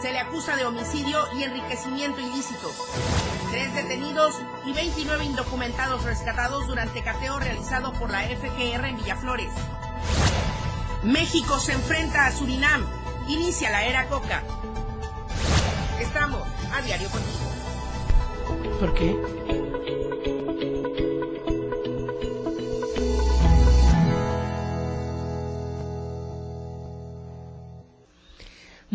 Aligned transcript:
Se 0.00 0.12
le 0.12 0.20
acusa 0.20 0.54
de 0.54 0.64
homicidio 0.64 1.18
y 1.34 1.42
enriquecimiento 1.42 2.20
ilícito. 2.20 2.70
Tres 3.50 3.74
detenidos 3.74 4.36
y 4.64 4.72
29 4.72 5.24
indocumentados 5.24 6.04
rescatados 6.04 6.68
durante 6.68 7.02
cateo 7.02 7.40
realizado 7.40 7.92
por 7.94 8.10
la 8.10 8.20
FGR 8.20 8.84
en 8.84 8.96
Villaflores. 8.96 9.50
México 11.02 11.58
se 11.58 11.72
enfrenta 11.72 12.26
a 12.26 12.32
Surinam. 12.32 12.86
Inicia 13.26 13.70
la 13.70 13.86
era 13.86 14.06
Coca. 14.06 14.44
Estamos 15.98 16.42
a 16.72 16.80
diario 16.82 17.08
contigo. 17.10 18.78
¿Por 18.78 18.94
qué? 18.94 19.67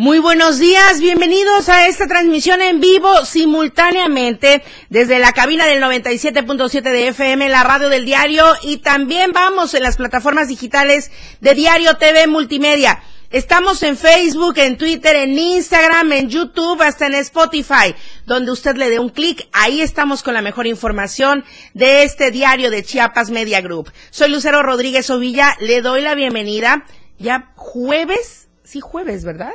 Muy 0.03 0.20
buenos 0.20 0.59
días, 0.59 0.99
bienvenidos 0.99 1.70
a 1.70 1.88
esta 1.88 2.07
transmisión 2.07 2.61
en 2.61 2.81
vivo 2.81 3.23
simultáneamente 3.23 4.61
desde 4.89 5.17
la 5.17 5.31
cabina 5.31 5.66
del 5.66 5.81
97.7 5.81 6.81
de 6.81 7.07
FM, 7.07 7.48
la 7.48 7.63
radio 7.63 7.88
del 7.88 8.03
diario 8.03 8.44
y 8.63 8.80
también 8.80 9.31
vamos 9.31 9.73
en 9.73 9.81
las 9.81 9.95
plataformas 9.95 10.49
digitales 10.49 11.09
de 11.39 11.55
Diario 11.55 11.95
TV 11.95 12.27
Multimedia. 12.27 13.02
Estamos 13.30 13.81
en 13.81 13.95
Facebook, 13.95 14.58
en 14.58 14.77
Twitter, 14.77 15.16
en 15.16 15.39
Instagram, 15.39 16.11
en 16.11 16.27
YouTube, 16.27 16.81
hasta 16.81 17.05
en 17.05 17.13
Spotify, 17.13 17.95
donde 18.25 18.52
usted 18.52 18.75
le 18.75 18.89
dé 18.89 18.99
un 18.99 19.08
clic. 19.08 19.47
Ahí 19.53 19.80
estamos 19.80 20.22
con 20.22 20.33
la 20.33 20.41
mejor 20.41 20.67
información 20.67 21.45
de 21.73 22.03
este 22.03 22.30
diario 22.30 22.72
de 22.72 22.83
Chiapas 22.83 23.30
Media 23.30 23.61
Group. 23.61 23.89
Soy 24.09 24.30
Lucero 24.30 24.64
Rodríguez 24.64 25.09
Ovilla, 25.09 25.55
le 25.61 25.81
doy 25.81 26.02
la 26.02 26.14
bienvenida. 26.14 26.83
Ya 27.20 27.53
jueves, 27.55 28.49
sí 28.66 28.81
jueves, 28.81 29.23
¿verdad? 29.23 29.53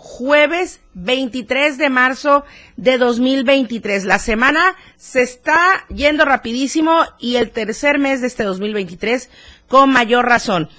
Jueves 0.00 0.80
23 0.94 1.76
de 1.76 1.90
marzo 1.90 2.42
de 2.76 2.96
2023. 2.96 4.06
La 4.06 4.18
semana 4.18 4.74
se 4.96 5.20
está 5.20 5.84
yendo 5.94 6.24
rapidísimo 6.24 7.04
y 7.18 7.36
el 7.36 7.50
tercer 7.50 7.98
mes 7.98 8.22
de 8.22 8.28
este 8.28 8.44
2023 8.44 9.28
con 9.68 9.92
mayor 9.92 10.24
razón. 10.24 10.70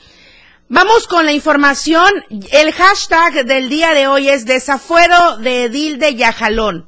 Vamos 0.69 1.05
con 1.05 1.25
la 1.25 1.33
información. 1.33 2.11
El 2.51 2.71
hashtag 2.71 3.45
del 3.45 3.69
día 3.69 3.93
de 3.93 4.07
hoy 4.07 4.27
es 4.27 4.45
desafuero 4.45 5.37
de 5.37 5.65
Edil 5.65 5.99
de 5.99 6.15
Yajalón. 6.15 6.87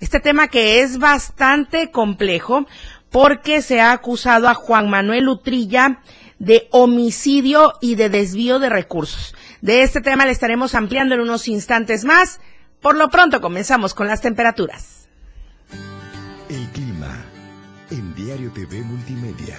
Este 0.00 0.20
tema 0.20 0.48
que 0.48 0.82
es 0.82 0.98
bastante 0.98 1.90
complejo 1.90 2.66
porque 3.08 3.62
se 3.62 3.80
ha 3.80 3.92
acusado 3.92 4.48
a 4.48 4.54
Juan 4.54 4.90
Manuel 4.90 5.28
Utrilla 5.28 6.02
de 6.38 6.68
homicidio 6.72 7.74
y 7.80 7.94
de 7.94 8.10
desvío 8.10 8.58
de 8.58 8.68
recursos. 8.68 9.34
De 9.60 9.82
este 9.82 10.00
tema 10.00 10.24
le 10.24 10.32
estaremos 10.32 10.74
ampliando 10.74 11.14
en 11.14 11.20
unos 11.20 11.48
instantes 11.48 12.04
más. 12.04 12.40
Por 12.80 12.96
lo 12.96 13.08
pronto 13.10 13.40
comenzamos 13.40 13.94
con 13.94 14.06
las 14.06 14.20
temperaturas. 14.20 15.08
El 16.48 16.66
clima 16.70 17.24
en 17.90 18.14
Diario 18.14 18.50
TV 18.52 18.82
Multimedia. 18.82 19.56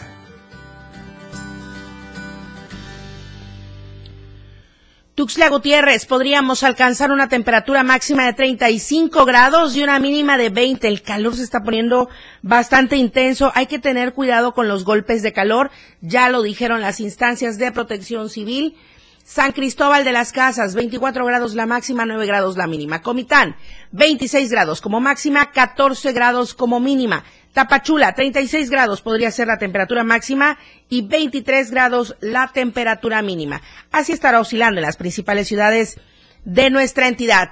Tuxtla 5.14 5.50
Gutiérrez, 5.50 6.06
podríamos 6.06 6.64
alcanzar 6.64 7.12
una 7.12 7.30
temperatura 7.30 7.84
máxima 7.84 8.26
de 8.26 8.34
35 8.34 9.24
grados 9.26 9.76
y 9.76 9.84
una 9.84 10.00
mínima 10.00 10.38
de 10.38 10.50
20. 10.50 10.88
El 10.88 11.04
calor 11.04 11.36
se 11.36 11.44
está 11.44 11.62
poniendo 11.64 12.10
bastante 12.42 12.96
intenso. 12.96 13.52
Hay 13.54 13.68
que 13.68 13.78
tener 13.78 14.14
cuidado 14.14 14.54
con 14.54 14.68
los 14.68 14.84
golpes 14.84 15.22
de 15.22 15.32
calor. 15.32 15.70
Ya 16.02 16.30
lo 16.30 16.42
dijeron 16.42 16.82
las 16.82 17.00
instancias 17.00 17.60
de 17.60 17.72
protección 17.72 18.30
civil. 18.30 18.76
San 19.24 19.52
Cristóbal 19.52 20.04
de 20.04 20.12
las 20.12 20.32
Casas, 20.32 20.76
24 20.76 21.26
grados 21.26 21.56
la 21.56 21.66
máxima, 21.66 22.06
9 22.06 22.26
grados 22.26 22.58
la 22.58 22.68
mínima. 22.68 23.02
Comitán, 23.02 23.56
26 23.92 24.50
grados 24.52 24.82
como 24.82 25.00
máxima, 25.00 25.52
14 25.52 26.12
grados 26.12 26.54
como 26.54 26.80
mínima. 26.80 27.24
Tapachula, 27.54 28.14
36 28.14 28.70
grados 28.70 29.02
podría 29.02 29.30
ser 29.32 29.48
la 29.48 29.58
temperatura 29.58 30.04
máxima 30.04 30.58
y 30.90 31.02
23 31.02 31.70
grados 31.72 32.16
la 32.22 32.50
temperatura 32.54 33.22
mínima. 33.22 33.62
Así 33.92 34.14
estará 34.14 34.40
oscilando 34.40 34.80
en 34.80 34.86
las 34.86 34.98
principales 34.98 35.48
ciudades 35.48 36.00
de 36.46 36.70
nuestra 36.70 37.08
entidad. 37.08 37.52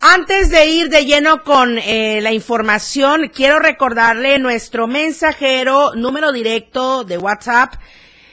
Antes 0.00 0.50
de 0.50 0.66
ir 0.66 0.90
de 0.90 1.04
lleno 1.04 1.42
con 1.42 1.78
eh, 1.78 2.20
la 2.20 2.32
información, 2.32 3.32
quiero 3.34 3.58
recordarle 3.58 4.38
nuestro 4.38 4.86
mensajero 4.86 5.92
número 5.96 6.30
directo 6.30 7.02
de 7.02 7.18
WhatsApp 7.18 7.74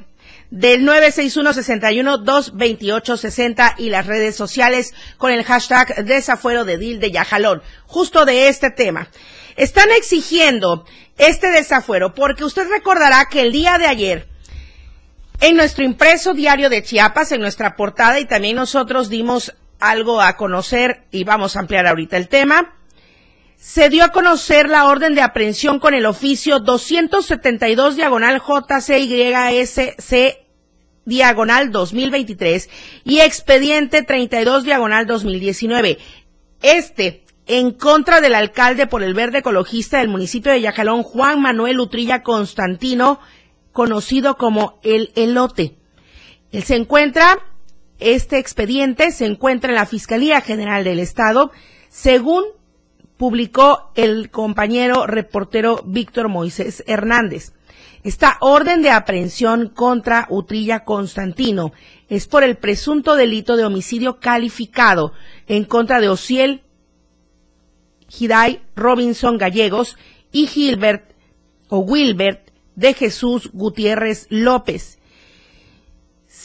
del 0.51 0.87
961-61-228-60 0.87 3.73
y 3.79 3.89
las 3.89 4.05
redes 4.05 4.35
sociales 4.35 4.93
con 5.17 5.31
el 5.31 5.43
hashtag 5.43 6.05
desafuero 6.05 6.63
de 6.63 6.77
Dil 6.77 6.99
de 6.99 7.09
Yajalón, 7.09 7.63
justo 7.87 8.25
de 8.25 8.49
este 8.49 8.69
tema. 8.69 9.09
Están 9.55 9.89
exigiendo 9.89 10.85
este 11.17 11.49
desafuero 11.49 12.13
porque 12.13 12.43
usted 12.43 12.69
recordará 12.69 13.29
que 13.31 13.41
el 13.41 13.51
día 13.51 13.79
de 13.79 13.87
ayer, 13.87 14.27
en 15.41 15.55
nuestro 15.55 15.83
impreso 15.83 16.35
diario 16.35 16.69
de 16.69 16.83
Chiapas, 16.83 17.31
en 17.31 17.41
nuestra 17.41 17.75
portada, 17.75 18.19
y 18.19 18.25
también 18.25 18.57
nosotros 18.57 19.09
dimos 19.09 19.55
algo 19.79 20.21
a 20.21 20.35
conocer 20.37 21.03
y 21.11 21.23
vamos 21.23 21.55
a 21.55 21.59
ampliar 21.59 21.87
ahorita 21.87 22.17
el 22.17 22.27
tema. 22.27 22.75
Se 23.55 23.89
dio 23.89 24.03
a 24.03 24.09
conocer 24.09 24.69
la 24.69 24.85
orden 24.87 25.15
de 25.15 25.21
aprehensión 25.21 25.79
con 25.79 25.93
el 25.93 26.05
oficio 26.05 26.59
272 26.59 27.95
diagonal 27.95 28.39
JCYSC 28.39 30.37
diagonal 31.05 31.71
2023 31.71 32.69
y 33.03 33.21
expediente 33.21 34.03
32 34.03 34.63
diagonal 34.63 35.07
2019. 35.07 35.97
Este 36.61 37.23
en 37.47 37.71
contra 37.71 38.19
del 38.19 38.35
alcalde 38.35 38.87
por 38.87 39.03
el 39.03 39.13
verde 39.13 39.39
ecologista 39.39 39.99
del 39.99 40.09
municipio 40.09 40.51
de 40.51 40.61
Yacalón, 40.61 41.01
Juan 41.03 41.41
Manuel 41.41 41.79
Utrilla 41.79 42.21
Constantino, 42.21 43.21
conocido 43.71 44.35
como 44.35 44.79
el 44.83 45.11
Elote. 45.15 45.77
Él 46.51 46.63
se 46.63 46.75
encuentra 46.75 47.39
este 47.99 48.37
expediente 48.37 49.11
se 49.11 49.25
encuentra 49.25 49.69
en 49.69 49.75
la 49.75 49.85
Fiscalía 49.85 50.41
General 50.41 50.83
del 50.83 50.99
Estado, 50.99 51.51
según 51.89 52.43
publicó 53.17 53.91
el 53.95 54.29
compañero 54.29 55.07
reportero 55.07 55.81
Víctor 55.85 56.29
Moisés 56.29 56.83
Hernández. 56.87 57.53
Esta 58.03 58.37
orden 58.41 58.83
de 58.83 58.91
aprehensión 58.91 59.69
contra 59.69 60.27
Utrilla 60.29 60.83
Constantino 60.85 61.73
es 62.09 62.27
por 62.27 62.43
el 62.43 62.55
presunto 62.55 63.15
delito 63.15 63.57
de 63.57 63.65
homicidio 63.65 64.19
calificado 64.19 65.13
en 65.47 65.65
contra 65.65 65.99
de 65.99 66.09
Ociel 66.09 66.61
Hiday 68.09 68.61
Robinson 68.75 69.37
Gallegos 69.37 69.97
y 70.31 70.47
Gilbert 70.47 71.11
o 71.69 71.79
Wilbert 71.79 72.51
de 72.75 72.93
Jesús 72.93 73.49
Gutiérrez 73.51 74.27
López 74.29 74.96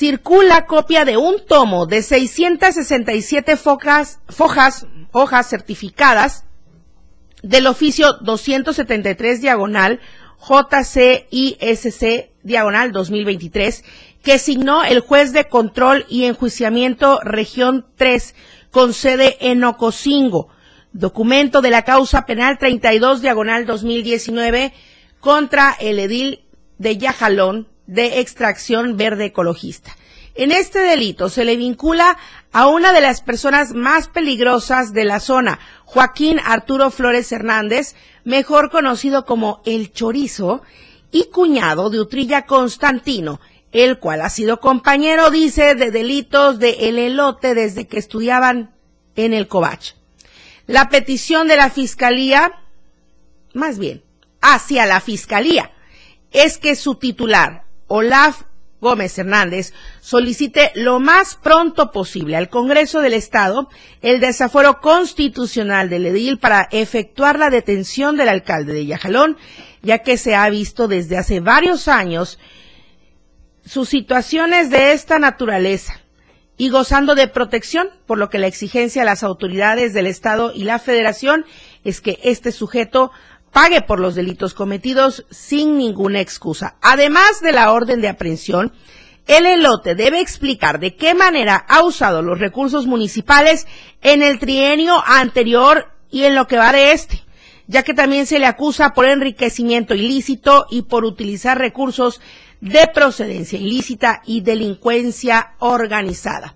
circula 0.02 0.66
copia 0.66 1.04
de 1.04 1.16
un 1.16 1.46
tomo 1.46 1.86
de 1.86 2.02
667 2.02 3.56
fojas, 3.56 4.18
fojas, 4.28 4.88
hojas 5.12 5.48
certificadas 5.48 6.44
del 7.44 7.68
oficio 7.68 8.14
273 8.14 9.40
diagonal 9.40 10.00
JCISC 10.40 12.30
diagonal 12.42 12.90
2023 12.90 13.84
que 14.24 14.40
signó 14.40 14.82
el 14.82 14.98
juez 14.98 15.32
de 15.32 15.44
control 15.44 16.04
y 16.08 16.24
enjuiciamiento 16.24 17.20
región 17.22 17.86
3 17.94 18.34
con 18.72 18.94
sede 18.94 19.36
en 19.38 19.62
Ocosingo. 19.62 20.48
Documento 20.92 21.62
de 21.62 21.70
la 21.70 21.82
causa 21.82 22.26
penal 22.26 22.58
32 22.58 23.22
diagonal 23.22 23.66
2019 23.66 24.72
contra 25.20 25.76
el 25.78 26.00
edil 26.00 26.44
de 26.78 26.98
Yajalón 26.98 27.71
de 27.86 28.20
extracción 28.20 28.96
verde 28.96 29.26
ecologista. 29.26 29.96
En 30.34 30.50
este 30.50 30.78
delito 30.78 31.28
se 31.28 31.44
le 31.44 31.56
vincula 31.56 32.16
a 32.52 32.66
una 32.66 32.92
de 32.92 33.02
las 33.02 33.20
personas 33.20 33.74
más 33.74 34.08
peligrosas 34.08 34.92
de 34.92 35.04
la 35.04 35.20
zona, 35.20 35.58
Joaquín 35.84 36.40
Arturo 36.42 36.90
Flores 36.90 37.30
Hernández, 37.32 37.94
mejor 38.24 38.70
conocido 38.70 39.26
como 39.26 39.60
El 39.66 39.92
Chorizo, 39.92 40.62
y 41.10 41.24
cuñado 41.24 41.90
de 41.90 42.00
Utrilla 42.00 42.46
Constantino. 42.46 43.40
el 43.72 43.98
cual 43.98 44.20
ha 44.20 44.28
sido 44.28 44.60
compañero, 44.60 45.30
dice, 45.30 45.74
de 45.74 45.90
delitos 45.90 46.58
de 46.58 46.88
el 46.88 46.98
elote 46.98 47.54
desde 47.54 47.86
que 47.86 47.98
estudiaban 47.98 48.74
en 49.16 49.32
el 49.32 49.48
Covach. 49.48 49.94
La 50.66 50.90
petición 50.90 51.48
de 51.48 51.56
la 51.56 51.70
fiscalía, 51.70 52.52
más 53.54 53.78
bien, 53.78 54.02
hacia 54.42 54.84
la 54.84 55.00
fiscalía, 55.00 55.72
es 56.32 56.58
que 56.58 56.76
su 56.76 56.96
titular, 56.96 57.64
Olaf 57.86 58.42
Gómez 58.82 59.16
Hernández 59.16 59.72
solicite 60.00 60.72
lo 60.74 60.98
más 60.98 61.36
pronto 61.36 61.92
posible 61.92 62.36
al 62.36 62.48
Congreso 62.48 63.00
del 63.00 63.12
Estado 63.12 63.68
el 64.02 64.18
desafuero 64.18 64.80
constitucional 64.80 65.88
del 65.88 66.06
edil 66.06 66.40
para 66.40 66.68
efectuar 66.72 67.38
la 67.38 67.48
detención 67.48 68.16
del 68.16 68.28
alcalde 68.28 68.72
de 68.72 68.86
Yajalón, 68.86 69.36
ya 69.82 70.00
que 70.00 70.16
se 70.16 70.34
ha 70.34 70.50
visto 70.50 70.88
desde 70.88 71.16
hace 71.16 71.38
varios 71.38 71.86
años 71.86 72.40
sus 73.64 73.88
situaciones 73.88 74.70
de 74.70 74.92
esta 74.92 75.20
naturaleza 75.20 76.00
y 76.56 76.68
gozando 76.68 77.14
de 77.14 77.28
protección, 77.28 77.88
por 78.06 78.18
lo 78.18 78.30
que 78.30 78.38
la 78.38 78.46
exigencia 78.46 79.02
a 79.02 79.04
las 79.06 79.22
autoridades 79.22 79.94
del 79.94 80.06
Estado 80.06 80.52
y 80.54 80.64
la 80.64 80.78
Federación 80.78 81.44
es 81.84 82.00
que 82.00 82.18
este 82.22 82.52
sujeto 82.52 83.10
pague 83.52 83.82
por 83.82 84.00
los 84.00 84.14
delitos 84.14 84.54
cometidos 84.54 85.24
sin 85.30 85.76
ninguna 85.76 86.20
excusa. 86.20 86.76
Además 86.80 87.40
de 87.40 87.52
la 87.52 87.72
orden 87.72 88.00
de 88.00 88.08
aprehensión, 88.08 88.72
el 89.26 89.46
elote 89.46 89.94
debe 89.94 90.20
explicar 90.20 90.80
de 90.80 90.96
qué 90.96 91.14
manera 91.14 91.56
ha 91.68 91.84
usado 91.84 92.22
los 92.22 92.38
recursos 92.38 92.86
municipales 92.86 93.66
en 94.00 94.22
el 94.22 94.38
trienio 94.38 95.02
anterior 95.06 95.92
y 96.10 96.24
en 96.24 96.34
lo 96.34 96.48
que 96.48 96.56
va 96.56 96.72
de 96.72 96.92
este, 96.92 97.22
ya 97.66 97.82
que 97.82 97.94
también 97.94 98.26
se 98.26 98.38
le 98.38 98.46
acusa 98.46 98.94
por 98.94 99.06
enriquecimiento 99.06 99.94
ilícito 99.94 100.66
y 100.70 100.82
por 100.82 101.04
utilizar 101.04 101.58
recursos 101.58 102.20
de 102.60 102.88
procedencia 102.92 103.58
ilícita 103.58 104.22
y 104.26 104.40
delincuencia 104.40 105.52
organizada. 105.58 106.54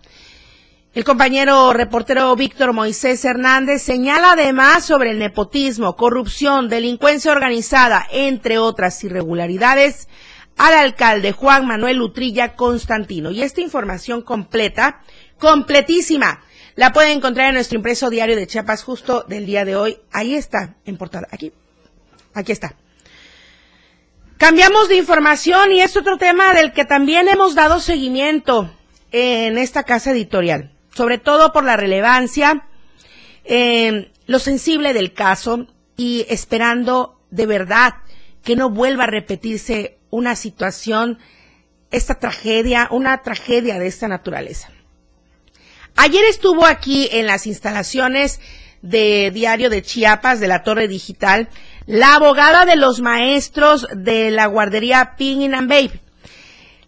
El 0.96 1.04
compañero 1.04 1.74
reportero 1.74 2.34
Víctor 2.36 2.72
Moisés 2.72 3.22
Hernández 3.22 3.82
señala 3.82 4.32
además 4.32 4.82
sobre 4.82 5.10
el 5.10 5.18
nepotismo, 5.18 5.94
corrupción, 5.94 6.70
delincuencia 6.70 7.32
organizada, 7.32 8.06
entre 8.10 8.56
otras 8.56 9.04
irregularidades, 9.04 10.08
al 10.56 10.72
alcalde 10.72 11.32
Juan 11.32 11.66
Manuel 11.66 12.00
Utrilla 12.00 12.54
Constantino. 12.54 13.30
Y 13.30 13.42
esta 13.42 13.60
información 13.60 14.22
completa, 14.22 15.02
completísima, 15.38 16.42
la 16.76 16.94
puede 16.94 17.12
encontrar 17.12 17.48
en 17.48 17.56
nuestro 17.56 17.76
impreso 17.76 18.08
diario 18.08 18.34
de 18.34 18.46
Chiapas 18.46 18.82
justo 18.82 19.22
del 19.28 19.44
día 19.44 19.66
de 19.66 19.76
hoy. 19.76 19.98
Ahí 20.12 20.34
está, 20.34 20.76
en 20.86 20.96
portada, 20.96 21.28
aquí. 21.30 21.52
Aquí 22.32 22.52
está. 22.52 22.74
Cambiamos 24.38 24.88
de 24.88 24.96
información 24.96 25.72
y 25.72 25.82
es 25.82 25.94
otro 25.94 26.16
tema 26.16 26.54
del 26.54 26.72
que 26.72 26.86
también 26.86 27.28
hemos 27.28 27.54
dado 27.54 27.80
seguimiento 27.80 28.74
en 29.12 29.58
esta 29.58 29.82
casa 29.82 30.12
editorial 30.12 30.72
sobre 30.96 31.18
todo 31.18 31.52
por 31.52 31.62
la 31.62 31.76
relevancia, 31.76 32.66
eh, 33.44 34.10
lo 34.26 34.38
sensible 34.38 34.94
del 34.94 35.12
caso 35.12 35.66
y 35.94 36.24
esperando 36.30 37.20
de 37.30 37.44
verdad 37.44 37.96
que 38.42 38.56
no 38.56 38.70
vuelva 38.70 39.04
a 39.04 39.08
repetirse 39.08 39.98
una 40.08 40.34
situación, 40.36 41.18
esta 41.90 42.14
tragedia, 42.14 42.88
una 42.90 43.20
tragedia 43.20 43.78
de 43.78 43.88
esta 43.88 44.08
naturaleza. 44.08 44.70
Ayer 45.96 46.24
estuvo 46.24 46.64
aquí 46.64 47.10
en 47.12 47.26
las 47.26 47.46
instalaciones 47.46 48.40
de 48.80 49.30
Diario 49.34 49.68
de 49.68 49.82
Chiapas, 49.82 50.40
de 50.40 50.48
la 50.48 50.62
Torre 50.62 50.88
Digital, 50.88 51.50
la 51.84 52.14
abogada 52.14 52.64
de 52.64 52.76
los 52.76 53.02
maestros 53.02 53.86
de 53.94 54.30
la 54.30 54.46
guardería 54.46 55.14
Ping 55.18 55.52
and 55.52 55.68
Babe. 55.68 56.00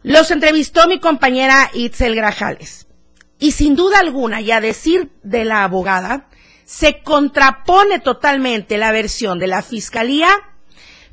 Los 0.02 0.30
entrevistó 0.30 0.88
mi 0.88 0.98
compañera 0.98 1.70
Itzel 1.74 2.14
Grajales. 2.14 2.87
Y 3.38 3.52
sin 3.52 3.76
duda 3.76 4.00
alguna, 4.00 4.40
y 4.40 4.50
a 4.50 4.60
decir 4.60 5.10
de 5.22 5.44
la 5.44 5.64
abogada, 5.64 6.28
se 6.64 7.02
contrapone 7.02 8.00
totalmente 8.00 8.78
la 8.78 8.92
versión 8.92 9.38
de 9.38 9.46
la 9.46 9.62
fiscalía 9.62 10.28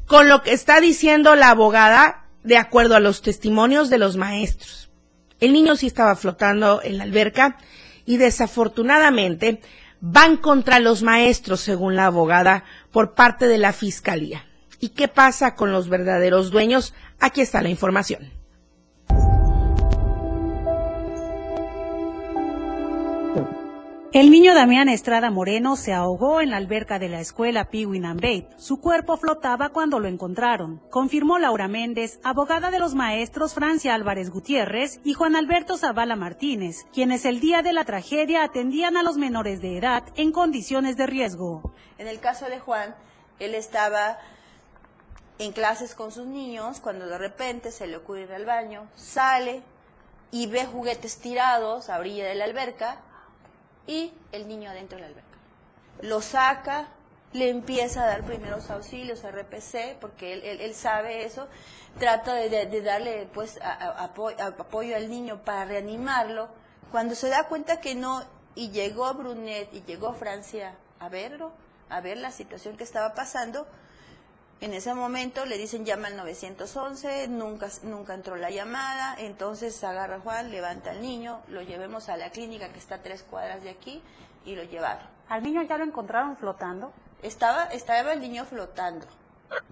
con 0.06 0.28
lo 0.28 0.44
que 0.44 0.54
está 0.54 0.82
diciendo 0.82 1.36
la 1.36 1.50
abogada 1.50 2.26
de 2.44 2.58
acuerdo 2.58 2.96
a 2.96 3.00
los 3.00 3.22
testimonios 3.22 3.90
de 3.90 3.98
los 3.98 4.18
maestros. 4.18 4.90
El 5.40 5.54
niño 5.54 5.76
sí 5.76 5.88
estaba 5.88 6.16
flotando 6.16 6.82
en 6.84 6.98
la 6.98 7.04
alberca 7.04 7.58
y 8.06 8.18
desafortunadamente 8.18 9.62
van 10.00 10.38
contra 10.38 10.80
los 10.80 11.02
maestros, 11.02 11.62
según 11.62 11.96
la 11.96 12.06
abogada, 12.06 12.64
por 12.92 13.16
parte 13.16 13.48
de 13.48 13.58
la 13.58 13.74
fiscalía. 13.74 14.46
¿Y 14.80 14.90
qué 14.90 15.08
pasa 15.08 15.56
con 15.56 15.72
los 15.72 15.90
verdaderos 15.90 16.52
dueños? 16.52 16.94
Aquí 17.20 17.42
está 17.42 17.62
la 17.62 17.70
información. 17.70 18.32
El 24.14 24.32
niño 24.32 24.54
Damián 24.54 24.88
Estrada 24.88 25.30
Moreno 25.30 25.76
se 25.76 25.92
ahogó 25.92 26.40
en 26.40 26.52
la 26.52 26.58
alberca 26.58 27.00
de 27.00 27.10
la 27.10 27.20
escuela 27.20 27.70
Piwin 27.70 28.06
and 28.06 28.48
Su 28.58 28.80
cuerpo 28.80 29.18
flotaba 29.18 29.70
cuando 29.70 30.00
lo 30.00 30.08
encontraron, 30.08 30.82
confirmó 30.90 31.38
Laura 31.38 31.68
Méndez, 31.68 32.20
abogada 32.24 32.72
de 32.72 32.80
los 32.80 32.96
maestros 32.96 33.54
Francia 33.54 33.94
Álvarez 33.94 34.30
Gutiérrez 34.30 35.02
y 35.04 35.14
Juan 35.14 35.36
Alberto 35.36 35.78
Zavala 35.78 36.16
Martínez, 36.16 36.86
quienes 36.94 37.26
el 37.26 37.42
día 37.42 37.62
de 37.62 37.74
la 37.74 37.84
tragedia 37.84 38.44
atendían 38.44 38.96
a 38.96 39.04
los 39.04 39.18
menores 39.18 39.62
de 39.62 39.78
edad 39.78 40.04
en 40.16 40.32
condiciones 40.32 40.96
de 40.96 41.08
riesgo. 41.08 41.74
En 41.98 42.08
el 42.08 42.20
caso 42.20 42.46
de 42.46 42.60
Juan, 42.60 42.96
él 43.40 43.54
estaba 43.54 44.18
en 45.40 45.52
clases 45.52 45.94
con 45.94 46.12
sus 46.12 46.26
niños 46.26 46.80
cuando 46.80 47.08
de 47.08 47.18
repente 47.18 47.72
se 47.72 47.88
le 47.88 47.98
ocurre 47.98 48.22
ir 48.22 48.32
al 48.32 48.46
baño, 48.46 48.88
sale 48.96 49.62
y 50.32 50.48
ve 50.48 50.66
juguetes 50.66 51.18
tirados 51.18 51.90
a 51.90 52.00
orilla 52.00 52.26
de 52.26 52.36
la 52.36 52.46
alberca 52.46 53.02
y 53.88 54.14
el 54.32 54.48
niño 54.48 54.70
adentro 54.70 54.98
de 54.98 55.02
la 55.04 55.08
alberca. 55.10 55.38
Lo 56.02 56.22
saca, 56.22 56.88
le 57.34 57.50
empieza 57.50 58.04
a 58.04 58.08
dar 58.08 58.24
primeros 58.24 58.70
auxilios, 58.70 59.24
RPC, 59.24 59.98
porque 60.00 60.34
él, 60.34 60.74
sabe 60.74 61.26
eso, 61.26 61.48
trata 62.00 62.34
de, 62.34 62.82
darle 62.82 63.28
pues 63.34 63.60
apoyo 63.62 64.96
al 64.96 65.10
niño 65.10 65.44
para 65.44 65.66
reanimarlo. 65.66 66.50
Cuando 66.92 67.16
se 67.16 67.30
da 67.30 67.48
cuenta 67.48 67.82
que 67.82 67.96
no, 67.96 68.24
y 68.56 68.70
llegó 68.72 69.14
Brunet 69.14 69.74
y 69.74 69.84
llegó 69.84 70.14
Francia 70.14 70.76
a 71.00 71.10
verlo, 71.10 71.52
a 71.90 72.00
ver 72.00 72.18
la 72.18 72.32
situación 72.32 72.78
que 72.78 72.84
estaba 72.84 73.14
pasando, 73.14 73.68
en 74.62 74.74
ese 74.74 74.94
momento 74.94 75.46
le 75.46 75.58
dicen 75.58 75.86
llama 75.86 76.08
al 76.08 76.18
911, 76.18 77.28
nunca, 77.28 77.68
nunca 77.84 78.14
entró 78.14 78.36
la 78.36 78.50
llamada, 78.50 79.16
entonces 79.20 79.84
agarra 79.84 80.16
a 80.16 80.20
Juan, 80.20 80.50
levanta 80.52 80.92
al 80.92 81.02
niño, 81.02 81.42
lo 81.50 81.62
llevemos 81.62 82.10
a 82.10 82.18
la 82.18 82.30
clínica 82.32 82.70
que 82.70 82.80
está 82.80 82.96
a 82.96 83.02
tres 83.04 83.24
cuadras 83.24 83.64
de 83.64 83.70
aquí 83.70 84.02
y 84.46 84.56
lo 84.56 84.64
llevaron. 84.64 85.08
¿Al 85.28 85.44
niño 85.44 85.62
ya 85.64 85.78
lo 85.78 85.84
encontraron 85.84 86.38
flotando? 86.38 86.94
Estaba, 87.22 87.66
estaba 87.66 88.14
el 88.14 88.22
niño 88.22 88.46
flotando, 88.46 89.06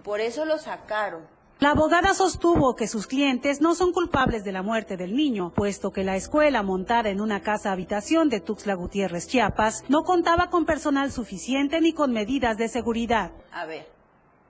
por 0.02 0.20
eso 0.20 0.44
lo 0.44 0.58
sacaron. 0.58 1.22
La 1.60 1.70
abogada 1.70 2.12
sostuvo 2.14 2.74
que 2.74 2.88
sus 2.88 3.06
clientes 3.06 3.60
no 3.60 3.74
son 3.74 3.92
culpables 3.92 4.44
de 4.44 4.52
la 4.52 4.62
muerte 4.62 4.96
del 4.96 5.14
niño, 5.14 5.52
puesto 5.54 5.92
que 5.92 6.02
la 6.02 6.16
escuela 6.16 6.62
montada 6.62 7.10
en 7.10 7.20
una 7.20 7.40
casa 7.42 7.70
habitación 7.70 8.28
de 8.28 8.40
Tuxtla 8.40 8.74
Gutiérrez, 8.74 9.28
Chiapas, 9.28 9.84
no 9.88 10.02
contaba 10.02 10.50
con 10.50 10.66
personal 10.66 11.12
suficiente 11.12 11.80
ni 11.80 11.92
con 11.92 12.12
medidas 12.12 12.58
de 12.58 12.68
seguridad. 12.68 13.30
A 13.52 13.66
ver, 13.66 13.93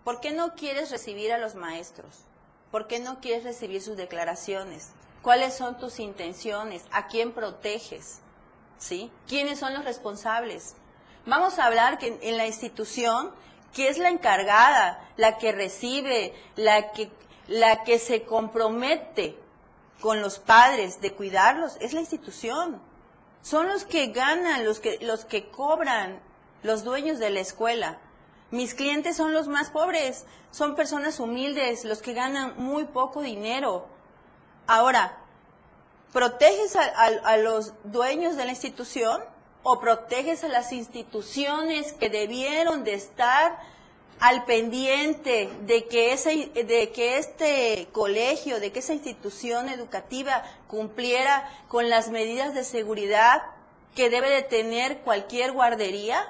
¿Por 0.05 0.21
qué 0.21 0.33
no 0.33 0.55
quieres 0.55 0.91
recibir 0.91 1.33
a 1.33 1.39
los 1.39 1.55
maestros? 1.55 2.25
¿Por 2.71 2.87
qué 2.87 2.99
no 2.99 3.21
quieres 3.21 3.45
recibir 3.45 3.81
sus 3.81 3.97
declaraciones? 3.97 4.91
¿Cuáles 5.23 5.55
son 5.55 5.79
tus 5.79 5.99
intenciones? 5.99 6.85
¿A 6.93 7.07
quién 7.07 7.33
proteges? 7.33 8.21
¿Sí? 8.79 9.11
¿Quiénes 9.27 9.59
son 9.59 9.73
los 9.73 9.85
responsables? 9.85 10.75
Vamos 11.25 11.59
a 11.59 11.65
hablar 11.65 11.97
que 11.97 12.19
en 12.21 12.37
la 12.37 12.47
institución, 12.47 13.33
que 13.73 13.89
es 13.89 13.97
la 13.97 14.11
encargada, 14.11 15.09
la 15.17 15.39
que 15.39 15.53
recibe, 15.53 16.35
la 16.57 16.93
que, 16.93 17.11
la 17.49 17.83
que 17.85 17.99
se 17.99 18.25
compromete 18.25 19.39
con 20.01 20.21
los 20.21 20.39
padres 20.39 21.01
de 21.01 21.15
cuidarlos, 21.15 21.79
es 21.81 21.95
la 21.95 22.01
institución. 22.01 22.83
Son 23.41 23.69
los 23.69 23.87
que 23.87 24.09
ganan, 24.09 24.67
los 24.67 24.81
que, 24.81 24.99
los 25.01 25.25
que 25.25 25.49
cobran, 25.49 26.21
los 26.63 26.85
dueños 26.85 27.19
de 27.19 27.31
la 27.31 27.41
escuela. 27.41 27.99
Mis 28.55 28.73
clientes 28.73 29.17
son 29.17 29.33
los 29.33 29.49
más 29.49 29.71
pobres, 29.71 30.27
son 30.53 30.77
personas 30.77 31.19
humildes, 31.19 31.85
los 31.85 32.03
que 32.03 32.13
ganan 32.13 32.55
muy 32.57 32.85
poco 32.85 33.21
dinero. 33.21 33.89
Ahora, 34.69 35.19
¿proteges 36.13 36.77
a, 36.77 37.37
los 37.39 37.73
dueños 37.83 38.37
de 38.37 38.45
la 38.45 38.53
institución 38.53 39.21
o 39.65 39.81
proteges 39.81 40.45
a 40.45 40.49
las 40.49 40.71
instituciones 40.71 41.95
que 41.95 42.09
debieron 42.11 42.85
de 42.85 42.95
estar 42.95 43.59
al 44.21 44.45
pendiente 44.45 45.51
de 45.63 45.87
que, 45.87 46.13
ese, 46.13 46.53
de 46.55 46.93
que 46.93 47.19
este 47.19 47.89
colegio, 47.91 48.61
de 48.61 48.71
que 48.71 48.79
esa 48.79 48.95
institución 48.95 49.69
educativa 49.69 50.45
cumpliera 50.69 51.51
con 51.67 51.91
las 51.91 52.09
medidas 52.09 52.55
de 52.55 52.63
seguridad 52.63 53.43
que 53.97 54.11
debe 54.11 54.31
de 54.31 54.43
tener 54.43 54.99
cualquier 54.99 55.51
guardería? 55.51 56.29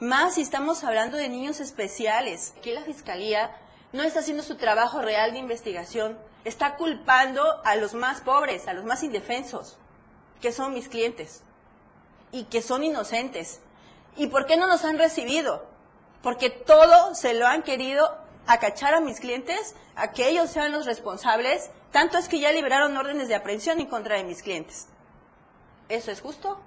Más 0.00 0.34
si 0.34 0.42
estamos 0.42 0.82
hablando 0.84 1.16
de 1.16 1.28
niños 1.28 1.60
especiales. 1.60 2.54
Aquí 2.58 2.72
la 2.72 2.82
Fiscalía 2.82 3.56
no 3.92 4.02
está 4.02 4.20
haciendo 4.20 4.42
su 4.42 4.56
trabajo 4.56 5.00
real 5.00 5.32
de 5.32 5.38
investigación 5.38 6.18
Está 6.44 6.76
culpando 6.76 7.60
a 7.64 7.76
los 7.76 7.92
más 7.92 8.22
pobres, 8.22 8.66
a 8.66 8.72
los 8.72 8.84
más 8.84 9.02
indefensos, 9.02 9.76
que 10.40 10.52
son 10.52 10.72
mis 10.72 10.88
clientes 10.88 11.42
y 12.32 12.44
que 12.44 12.62
son 12.62 12.82
inocentes. 12.82 13.60
¿Y 14.16 14.28
por 14.28 14.46
qué 14.46 14.56
no 14.56 14.66
nos 14.66 14.84
han 14.84 14.98
recibido? 14.98 15.66
Porque 16.22 16.48
todo 16.48 17.14
se 17.14 17.34
lo 17.34 17.46
han 17.46 17.62
querido 17.62 18.16
acachar 18.46 18.94
a 18.94 19.00
mis 19.00 19.20
clientes, 19.20 19.74
a 19.96 20.12
que 20.12 20.28
ellos 20.28 20.48
sean 20.48 20.72
los 20.72 20.86
responsables. 20.86 21.70
Tanto 21.92 22.16
es 22.16 22.28
que 22.28 22.40
ya 22.40 22.52
liberaron 22.52 22.96
órdenes 22.96 23.28
de 23.28 23.34
aprehensión 23.34 23.78
en 23.78 23.86
contra 23.86 24.16
de 24.16 24.24
mis 24.24 24.42
clientes. 24.42 24.86
¿Eso 25.90 26.10
es 26.10 26.22
justo? 26.22 26.58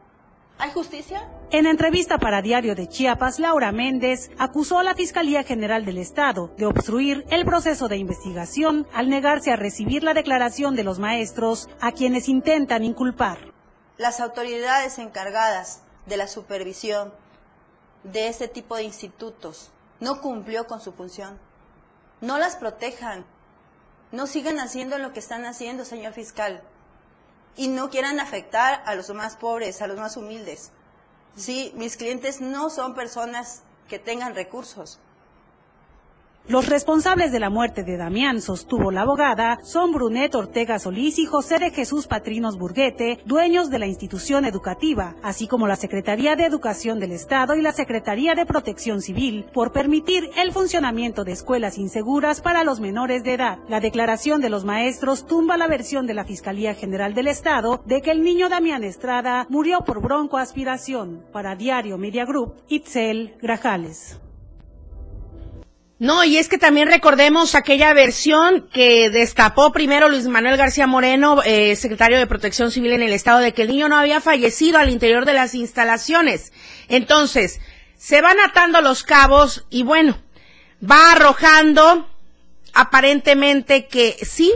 ¿Hay 0.58 0.72
justicia? 0.72 1.28
En 1.52 1.66
entrevista 1.66 2.18
para 2.18 2.42
Diario 2.42 2.76
de 2.76 2.88
Chiapas, 2.88 3.40
Laura 3.40 3.72
Méndez 3.72 4.30
acusó 4.38 4.80
a 4.80 4.84
la 4.84 4.96
Fiscalía 4.96 5.44
General 5.44 5.84
del 5.84 5.98
Estado 5.98 6.54
de 6.58 6.66
obstruir 6.66 7.26
el 7.30 7.46
proceso 7.46 7.88
de 7.88 7.98
investigación 7.98 8.88
al 8.94 9.10
negarse 9.10 9.52
a 9.52 9.56
recibir 9.56 10.04
la 10.04 10.14
declaración 10.14 10.76
de 10.76 10.84
los 10.84 11.00
maestros 11.00 11.70
a 11.82 11.92
quienes 11.92 12.30
intentan 12.30 12.84
inculpar. 12.84 13.52
Las 13.98 14.20
autoridades 14.20 15.00
encargadas 15.00 15.82
de 16.06 16.18
la 16.18 16.28
supervisión 16.28 17.14
de 18.04 18.28
este 18.28 18.48
tipo 18.48 18.76
de 18.76 18.84
institutos 18.84 19.72
no 20.00 20.22
cumplió 20.22 20.68
con 20.68 20.82
su 20.82 20.94
función. 20.94 21.40
No 22.22 22.38
las 22.38 22.56
protejan. 22.56 23.26
No 24.12 24.28
sigan 24.28 24.60
haciendo 24.60 24.98
lo 24.98 25.14
que 25.14 25.20
están 25.20 25.46
haciendo, 25.46 25.84
señor 25.86 26.14
fiscal 26.14 26.64
y 27.56 27.68
no 27.68 27.90
quieran 27.90 28.20
afectar 28.20 28.84
a 28.86 28.96
los 28.96 29.10
más 29.12 29.36
pobres, 29.36 29.82
a 29.82 29.88
los 29.88 29.98
más 29.98 30.18
humildes. 30.18 30.72
Sí, 31.36 31.72
mis 31.76 31.98
clientes 31.98 32.42
no 32.42 32.70
son 32.70 32.94
personas 32.94 33.64
que 33.88 34.00
tengan 34.00 34.36
recursos. 34.36 35.00
Los 36.46 36.68
responsables 36.68 37.32
de 37.32 37.40
la 37.40 37.50
muerte 37.50 37.84
de 37.84 37.96
Damián, 37.96 38.42
sostuvo 38.42 38.92
la 38.92 39.04
abogada, 39.04 39.60
son 39.64 39.94
Brunet 39.94 40.36
Ortega 40.36 40.78
Solís 40.78 41.18
y 41.18 41.26
José 41.26 41.58
de 41.58 41.72
Jesús 41.72 42.06
Patrinos 42.06 42.58
Burguete, 42.58 43.20
dueños 43.26 43.70
de 43.70 43.80
la 43.80 43.88
institución 43.88 44.44
educativa, 44.44 45.16
así 45.24 45.48
como 45.48 45.68
la 45.68 45.78
Secretaría 45.78 46.36
de 46.36 46.44
Educación 46.44 47.00
del 47.00 47.14
Estado 47.14 47.56
y 47.56 47.62
la 47.62 47.72
Secretaría 47.72 48.36
de 48.36 48.46
Protección 48.46 49.02
Civil, 49.02 49.46
por 49.54 49.72
permitir 49.72 50.32
el 50.36 50.52
funcionamiento 50.52 51.24
de 51.24 51.32
escuelas 51.32 51.78
inseguras 51.78 52.42
para 52.42 52.66
los 52.66 52.82
menores 52.82 53.24
de 53.24 53.36
edad. 53.36 53.60
La 53.70 53.80
declaración 53.80 54.42
de 54.42 54.50
los 54.50 54.66
maestros 54.66 55.26
tumba 55.26 55.56
la 55.56 55.68
versión 55.68 56.08
de 56.08 56.14
la 56.14 56.26
Fiscalía 56.26 56.74
General 56.74 57.14
del 57.14 57.28
Estado 57.28 57.82
de 57.86 58.02
que 58.02 58.12
el 58.12 58.22
niño 58.22 58.50
Damián 58.50 58.84
Estrada 58.84 59.48
murió 59.50 59.80
por 59.86 60.02
broncoaspiración. 60.02 61.24
Para 61.32 61.56
Diario 61.56 61.98
Media 61.98 62.26
Group, 62.26 62.56
Itzel 62.68 63.38
Grajales. 63.42 64.20
No, 66.00 66.24
y 66.24 66.38
es 66.38 66.50
que 66.50 66.58
también 66.58 66.90
recordemos 66.90 67.56
aquella 67.56 67.94
versión 67.94 68.68
que 68.74 69.10
destapó 69.10 69.72
primero 69.72 70.10
Luis 70.10 70.28
Manuel 70.28 70.58
García 70.58 70.88
Moreno, 70.88 71.42
eh, 71.46 71.76
secretario 71.76 72.18
de 72.18 72.28
Protección 72.28 72.72
Civil 72.72 72.94
en 72.94 73.04
el 73.04 73.14
Estado, 73.14 73.40
de 73.40 73.54
que 73.54 73.62
el 73.62 73.70
niño 73.70 73.88
no 73.90 73.98
había 73.98 74.20
fallecido 74.20 74.80
al 74.80 74.90
interior 74.90 75.26
de 75.26 75.34
las 75.34 75.54
instalaciones. 75.54 76.52
Entonces, 76.90 77.62
se 77.96 78.22
van 78.22 78.38
atando 78.40 78.82
los 78.82 79.04
cabos 79.04 79.66
y 79.70 79.84
bueno, 79.84 80.18
va 80.84 81.14
arrojando 81.14 82.10
aparentemente 82.74 83.88
que 83.88 84.18
sí, 84.24 84.52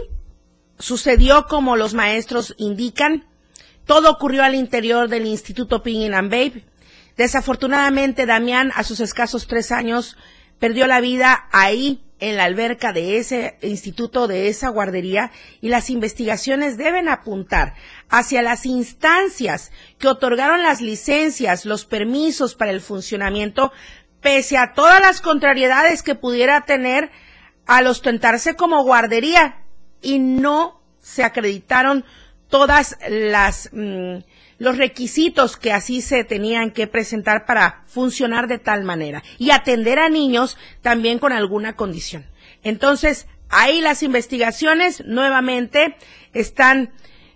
sucedió 0.80 1.46
como 1.46 1.78
los 1.78 1.94
maestros 1.94 2.56
indican. 2.58 3.26
Todo 3.86 4.12
ocurrió 4.12 4.44
al 4.44 4.56
interior 4.56 5.08
del 5.08 5.26
Instituto 5.26 5.82
Pingin 5.82 6.14
and 6.14 6.30
Babe. 6.30 6.66
Desafortunadamente, 7.16 8.26
Damián, 8.26 8.72
a 8.76 8.84
sus 8.84 9.00
escasos 9.00 9.48
tres 9.48 9.72
años, 9.72 10.18
perdió 10.60 10.88
la 10.88 11.02
vida 11.02 11.48
ahí 11.52 12.04
en 12.20 12.38
la 12.38 12.46
alberca 12.46 12.94
de 12.94 13.18
ese 13.18 13.58
instituto, 13.62 14.28
de 14.28 14.48
esa 14.48 14.70
guardería, 14.70 15.32
y 15.62 15.70
las 15.70 15.90
investigaciones 15.90 16.78
deben 16.78 17.10
apuntar 17.10 17.76
hacia 18.10 18.42
las 18.42 18.66
instancias 18.66 19.72
que 20.00 20.08
otorgaron 20.08 20.64
las 20.64 20.82
licencias, 20.82 21.66
los 21.66 21.86
permisos 21.86 22.56
para 22.56 22.72
el 22.72 22.82
funcionamiento, 22.82 23.72
pese 24.22 24.58
a 24.58 24.74
todas 24.74 25.00
las 25.00 25.22
contrariedades 25.22 26.02
que 26.02 26.16
pudiera 26.16 26.62
tener 26.62 27.12
al 27.68 27.86
ostentarse 27.86 28.56
como 28.56 28.84
guardería, 28.84 29.64
y 30.02 30.20
no 30.20 30.82
se 31.00 31.24
acreditaron 31.24 32.06
todas 32.50 32.98
las 33.10 33.70
mm, 33.74 34.18
los 34.60 34.78
requisitos 34.78 35.58
que 35.58 35.72
así 35.72 36.02
se 36.02 36.24
tenían 36.24 36.72
que 36.72 36.88
presentar 36.88 37.46
para 37.46 37.84
funcionar 37.88 38.48
de 38.48 38.60
tal 38.60 38.84
manera 38.84 39.24
y 39.38 39.52
atender 39.52 40.00
a 40.00 40.10
niños 40.10 40.58
también 40.82 41.20
con 41.20 41.32
alguna 41.32 41.76
condición. 41.76 42.26
Entonces, 42.64 43.28
ahí 43.50 43.82
las 43.82 44.04
investigaciones 44.04 45.04
nuevamente 45.06 45.96
están 46.34 46.92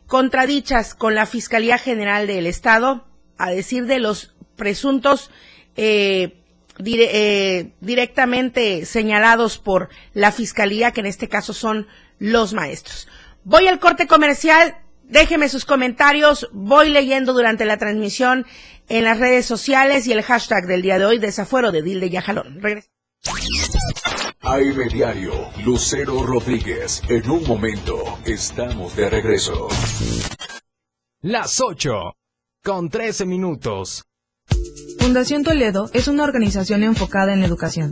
contradichas 0.07 0.93
con 0.93 1.15
la 1.15 1.25
Fiscalía 1.25 1.77
General 1.77 2.27
del 2.27 2.47
Estado, 2.47 3.07
a 3.37 3.49
decir 3.49 3.85
de 3.85 3.99
los 3.99 4.35
presuntos 4.55 5.31
eh, 5.75 6.37
eh, 6.85 7.71
directamente 7.79 8.85
señalados 8.85 9.57
por 9.57 9.89
la 10.13 10.31
Fiscalía, 10.31 10.91
que 10.91 10.99
en 10.99 11.05
este 11.05 11.29
caso 11.29 11.53
son 11.53 11.87
los 12.19 12.53
maestros. 12.53 13.07
Voy 13.43 13.67
al 13.67 13.79
corte 13.79 14.05
comercial, 14.05 14.75
Déjeme 15.11 15.49
sus 15.49 15.65
comentarios, 15.65 16.47
voy 16.53 16.89
leyendo 16.89 17.33
durante 17.33 17.65
la 17.65 17.75
transmisión 17.75 18.45
en 18.87 19.03
las 19.03 19.19
redes 19.19 19.45
sociales 19.45 20.07
y 20.07 20.13
el 20.13 20.23
hashtag 20.23 20.65
del 20.65 20.81
día 20.81 20.97
de 20.97 21.03
hoy, 21.03 21.19
desafuero 21.19 21.73
de 21.73 21.81
Dilde 21.81 22.09
Yajalón. 22.09 22.61
Regreso. 22.61 22.87
AM 24.39 24.87
Diario, 24.87 25.33
Lucero 25.65 26.23
Rodríguez. 26.23 27.01
En 27.09 27.29
un 27.29 27.45
momento, 27.45 28.19
estamos 28.25 28.95
de 28.95 29.09
regreso. 29.09 29.67
Las 31.19 31.59
8, 31.59 32.15
con 32.63 32.89
13 32.89 33.25
minutos. 33.25 34.05
Fundación 34.97 35.43
Toledo 35.43 35.89
es 35.93 36.07
una 36.07 36.23
organización 36.23 36.83
enfocada 36.83 37.33
en 37.33 37.41
la 37.41 37.47
educación 37.47 37.91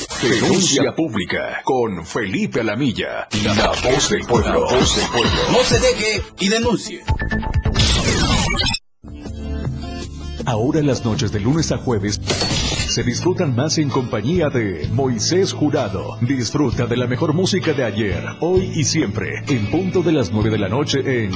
Denuncia 0.21 0.93
pública 0.95 1.61
con 1.63 2.05
Felipe 2.05 2.61
Alamilla, 2.61 3.27
la 3.43 3.71
voz 3.71 4.09
del 4.09 4.23
pueblo. 4.25 4.61
voz 4.69 4.95
del 4.95 5.07
pueblo. 5.07 5.31
No 5.51 5.63
se 5.63 5.79
deje 5.79 6.21
y 6.39 6.47
denuncie. 6.47 7.01
Ahora 10.45 10.81
las 10.83 11.03
noches 11.03 11.31
de 11.31 11.39
lunes 11.39 11.71
a 11.71 11.77
jueves 11.77 12.21
se 12.23 13.01
disfrutan 13.03 13.55
más 13.55 13.79
en 13.79 13.89
compañía 13.89 14.49
de 14.49 14.87
Moisés 14.93 15.53
Jurado. 15.53 16.17
Disfruta 16.21 16.85
de 16.85 16.97
la 16.97 17.07
mejor 17.07 17.33
música 17.33 17.73
de 17.73 17.83
ayer, 17.83 18.23
hoy 18.41 18.71
y 18.75 18.83
siempre, 18.83 19.43
en 19.47 19.71
punto 19.71 20.03
de 20.03 20.11
las 20.11 20.31
9 20.31 20.51
de 20.51 20.59
la 20.59 20.69
noche 20.69 20.99
en 21.03 21.31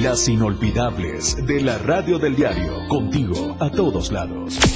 Las 0.00 0.28
inolvidables 0.28 1.44
de 1.44 1.60
la 1.60 1.78
radio 1.78 2.20
del 2.20 2.36
diario. 2.36 2.86
Contigo 2.88 3.56
a 3.58 3.68
todos 3.70 4.12
lados. 4.12 4.75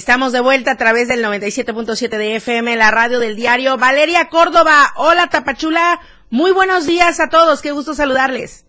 Estamos 0.00 0.32
de 0.32 0.40
vuelta 0.40 0.70
a 0.70 0.76
través 0.78 1.08
del 1.08 1.22
97.7 1.22 2.08
de 2.08 2.36
FM, 2.36 2.74
la 2.76 2.90
radio 2.90 3.18
del 3.18 3.36
diario. 3.36 3.76
Valeria 3.76 4.30
Córdoba, 4.30 4.94
hola 4.96 5.26
Tapachula, 5.26 6.00
muy 6.30 6.52
buenos 6.52 6.86
días 6.86 7.20
a 7.20 7.28
todos, 7.28 7.60
qué 7.60 7.72
gusto 7.72 7.92
saludarles. 7.92 8.66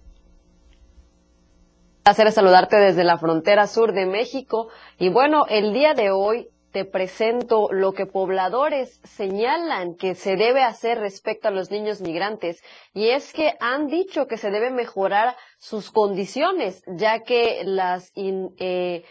Placer 2.03 2.33
saludarte 2.33 2.75
desde 2.75 3.05
la 3.05 3.17
frontera 3.17 3.67
sur 3.67 3.93
de 3.93 4.07
México. 4.07 4.67
Y 4.99 5.07
bueno, 5.07 5.45
el 5.47 5.71
día 5.71 5.93
de 5.93 6.11
hoy 6.11 6.49
te 6.73 6.83
presento 6.83 7.69
lo 7.71 7.93
que 7.93 8.05
pobladores 8.05 8.99
señalan 9.05 9.95
que 9.95 10.15
se 10.15 10.35
debe 10.35 10.63
hacer 10.63 10.99
respecto 10.99 11.47
a 11.47 11.51
los 11.51 11.71
niños 11.71 12.01
migrantes. 12.01 12.61
Y 12.93 13.07
es 13.07 13.31
que 13.31 13.53
han 13.61 13.87
dicho 13.87 14.27
que 14.27 14.35
se 14.35 14.51
debe 14.51 14.69
mejorar 14.69 15.37
sus 15.59 15.91
condiciones, 15.91 16.83
ya 16.87 17.21
que 17.23 17.61
las 17.63 18.11
eh, 18.17 19.05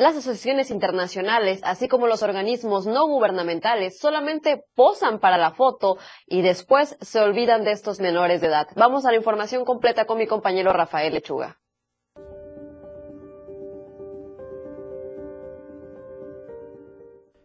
las 0.00 0.16
asociaciones 0.16 0.70
internacionales, 0.70 1.60
así 1.62 1.86
como 1.86 2.06
los 2.06 2.22
organismos 2.22 2.86
no 2.86 3.06
gubernamentales, 3.06 3.98
solamente 3.98 4.64
posan 4.74 5.20
para 5.20 5.36
la 5.36 5.52
foto 5.52 5.98
y 6.26 6.40
después 6.40 6.96
se 7.02 7.20
olvidan 7.20 7.64
de 7.64 7.72
estos 7.72 8.00
menores 8.00 8.40
de 8.40 8.46
edad. 8.46 8.68
Vamos 8.76 9.04
a 9.04 9.10
la 9.10 9.18
información 9.18 9.66
completa 9.66 10.06
con 10.06 10.16
mi 10.16 10.26
compañero 10.26 10.72
Rafael 10.72 11.12
Lechuga. 11.12 11.60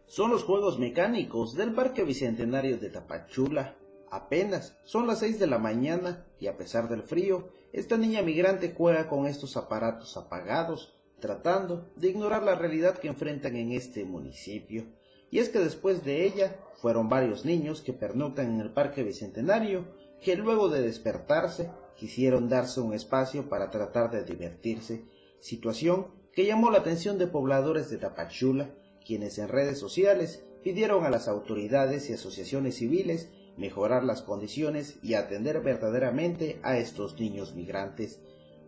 Son 0.06 0.30
los 0.30 0.42
juegos 0.42 0.78
mecánicos 0.78 1.56
del 1.56 1.74
Parque 1.74 2.04
Bicentenario 2.04 2.78
de 2.78 2.88
Tapachula. 2.88 3.76
Apenas 4.10 4.78
son 4.84 5.06
las 5.06 5.18
seis 5.18 5.38
de 5.38 5.46
la 5.46 5.58
mañana 5.58 6.24
y 6.40 6.46
a 6.46 6.56
pesar 6.56 6.88
del 6.88 7.02
frío, 7.02 7.50
esta 7.74 7.98
niña 7.98 8.22
migrante 8.22 8.72
juega 8.74 9.10
con 9.10 9.26
estos 9.26 9.58
aparatos 9.58 10.16
apagados 10.16 10.95
tratando 11.20 11.90
de 11.96 12.08
ignorar 12.08 12.42
la 12.42 12.54
realidad 12.54 12.98
que 12.98 13.08
enfrentan 13.08 13.56
en 13.56 13.72
este 13.72 14.04
municipio. 14.04 14.84
Y 15.30 15.38
es 15.38 15.48
que 15.48 15.58
después 15.58 16.04
de 16.04 16.24
ella 16.24 16.56
fueron 16.74 17.08
varios 17.08 17.44
niños 17.44 17.80
que 17.80 17.92
pernoctan 17.92 18.54
en 18.54 18.60
el 18.60 18.70
Parque 18.70 19.02
Bicentenario 19.02 19.84
que 20.22 20.36
luego 20.36 20.68
de 20.68 20.82
despertarse 20.82 21.70
quisieron 21.96 22.48
darse 22.48 22.80
un 22.80 22.94
espacio 22.94 23.48
para 23.48 23.70
tratar 23.70 24.10
de 24.10 24.24
divertirse, 24.24 25.04
situación 25.40 26.08
que 26.32 26.46
llamó 26.46 26.70
la 26.70 26.78
atención 26.78 27.18
de 27.18 27.26
pobladores 27.26 27.90
de 27.90 27.96
Tapachula, 27.96 28.70
quienes 29.04 29.38
en 29.38 29.48
redes 29.48 29.78
sociales 29.78 30.44
pidieron 30.62 31.04
a 31.04 31.10
las 31.10 31.28
autoridades 31.28 32.10
y 32.10 32.12
asociaciones 32.12 32.76
civiles 32.76 33.30
mejorar 33.56 34.04
las 34.04 34.20
condiciones 34.22 34.98
y 35.02 35.14
atender 35.14 35.60
verdaderamente 35.60 36.60
a 36.62 36.76
estos 36.76 37.18
niños 37.18 37.54
migrantes 37.54 38.20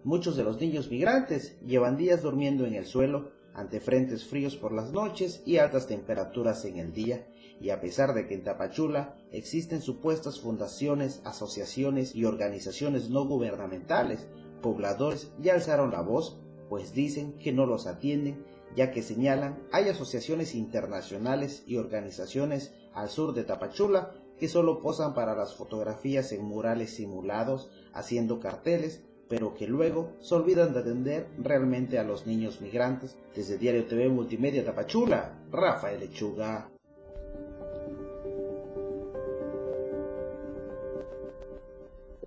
Muchos 0.05 0.37
de 0.37 0.45
los 0.45 0.61
niños 0.61 0.91
migrantes 0.91 1.59
llevan 1.67 1.97
días 1.97 2.23
durmiendo 2.23 2.65
en 2.65 2.75
el 2.75 2.87
suelo 2.87 3.31
ante 3.53 3.81
frentes 3.81 4.25
fríos 4.25 4.55
por 4.55 4.73
las 4.73 4.93
noches 4.93 5.43
y 5.45 5.57
altas 5.57 5.89
temperaturas 5.89 6.65
en 6.65 6.79
el 6.79 6.93
día, 6.93 7.27
y 7.61 7.71
a 7.71 7.81
pesar 7.81 8.15
de 8.15 8.29
que 8.29 8.35
en 8.35 8.45
Tapachula 8.45 9.17
existen 9.33 9.83
supuestas 9.83 10.39
fundaciones, 10.39 11.21
asociaciones 11.25 12.15
y 12.15 12.25
organizaciones 12.25 13.11
no 13.11 13.27
gubernamentales, 13.27 14.29
pobladores 14.63 15.33
ya 15.41 15.55
alzaron 15.55 15.91
la 15.91 16.03
voz, 16.03 16.39
pues 16.69 16.93
dicen 16.93 17.33
que 17.39 17.53
no 17.53 17.67
los 17.67 17.89
atienden, 17.89 18.45
ya 18.77 18.93
que 18.93 19.03
señalan 19.03 19.59
hay 19.73 19.89
asociaciones 19.89 20.55
internacionales 20.55 21.65
y 21.67 21.77
organizaciones 21.77 22.73
al 22.95 23.09
sur 23.09 23.35
de 23.35 23.43
Tapachula 23.43 24.13
que 24.39 24.47
solo 24.47 24.81
posan 24.81 25.15
para 25.15 25.35
las 25.35 25.57
fotografías 25.57 26.31
en 26.31 26.45
murales 26.45 26.91
simulados, 26.95 27.71
haciendo 27.93 28.39
carteles 28.39 29.03
pero 29.29 29.55
que 29.55 29.67
luego 29.67 30.13
se 30.21 30.35
olvidan 30.35 30.73
de 30.73 30.81
atender 30.81 31.27
realmente 31.39 31.99
a 31.99 32.05
los 32.05 32.27
niños 32.27 32.61
migrantes. 32.61 33.17
Desde 33.35 33.59
Diario 33.59 33.87
TV 33.87 34.09
Multimedia 34.09 34.65
Tapachula, 34.65 35.39
Rafael 35.51 36.01
Lechuga. 36.01 36.71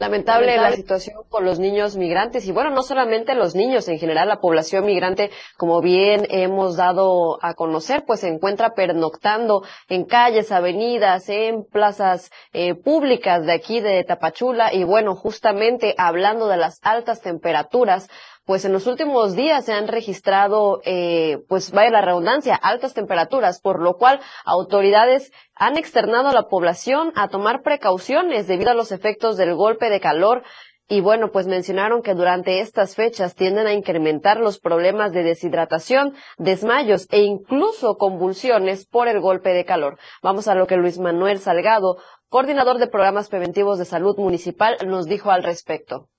Lamentable 0.01 0.57
la 0.57 0.71
situación 0.71 1.17
con 1.29 1.45
los 1.45 1.59
niños 1.59 1.95
migrantes 1.95 2.47
y 2.47 2.51
bueno, 2.51 2.71
no 2.71 2.81
solamente 2.81 3.35
los 3.35 3.53
niños, 3.53 3.87
en 3.87 3.99
general 3.99 4.29
la 4.29 4.39
población 4.39 4.83
migrante, 4.83 5.29
como 5.57 5.79
bien 5.79 6.25
hemos 6.31 6.75
dado 6.75 7.37
a 7.39 7.53
conocer, 7.53 8.03
pues 8.07 8.21
se 8.21 8.27
encuentra 8.27 8.73
pernoctando 8.73 9.61
en 9.89 10.05
calles, 10.05 10.51
avenidas, 10.51 11.29
en 11.29 11.65
plazas 11.65 12.31
eh, 12.51 12.73
públicas 12.73 13.45
de 13.45 13.53
aquí 13.53 13.79
de 13.79 14.03
Tapachula 14.03 14.73
y 14.73 14.83
bueno, 14.85 15.15
justamente 15.15 15.93
hablando 15.99 16.47
de 16.47 16.57
las 16.57 16.79
altas 16.81 17.21
temperaturas, 17.21 18.09
pues 18.51 18.65
en 18.65 18.73
los 18.73 18.85
últimos 18.85 19.33
días 19.33 19.63
se 19.63 19.71
han 19.71 19.87
registrado, 19.87 20.81
eh, 20.83 21.37
pues 21.47 21.71
vaya 21.71 21.89
la 21.89 22.01
redundancia, 22.01 22.53
altas 22.53 22.93
temperaturas, 22.93 23.61
por 23.61 23.81
lo 23.81 23.95
cual 23.95 24.19
autoridades 24.43 25.31
han 25.55 25.77
externado 25.77 26.27
a 26.27 26.33
la 26.33 26.49
población 26.49 27.13
a 27.15 27.29
tomar 27.29 27.61
precauciones 27.61 28.47
debido 28.47 28.71
a 28.71 28.73
los 28.73 28.91
efectos 28.91 29.37
del 29.37 29.55
golpe 29.55 29.89
de 29.89 30.01
calor 30.01 30.43
y 30.89 30.99
bueno, 30.99 31.31
pues 31.31 31.47
mencionaron 31.47 32.01
que 32.01 32.13
durante 32.13 32.59
estas 32.59 32.95
fechas 32.95 33.35
tienden 33.35 33.67
a 33.67 33.73
incrementar 33.73 34.37
los 34.41 34.59
problemas 34.59 35.13
de 35.13 35.23
deshidratación, 35.23 36.13
desmayos 36.37 37.07
e 37.09 37.21
incluso 37.21 37.95
convulsiones 37.95 38.85
por 38.85 39.07
el 39.07 39.21
golpe 39.21 39.53
de 39.53 39.63
calor. 39.63 39.97
Vamos 40.21 40.49
a 40.49 40.55
lo 40.55 40.67
que 40.67 40.75
Luis 40.75 40.99
Manuel 40.99 41.39
Salgado, 41.39 41.99
coordinador 42.27 42.79
de 42.79 42.87
programas 42.87 43.29
preventivos 43.29 43.79
de 43.79 43.85
salud 43.85 44.17
municipal, 44.17 44.75
nos 44.85 45.05
dijo 45.05 45.31
al 45.31 45.43
respecto 45.43 46.09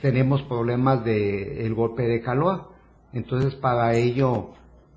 tenemos 0.00 0.42
problemas 0.42 1.04
de 1.04 1.66
el 1.66 1.74
golpe 1.74 2.02
de 2.06 2.20
calor. 2.20 2.70
Entonces 3.12 3.54
para 3.54 3.94
ello 3.94 4.50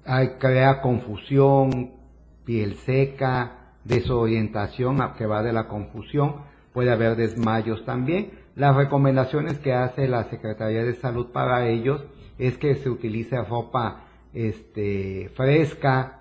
hay, 0.06 0.36
crea 0.40 0.82
confusión, 0.82 1.92
piel 2.46 2.76
seca, 2.76 3.74
desorientación 3.84 5.00
que 5.18 5.26
va 5.26 5.44
de 5.44 5.54
la 5.54 5.68
confusión, 5.68 6.42
puede 6.74 6.92
haber 6.92 7.16
desmayos 7.16 7.86
también. 7.86 8.32
Las 8.56 8.76
recomendaciones 8.76 9.60
que 9.60 9.74
hace 9.74 10.08
la 10.08 10.26
Secretaría 10.26 10.84
de 10.84 10.96
Salud 10.96 11.32
para 11.32 11.68
ellos 11.68 12.04
es 12.38 12.58
que 12.58 12.76
se 12.76 12.90
utilice 12.90 13.42
ropa 13.42 14.06
este, 14.34 15.30
fresca, 15.36 16.20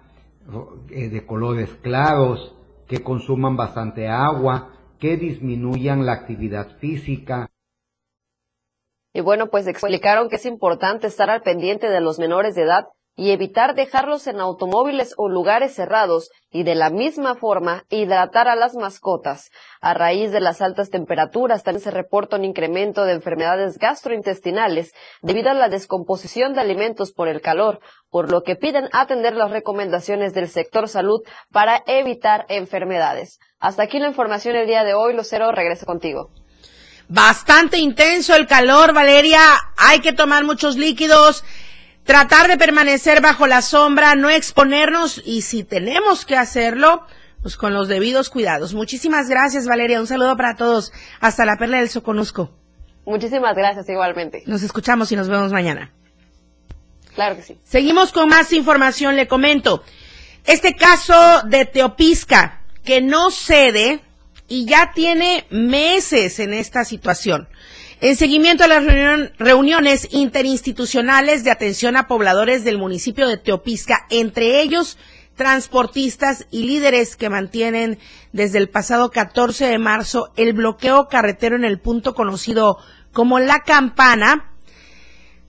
eh, 0.91 1.09
de 1.09 1.27
colores 1.27 1.71
claros, 1.83 2.55
que 2.89 3.03
consuman 3.03 3.57
bastante 3.57 4.09
agua, 4.09 4.71
que 4.99 5.17
disminuyan 5.17 6.05
la 6.05 6.13
actividad 6.13 6.77
física, 6.79 7.49
y 9.13 9.21
bueno, 9.21 9.49
pues 9.49 9.67
explicaron 9.67 10.29
que 10.29 10.37
es 10.37 10.47
importante 10.47 11.07
estar 11.07 11.31
al 11.31 11.43
pendiente 11.43 11.89
de 11.89 12.01
los 12.01 12.19
menores 12.19 12.55
de 12.55 12.63
edad 12.63 12.87
y 13.15 13.31
evitar 13.31 13.75
dejarlos 13.75 14.27
en 14.27 14.41
automóviles 14.41 15.15
o 15.19 15.29
lugares 15.29 15.75
cerrados 15.75 16.31
y 16.51 16.63
de 16.63 16.75
la 16.75 16.89
misma 16.89 17.35
forma 17.35 17.85
hidratar 17.91 18.49
a 18.49 18.57
las 18.57 18.75
mascotas. 18.75 19.51
A 19.83 19.93
raíz 19.93 20.33
de 20.33 20.41
las 20.41 20.63
altas 20.63 20.89
temperaturas 20.89 21.63
también 21.63 21.83
se 21.83 21.91
reporta 21.91 22.37
un 22.37 22.45
incremento 22.45 23.05
de 23.05 23.13
enfermedades 23.13 23.79
gastrointestinales 23.79 24.95
debido 25.21 25.51
a 25.51 25.55
la 25.55 25.69
descomposición 25.69 26.55
de 26.55 26.63
alimentos 26.63 27.13
por 27.13 27.29
el 27.29 27.43
calor, 27.43 27.81
por 28.09 28.31
lo 28.31 28.43
que 28.43 28.57
piden 28.57 28.89
atender 28.93 29.35
las 29.37 29.51
recomendaciones 29.51 30.33
del 30.33 30.49
sector 30.49 30.89
salud 30.89 31.21
para 31.51 31.83
evitar 31.87 32.47
enfermedades. 32.49 33.39
Hasta 33.59 33.83
aquí 33.83 33.99
la 33.99 34.09
información 34.09 34.57
el 34.57 34.67
día 34.67 34.85
de 34.85 34.95
hoy. 34.95 35.15
Lucero, 35.15 35.53
regreso 35.53 35.85
contigo. 35.85 36.31
Bastante 37.13 37.77
intenso 37.77 38.35
el 38.35 38.47
calor, 38.47 38.95
Valeria. 38.95 39.43
Hay 39.77 40.01
que 40.01 40.15
tomar 40.15 40.45
muchos 40.45 40.77
líquidos. 40.77 41.45
tratar 42.05 42.49
de 42.49 42.57
permanecer 42.57 43.21
bajo 43.21 43.47
la 43.47 43.61
sombra, 43.61 44.15
no 44.15 44.31
exponernos 44.31 45.21
y 45.25 45.43
si 45.43 45.63
tenemos 45.63 46.25
que 46.25 46.37
hacerlo, 46.37 47.07
pues 47.43 47.59
con 47.59 47.75
los 47.75 47.89
debidos 47.89 48.31
cuidados. 48.31 48.73
Muchísimas 48.73 49.29
gracias, 49.29 49.67
Valeria. 49.67 50.01
Un 50.01 50.07
saludo 50.07 50.39
para 50.39 50.57
todos. 50.57 50.91
Hasta 51.21 51.45
la 51.45 51.59
perla 51.59 51.81
del 51.81 51.91
Soconusco. 51.91 52.51
Muchísimas 53.05 53.55
gracias, 53.57 53.87
igualmente. 53.91 54.43
Nos 54.47 54.63
escuchamos 54.63 55.13
y 55.13 55.17
nos 55.17 55.29
vemos 55.29 55.53
mañana. 55.53 55.93
Claro 57.15 57.37
que 57.37 57.43
sí. 57.43 57.59
Seguimos 57.63 58.11
con 58.11 58.31
más 58.31 58.55
información. 58.55 59.17
Le 59.17 59.29
comento. 59.29 59.85
Este 60.47 60.75
caso 60.75 61.43
de 61.45 61.67
Teopisca, 61.67 62.63
que 62.83 63.03
no 63.03 63.31
cede 63.31 64.01
y 64.53 64.67
ya 64.67 64.93
tiene 64.95 65.47
meses 65.49 66.39
en 66.39 66.53
esta 66.53 66.85
situación. 66.85 67.49
En 68.03 68.17
seguimiento 68.17 68.65
a 68.65 68.69
las 68.69 68.85
reuniones 69.39 70.09
interinstitucionales 70.11 71.43
de 71.43 71.51
atención 71.51 71.97
a 71.97 72.07
pobladores 72.07 72.63
del 72.63 72.77
municipio 72.77 73.27
de 73.29 73.39
Teopisca, 73.39 74.07
entre 74.11 74.61
ellos 74.61 74.99
transportistas 75.37 76.45
y 76.51 76.65
líderes 76.65 77.17
que 77.17 77.31
mantienen 77.31 77.99
desde 78.33 78.59
el 78.59 78.69
pasado 78.69 79.11
14 79.11 79.65
de 79.65 79.79
marzo 79.79 80.35
el 80.37 80.53
bloqueo 80.53 81.09
carretero 81.09 81.57
en 81.57 81.65
el 81.65 81.81
punto 81.81 82.13
conocido 82.15 82.77
como 83.11 83.39
La 83.39 83.61
Campana, 83.61 84.52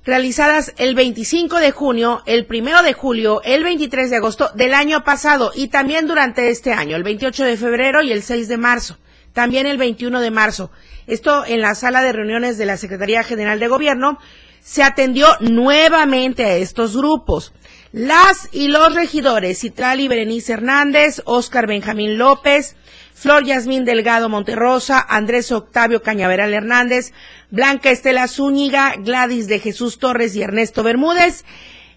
realizadas 0.06 0.74
el 0.78 0.96
25 0.96 1.60
de 1.60 1.72
junio, 1.72 2.24
el 2.26 2.46
1 2.50 2.84
de 2.84 2.94
julio, 2.94 3.42
el 3.44 3.64
23 3.64 4.10
de 4.10 4.18
agosto 4.18 4.50
del 4.54 4.74
año 4.74 5.04
pasado 5.04 5.52
y 5.56 5.70
también 5.70 6.08
durante 6.08 6.50
este 6.50 6.74
año, 6.74 6.96
el 6.96 7.04
28 7.04 7.46
de 7.46 7.58
febrero 7.58 8.02
y 8.02 8.12
el 8.12 8.24
6 8.24 8.48
de 8.48 8.58
marzo, 8.58 8.98
también 9.32 9.66
el 9.66 9.78
21 9.78 10.20
de 10.20 10.32
marzo. 10.32 10.72
Esto 11.08 11.46
en 11.46 11.62
la 11.62 11.76
sala 11.76 12.02
de 12.02 12.14
reuniones 12.14 12.58
de 12.58 12.66
la 12.66 12.78
Secretaría 12.78 13.24
General 13.24 13.60
de 13.60 13.68
Gobierno. 13.68 14.20
Se 14.62 14.84
atendió 14.84 15.28
nuevamente 15.42 16.46
a 16.46 16.56
estos 16.56 16.96
grupos. 16.96 17.54
Las 17.92 18.50
y 18.54 18.70
los 18.70 18.96
regidores 18.96 19.60
Citrali 19.60 20.08
Berenice 20.08 20.54
Hernández, 20.54 21.22
Óscar 21.26 21.68
Benjamín 21.68 22.18
López, 22.18 22.76
Flor 23.14 23.46
Yasmín 23.46 23.86
Delgado 23.86 24.30
Monterrosa, 24.30 25.06
Andrés 25.08 25.52
Octavio 25.52 26.02
Cañaveral 26.02 26.54
Hernández, 26.54 27.14
Blanca 27.52 27.90
Estela 27.92 28.28
Zúñiga, 28.28 28.96
Gladys 28.98 29.48
de 29.48 29.60
Jesús 29.60 30.00
Torres 30.00 30.36
y 30.36 30.42
Ernesto 30.42 30.84
Bermúdez 30.84 31.46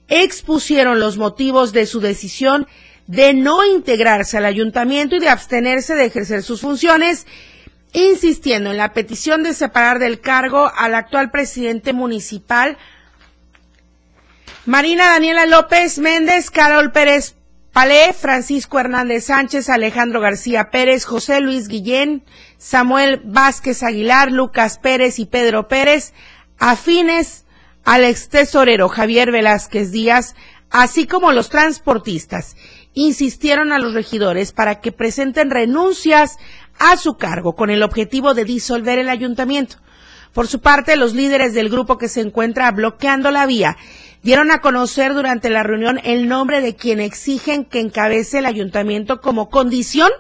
expusieron 0.09 1.00
los 1.00 1.16
motivos 1.16 1.72
de 1.72 1.87
su 1.87 2.00
decisión 2.00 2.66
de 3.07 3.35
no 3.35 3.64
integrarse 3.64 4.37
al 4.37 4.44
ayuntamiento 4.44 5.16
y 5.16 5.20
de 5.20 5.29
abstenerse 5.29 5.94
de 5.94 6.07
ejercer 6.07 6.42
sus 6.42 6.61
funciones 6.61 7.26
insistiendo 7.92 8.70
en 8.70 8.76
la 8.76 8.92
petición 8.92 9.42
de 9.42 9.55
separar 9.55 9.98
del 9.98 10.20
cargo 10.20 10.70
al 10.76 10.94
actual 10.94 11.31
presidente 11.31 11.92
municipal, 11.92 12.76
Marina 14.66 15.07
Daniela 15.11 15.46
López 15.46 15.98
Méndez, 15.98 16.50
Carol 16.50 16.90
Pérez 16.92 17.36
Palé, 17.77 18.15
Francisco 18.15 18.79
Hernández 18.79 19.27
Sánchez, 19.27 19.69
Alejandro 19.69 20.23
García 20.23 20.71
Pérez, 20.71 21.05
José 21.05 21.43
Luis 21.43 21.69
Guillén, 21.69 22.25
Samuel 22.57 23.21
Vázquez 23.23 23.83
Aguilar, 23.83 24.33
Lucas 24.33 24.79
Pérez 24.79 25.19
y 25.19 25.27
Pedro 25.27 25.69
Pérez, 25.69 26.15
afines 26.59 27.45
al 27.85 28.05
ex 28.05 28.31
tesorero 28.31 28.89
Javier 28.89 29.31
Velázquez 29.31 29.93
Díaz, 29.93 30.35
así 30.71 31.07
como 31.07 31.33
los 31.33 31.51
transportistas, 31.51 32.57
insistieron 32.95 33.73
a 33.73 33.79
los 33.79 33.93
regidores 33.93 34.53
para 34.53 34.81
que 34.81 34.91
presenten 34.91 35.51
renuncias 35.51 36.39
a 36.79 36.97
su 36.97 37.19
cargo 37.19 37.57
con 37.57 37.69
el 37.69 37.83
objetivo 37.83 38.33
de 38.33 38.47
disolver 38.47 38.99
el 38.99 39.11
ayuntamiento. 39.11 39.77
Por 40.33 40.47
su 40.47 40.62
parte, 40.62 40.97
los 40.97 41.12
líderes 41.15 41.53
del 41.53 41.69
grupo 41.69 41.99
que 41.99 42.09
se 42.09 42.23
encuentra 42.23 42.71
bloqueando 42.71 43.31
la 43.31 43.45
vía 43.45 43.77
dieron 44.27 44.51
a 44.51 44.61
conocer 44.61 45.15
durante 45.15 45.51
la 45.51 45.62
reunión 45.62 46.01
el 46.03 46.27
nombre 46.27 46.61
de 46.61 46.75
quien 46.75 46.99
exigen 46.99 47.65
que 47.65 47.79
encabece 47.79 48.39
el 48.39 48.47
ayuntamiento 48.47 49.21
como 49.21 49.51
condición 49.51 50.11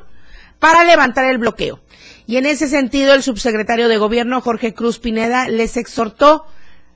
para 0.60 0.84
levantar 0.84 1.24
el 1.24 1.38
bloqueo. 1.38 1.80
Y 2.24 2.36
en 2.36 2.46
ese 2.46 2.68
sentido, 2.68 3.14
el 3.14 3.24
subsecretario 3.24 3.88
de 3.88 3.96
Gobierno, 3.98 4.40
Jorge 4.40 4.74
Cruz 4.74 5.00
Pineda, 5.00 5.48
les 5.48 5.76
exhortó 5.76 6.46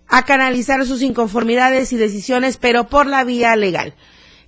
a 0.06 0.24
canalizar 0.24 0.86
sus 0.86 1.02
inconformidades 1.02 1.92
y 1.92 1.96
decisiones, 1.96 2.58
pero 2.58 2.86
por 2.86 3.08
la 3.08 3.24
vía 3.24 3.56
legal. 3.56 3.96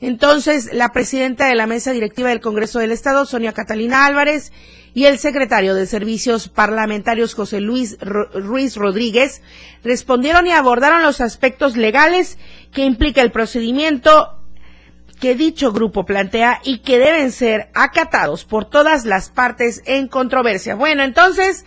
Entonces, 0.03 0.71
la 0.73 0.91
presidenta 0.91 1.47
de 1.47 1.55
la 1.55 1.69
mesa 1.69 1.93
directiva 1.93 2.29
del 2.29 2.41
Congreso 2.41 2.81
del 2.81 2.91
Estado, 2.91 3.25
Sonia 3.25 3.53
Catalina 3.53 4.05
Álvarez, 4.05 4.53
y 4.95 5.05
el 5.05 5.21
secretario 5.21 5.77
de 5.77 5.87
Servicios 5.87 6.49
Parlamentarios 6.49 7.35
José 7.35 7.61
Luis 7.61 7.97
Ruiz 8.01 8.77
Rodríguez 8.77 9.43
respondieron 9.85 10.49
y 10.49 10.51
abordaron 10.51 11.05
los 11.05 11.21
aspectos 11.21 11.77
legales 11.77 12.37
que 12.73 12.85
implica 12.85 13.23
el 13.23 13.31
procedimiento 13.31 14.41
que 15.21 15.37
dicho 15.37 15.73
grupo 15.73 16.05
plantea 16.05 16.61
y 16.65 16.79
que 16.79 16.99
deben 16.99 17.31
ser 17.31 17.71
acatados 17.73 18.45
por 18.45 18.69
todas 18.69 19.05
las 19.05 19.31
partes 19.31 19.83
en 19.87 20.09
controversia. 20.09 20.75
Bueno, 20.75 21.05
entonces, 21.05 21.65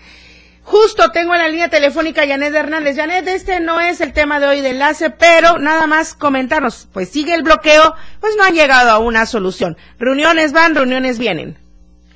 justo 0.65 1.12
tengo 1.12 1.34
en 1.34 1.41
la 1.41 1.47
línea 1.47 1.69
telefónica 1.69 2.23
a 2.23 2.28
Janet 2.28 2.54
Hernández. 2.54 2.97
Janet, 2.97 3.28
este 3.28 3.60
no 3.60 3.80
es 3.80 4.01
el 4.01 4.12
tema 4.12 4.39
de 4.39 4.47
hoy 4.47 4.62
de 4.62 4.71
enlace, 4.71 5.12
pero 5.12 5.58
nada 5.60 5.88
más 5.88 6.13
comentarnos, 6.13 6.89
pues 6.91 7.10
sigue 7.10 7.34
el 7.34 7.43
bloqueo, 7.43 7.95
pues 8.19 8.36
no 8.36 8.43
han 8.43 8.56
llegado 8.56 8.89
a 8.89 8.99
una 8.99 9.25
solución. 9.25 9.78
Reuniones 9.99 10.51
van, 10.51 10.75
reuniones 10.75 11.19
vienen. 11.19 11.58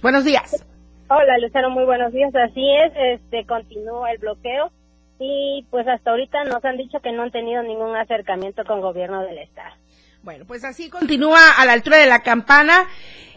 Buenos 0.01 0.25
días. 0.25 0.65
Hola, 1.09 1.37
Lucero, 1.39 1.69
muy 1.69 1.85
buenos 1.85 2.11
días. 2.11 2.33
Así 2.35 2.65
es, 2.85 3.19
este 3.19 3.45
continúa 3.45 4.11
el 4.11 4.17
bloqueo 4.17 4.71
y 5.19 5.65
pues 5.69 5.87
hasta 5.87 6.11
ahorita 6.11 6.43
nos 6.45 6.63
han 6.65 6.77
dicho 6.77 6.99
que 7.01 7.11
no 7.11 7.23
han 7.23 7.31
tenido 7.31 7.61
ningún 7.61 7.95
acercamiento 7.95 8.63
con 8.65 8.81
gobierno 8.81 9.21
del 9.21 9.37
estado. 9.39 9.75
Bueno, 10.21 10.45
pues 10.47 10.63
así 10.63 10.89
continúa 10.89 11.51
a 11.57 11.65
la 11.65 11.73
altura 11.73 11.97
de 11.97 12.05
la 12.05 12.23
campana 12.23 12.87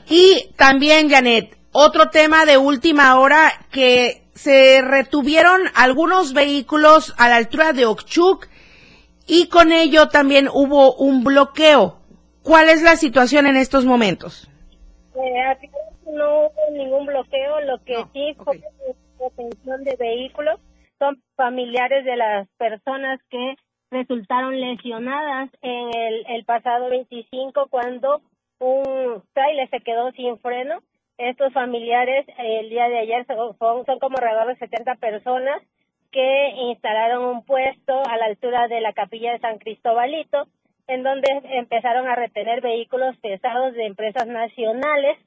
y 0.08 0.50
también 0.56 1.08
Janet, 1.08 1.56
otro 1.72 2.10
tema 2.10 2.44
de 2.44 2.58
última 2.58 3.18
hora 3.18 3.52
que 3.70 4.21
se 4.42 4.82
retuvieron 4.82 5.60
algunos 5.76 6.32
vehículos 6.34 7.14
a 7.16 7.28
la 7.28 7.36
altura 7.36 7.72
de 7.72 7.86
Okchuk 7.86 8.48
y 9.26 9.48
con 9.48 9.70
ello 9.70 10.08
también 10.08 10.48
hubo 10.52 10.96
un 10.96 11.22
bloqueo. 11.22 12.00
¿Cuál 12.42 12.68
es 12.68 12.82
la 12.82 12.96
situación 12.96 13.46
en 13.46 13.56
estos 13.56 13.84
momentos? 13.84 14.50
Eh, 15.14 15.70
no 16.06 16.46
hubo 16.46 16.70
ningún 16.72 17.06
bloqueo, 17.06 17.60
lo 17.60 17.78
que 17.84 18.04
sí 18.12 18.34
fue 18.42 18.60
detención 19.20 19.84
de 19.84 19.94
vehículos 19.96 20.58
son 20.98 21.22
familiares 21.36 22.04
de 22.04 22.16
las 22.16 22.48
personas 22.58 23.20
que 23.30 23.54
resultaron 23.92 24.60
lesionadas 24.60 25.50
en 25.60 25.94
el, 25.94 26.26
el 26.28 26.44
pasado 26.44 26.90
25 26.90 27.68
cuando 27.70 28.22
un 28.58 29.22
trailer 29.34 29.70
se 29.70 29.80
quedó 29.80 30.10
sin 30.12 30.36
freno. 30.38 30.80
Estos 31.18 31.52
familiares 31.52 32.26
el 32.38 32.70
día 32.70 32.88
de 32.88 32.98
ayer 32.98 33.26
son, 33.26 33.54
como 33.98 34.18
alrededor 34.18 34.48
de 34.48 34.56
70 34.56 34.94
personas 34.96 35.62
que 36.10 36.50
instalaron 36.70 37.24
un 37.24 37.44
puesto 37.44 38.02
a 38.06 38.16
la 38.16 38.26
altura 38.26 38.68
de 38.68 38.80
la 38.80 38.92
capilla 38.92 39.32
de 39.32 39.38
San 39.38 39.58
Cristobalito, 39.58 40.46
en 40.86 41.02
donde 41.02 41.28
empezaron 41.44 42.06
a 42.06 42.16
retener 42.16 42.60
vehículos 42.60 43.16
pesados 43.18 43.74
de 43.74 43.86
empresas 43.86 44.26
nacionales 44.26 45.18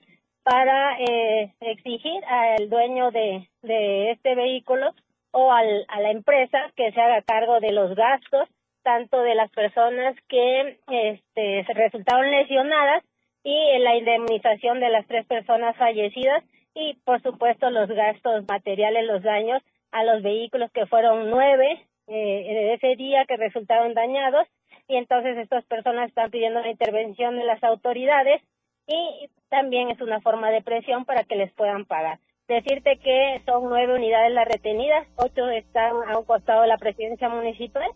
para 0.44 1.00
eh, 1.00 1.54
exigir 1.62 2.24
al 2.26 2.70
dueño 2.70 3.10
de, 3.12 3.50
de 3.64 4.12
este 4.12 4.36
vehículo 4.36 4.92
o 5.32 5.52
al, 5.52 5.86
a 5.88 6.02
la 6.02 6.12
empresa 6.12 6.72
que 6.76 6.92
se 6.92 7.02
haga 7.02 7.22
cargo 7.24 7.60
de 7.60 7.72
los 7.72 7.96
gastos 7.96 8.48
tanto 8.86 9.20
de 9.22 9.34
las 9.34 9.50
personas 9.52 10.16
que 10.30 10.78
este, 10.88 11.74
resultaron 11.74 12.30
lesionadas 12.30 13.04
y 13.46 13.78
la 13.78 13.96
indemnización 13.96 14.80
de 14.80 14.90
las 14.90 15.06
tres 15.06 15.24
personas 15.28 15.78
fallecidas 15.78 16.44
y 16.74 16.96
por 17.06 17.22
supuesto 17.22 17.70
los 17.70 17.88
gastos 17.88 18.44
materiales, 18.48 19.06
los 19.06 19.22
daños 19.22 19.62
a 19.92 20.04
los 20.04 20.24
vehículos 20.24 20.72
que 20.72 20.88
fueron 20.88 21.30
nueve 21.30 21.86
eh, 22.08 22.74
ese 22.74 22.96
día 22.96 23.24
que 23.28 23.38
resultaron 23.38 23.94
dañados 23.94 24.48
y 24.88 24.98
entonces 24.98 25.38
estas 25.38 25.64
personas 25.66 26.10
están 26.10 26.32
pidiendo 26.32 26.60
la 26.60 26.72
intervención 26.72 27.38
de 27.38 27.46
las 27.46 27.64
autoridades 27.64 28.42
y 28.88 29.30
también 29.50 29.92
es 29.92 30.02
una 30.02 30.22
forma 30.22 30.50
de 30.50 30.64
presión 30.64 31.06
para 31.06 31.24
que 31.24 31.36
les 31.36 31.54
puedan 31.54 31.86
pagar. 31.86 32.18
Decirte 32.48 32.98
que 32.98 33.42
son 33.46 33.70
nueve 33.70 33.94
unidades 33.94 34.34
las 34.34 34.48
retenidas, 34.48 35.08
ocho 35.18 35.48
están 35.50 35.94
a 36.08 36.18
un 36.18 36.26
costado 36.26 36.64
de 36.64 36.68
la 36.68 36.78
presidencia 36.80 37.30
municipal 37.30 37.90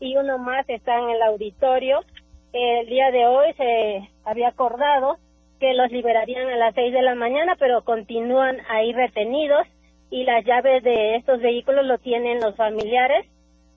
y 0.00 0.16
uno 0.16 0.38
más 0.38 0.68
está 0.68 0.98
en 0.98 1.10
el 1.10 1.22
auditorio. 1.22 2.00
El 2.52 2.86
día 2.86 3.12
de 3.12 3.26
hoy 3.26 3.52
se 3.54 4.15
había 4.26 4.48
acordado 4.48 5.16
que 5.58 5.72
los 5.72 5.90
liberarían 5.90 6.48
a 6.48 6.56
las 6.56 6.74
seis 6.74 6.92
de 6.92 7.00
la 7.00 7.14
mañana, 7.14 7.56
pero 7.58 7.82
continúan 7.84 8.58
ahí 8.68 8.92
retenidos 8.92 9.66
y 10.10 10.24
las 10.24 10.44
llaves 10.44 10.82
de 10.82 11.16
estos 11.16 11.40
vehículos 11.40 11.86
lo 11.86 11.96
tienen 11.96 12.40
los 12.40 12.54
familiares. 12.56 13.26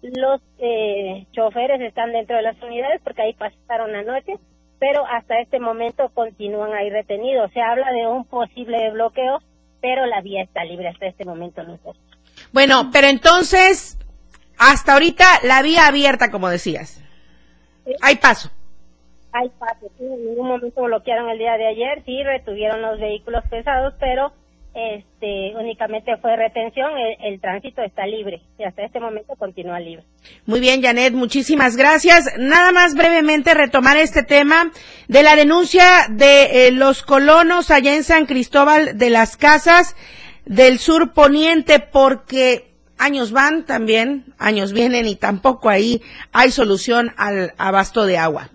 Los 0.01 0.41
eh, 0.57 1.25
choferes 1.31 1.79
están 1.79 2.11
dentro 2.11 2.35
de 2.35 2.41
las 2.41 2.61
unidades 2.61 2.99
porque 3.03 3.21
ahí 3.21 3.33
pasaron 3.33 3.93
la 3.93 4.03
noche 4.03 4.33
pero 4.79 5.05
hasta 5.05 5.39
este 5.39 5.59
momento 5.59 6.09
continúan 6.13 6.73
ahí 6.73 6.89
retenidos. 6.89 7.51
Se 7.53 7.61
habla 7.61 7.91
de 7.91 8.07
un 8.07 8.25
posible 8.25 8.89
bloqueo, 8.91 9.39
pero 9.81 10.05
la 10.05 10.21
vía 10.21 10.41
está 10.41 10.63
libre 10.63 10.87
hasta 10.87 11.07
este 11.07 11.25
momento. 11.25 11.61
Bueno, 12.53 12.89
pero 12.91 13.07
entonces, 13.07 13.97
hasta 14.57 14.93
ahorita 14.93 15.25
la 15.43 15.61
vía 15.61 15.87
abierta, 15.87 16.31
como 16.31 16.49
decías. 16.49 17.01
Hay 18.01 18.15
paso. 18.15 18.49
Hay 19.31 19.49
paso, 19.59 19.91
sí, 19.97 20.05
en 20.05 20.25
ningún 20.25 20.47
momento 20.47 20.81
bloquearon 20.83 21.29
el 21.29 21.37
día 21.37 21.57
de 21.57 21.67
ayer, 21.67 22.03
sí, 22.05 22.23
retuvieron 22.23 22.81
los 22.81 22.99
vehículos 22.99 23.43
pesados, 23.49 23.93
pero 23.99 24.31
este 24.73 25.53
únicamente 25.55 26.15
fue 26.17 26.35
retención, 26.35 26.91
el, 26.97 27.33
el, 27.33 27.41
tránsito 27.41 27.81
está 27.81 28.05
libre 28.05 28.41
y 28.57 28.63
hasta 28.63 28.83
este 28.83 28.99
momento 28.99 29.33
continúa 29.35 29.79
libre. 29.79 30.03
Muy 30.45 30.59
bien, 30.59 30.81
Janet, 30.81 31.13
muchísimas 31.13 31.75
gracias. 31.75 32.25
Nada 32.37 32.71
más 32.71 32.95
brevemente 32.95 33.53
retomar 33.53 33.97
este 33.97 34.23
tema 34.23 34.71
de 35.07 35.23
la 35.23 35.35
denuncia 35.35 35.83
de 36.09 36.67
eh, 36.67 36.71
los 36.71 37.01
colonos 37.03 37.71
allá 37.71 37.95
en 37.95 38.03
San 38.03 38.25
Cristóbal 38.25 38.97
de 38.97 39.09
las 39.09 39.37
Casas 39.37 39.95
del 40.45 40.79
sur 40.79 41.13
poniente 41.13 41.79
porque 41.79 42.69
años 42.97 43.31
van 43.31 43.65
también, 43.65 44.33
años 44.37 44.71
vienen 44.71 45.07
y 45.07 45.15
tampoco 45.15 45.69
ahí 45.69 46.01
hay 46.31 46.51
solución 46.51 47.11
al 47.17 47.53
abasto 47.57 48.05
de 48.05 48.17
agua. 48.17 48.49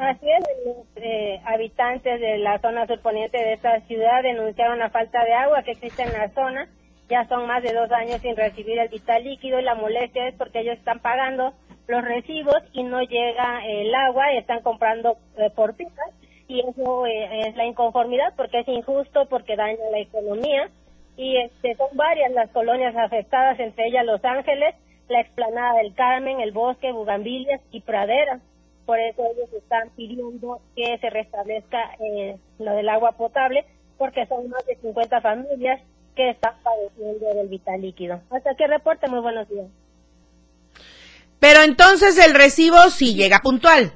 Así 0.00 0.26
es, 0.30 0.42
los 0.64 0.86
eh, 0.96 1.42
habitantes 1.44 2.18
de 2.20 2.38
la 2.38 2.58
zona 2.60 2.86
surponiente 2.86 3.36
de 3.36 3.52
esta 3.52 3.82
ciudad 3.82 4.22
denunciaron 4.22 4.78
la 4.78 4.88
falta 4.88 5.22
de 5.22 5.34
agua 5.34 5.62
que 5.62 5.72
existe 5.72 6.02
en 6.02 6.14
la 6.14 6.30
zona. 6.30 6.70
Ya 7.10 7.28
son 7.28 7.46
más 7.46 7.62
de 7.62 7.74
dos 7.74 7.92
años 7.92 8.22
sin 8.22 8.34
recibir 8.34 8.78
el 8.78 8.88
vital 8.88 9.22
líquido 9.22 9.60
y 9.60 9.62
la 9.62 9.74
molestia 9.74 10.26
es 10.26 10.34
porque 10.36 10.60
ellos 10.60 10.78
están 10.78 11.00
pagando 11.00 11.52
los 11.86 12.02
recibos 12.02 12.56
y 12.72 12.82
no 12.82 13.02
llega 13.02 13.66
el 13.66 13.94
agua 13.94 14.32
y 14.32 14.38
están 14.38 14.62
comprando 14.62 15.18
eh, 15.36 15.50
por 15.54 15.76
pipas. 15.76 16.14
Y 16.48 16.60
eso 16.60 17.06
eh, 17.06 17.48
es 17.48 17.56
la 17.56 17.66
inconformidad 17.66 18.32
porque 18.38 18.60
es 18.60 18.68
injusto, 18.68 19.26
porque 19.28 19.54
daña 19.54 19.84
la 19.92 19.98
economía. 19.98 20.70
Y 21.18 21.36
este, 21.36 21.74
son 21.74 21.94
varias 21.94 22.32
las 22.32 22.48
colonias 22.52 22.96
afectadas, 22.96 23.60
entre 23.60 23.88
ellas 23.88 24.06
Los 24.06 24.24
Ángeles, 24.24 24.74
la 25.08 25.20
explanada 25.20 25.74
del 25.74 25.92
Carmen, 25.94 26.40
el 26.40 26.52
Bosque, 26.52 26.90
Bugambilias 26.90 27.60
y 27.70 27.82
Pradera 27.82 28.40
por 28.86 28.98
eso 28.98 29.22
ellos 29.22 29.52
están 29.52 29.90
pidiendo 29.96 30.60
que 30.76 30.98
se 30.98 31.10
restablezca 31.10 31.78
eh, 32.00 32.36
lo 32.58 32.72
del 32.72 32.88
agua 32.88 33.12
potable, 33.12 33.64
porque 33.98 34.26
son 34.26 34.48
más 34.48 34.64
de 34.66 34.76
50 34.76 35.20
familias 35.20 35.80
que 36.16 36.30
están 36.30 36.54
padeciendo 36.62 37.34
del 37.34 37.48
vital 37.48 37.80
líquido. 37.80 38.20
Hasta 38.30 38.54
que 38.54 38.66
reporte, 38.66 39.08
muy 39.08 39.20
buenos 39.20 39.48
días. 39.48 39.66
Pero 41.38 41.62
entonces 41.62 42.18
el 42.18 42.34
recibo 42.34 42.76
sí 42.90 43.14
llega 43.14 43.40
puntual. 43.40 43.92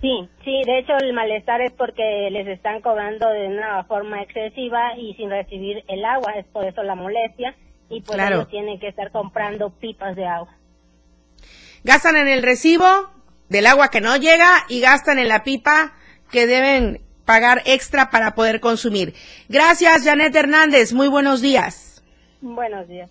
Sí, 0.00 0.28
sí, 0.44 0.62
de 0.66 0.78
hecho 0.78 0.92
el 1.00 1.14
malestar 1.14 1.62
es 1.62 1.72
porque 1.72 2.28
les 2.30 2.46
están 2.46 2.82
cobrando 2.82 3.28
de 3.30 3.48
una 3.48 3.82
forma 3.84 4.22
excesiva 4.22 4.96
y 4.98 5.14
sin 5.14 5.30
recibir 5.30 5.82
el 5.88 6.04
agua, 6.04 6.32
es 6.32 6.44
por 6.46 6.66
eso 6.66 6.82
la 6.82 6.94
molestia 6.94 7.56
y 7.88 8.02
por 8.02 8.20
eso 8.20 8.46
tienen 8.46 8.78
que 8.78 8.88
estar 8.88 9.10
comprando 9.10 9.70
pipas 9.70 10.14
de 10.14 10.26
agua. 10.26 10.54
Gastan 11.82 12.16
en 12.16 12.28
el 12.28 12.42
recibo, 12.42 12.84
del 13.48 13.66
agua 13.66 13.88
que 13.88 14.00
no 14.00 14.16
llega 14.16 14.64
y 14.68 14.80
gastan 14.80 15.18
en 15.18 15.28
la 15.28 15.42
pipa 15.42 15.94
que 16.30 16.46
deben 16.46 17.02
pagar 17.24 17.62
extra 17.66 18.10
para 18.10 18.34
poder 18.34 18.60
consumir. 18.60 19.14
Gracias, 19.48 20.04
Janet 20.04 20.34
Hernández. 20.34 20.92
Muy 20.92 21.08
buenos 21.08 21.40
días. 21.40 22.02
Buenos 22.40 22.88
días. 22.88 23.10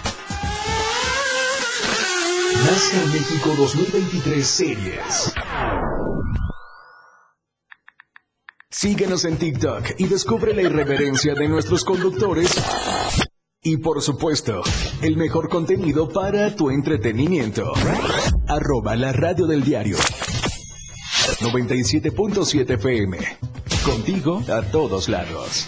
NASCAR 2.65 3.07
México 3.07 3.55
2023 3.57 4.45
Series. 4.45 5.33
Síguenos 8.69 9.25
en 9.25 9.37
TikTok 9.37 9.95
y 9.97 10.05
descubre 10.05 10.53
la 10.53 10.61
irreverencia 10.61 11.33
de 11.33 11.49
nuestros 11.49 11.83
conductores. 11.83 12.53
Y 13.63 13.77
por 13.77 14.01
supuesto, 14.03 14.61
el 15.01 15.17
mejor 15.17 15.49
contenido 15.49 16.07
para 16.09 16.55
tu 16.55 16.69
entretenimiento. 16.69 17.73
Arroba 18.47 18.95
la 18.95 19.11
radio 19.11 19.47
del 19.47 19.63
diario. 19.63 19.97
97.7 21.39 22.75
FM. 22.75 23.17
Contigo 23.83 24.43
a 24.53 24.61
todos 24.61 25.09
lados. 25.09 25.67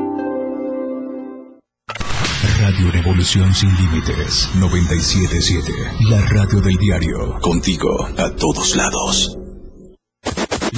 Radio 2.61 2.91
Revolución 2.91 3.55
Sin 3.55 3.75
Límites 3.75 4.47
977. 4.53 5.73
La 6.11 6.21
radio 6.27 6.61
del 6.61 6.77
diario. 6.77 7.39
Contigo 7.41 8.05
a 8.05 8.29
todos 8.35 8.75
lados. 8.75 9.35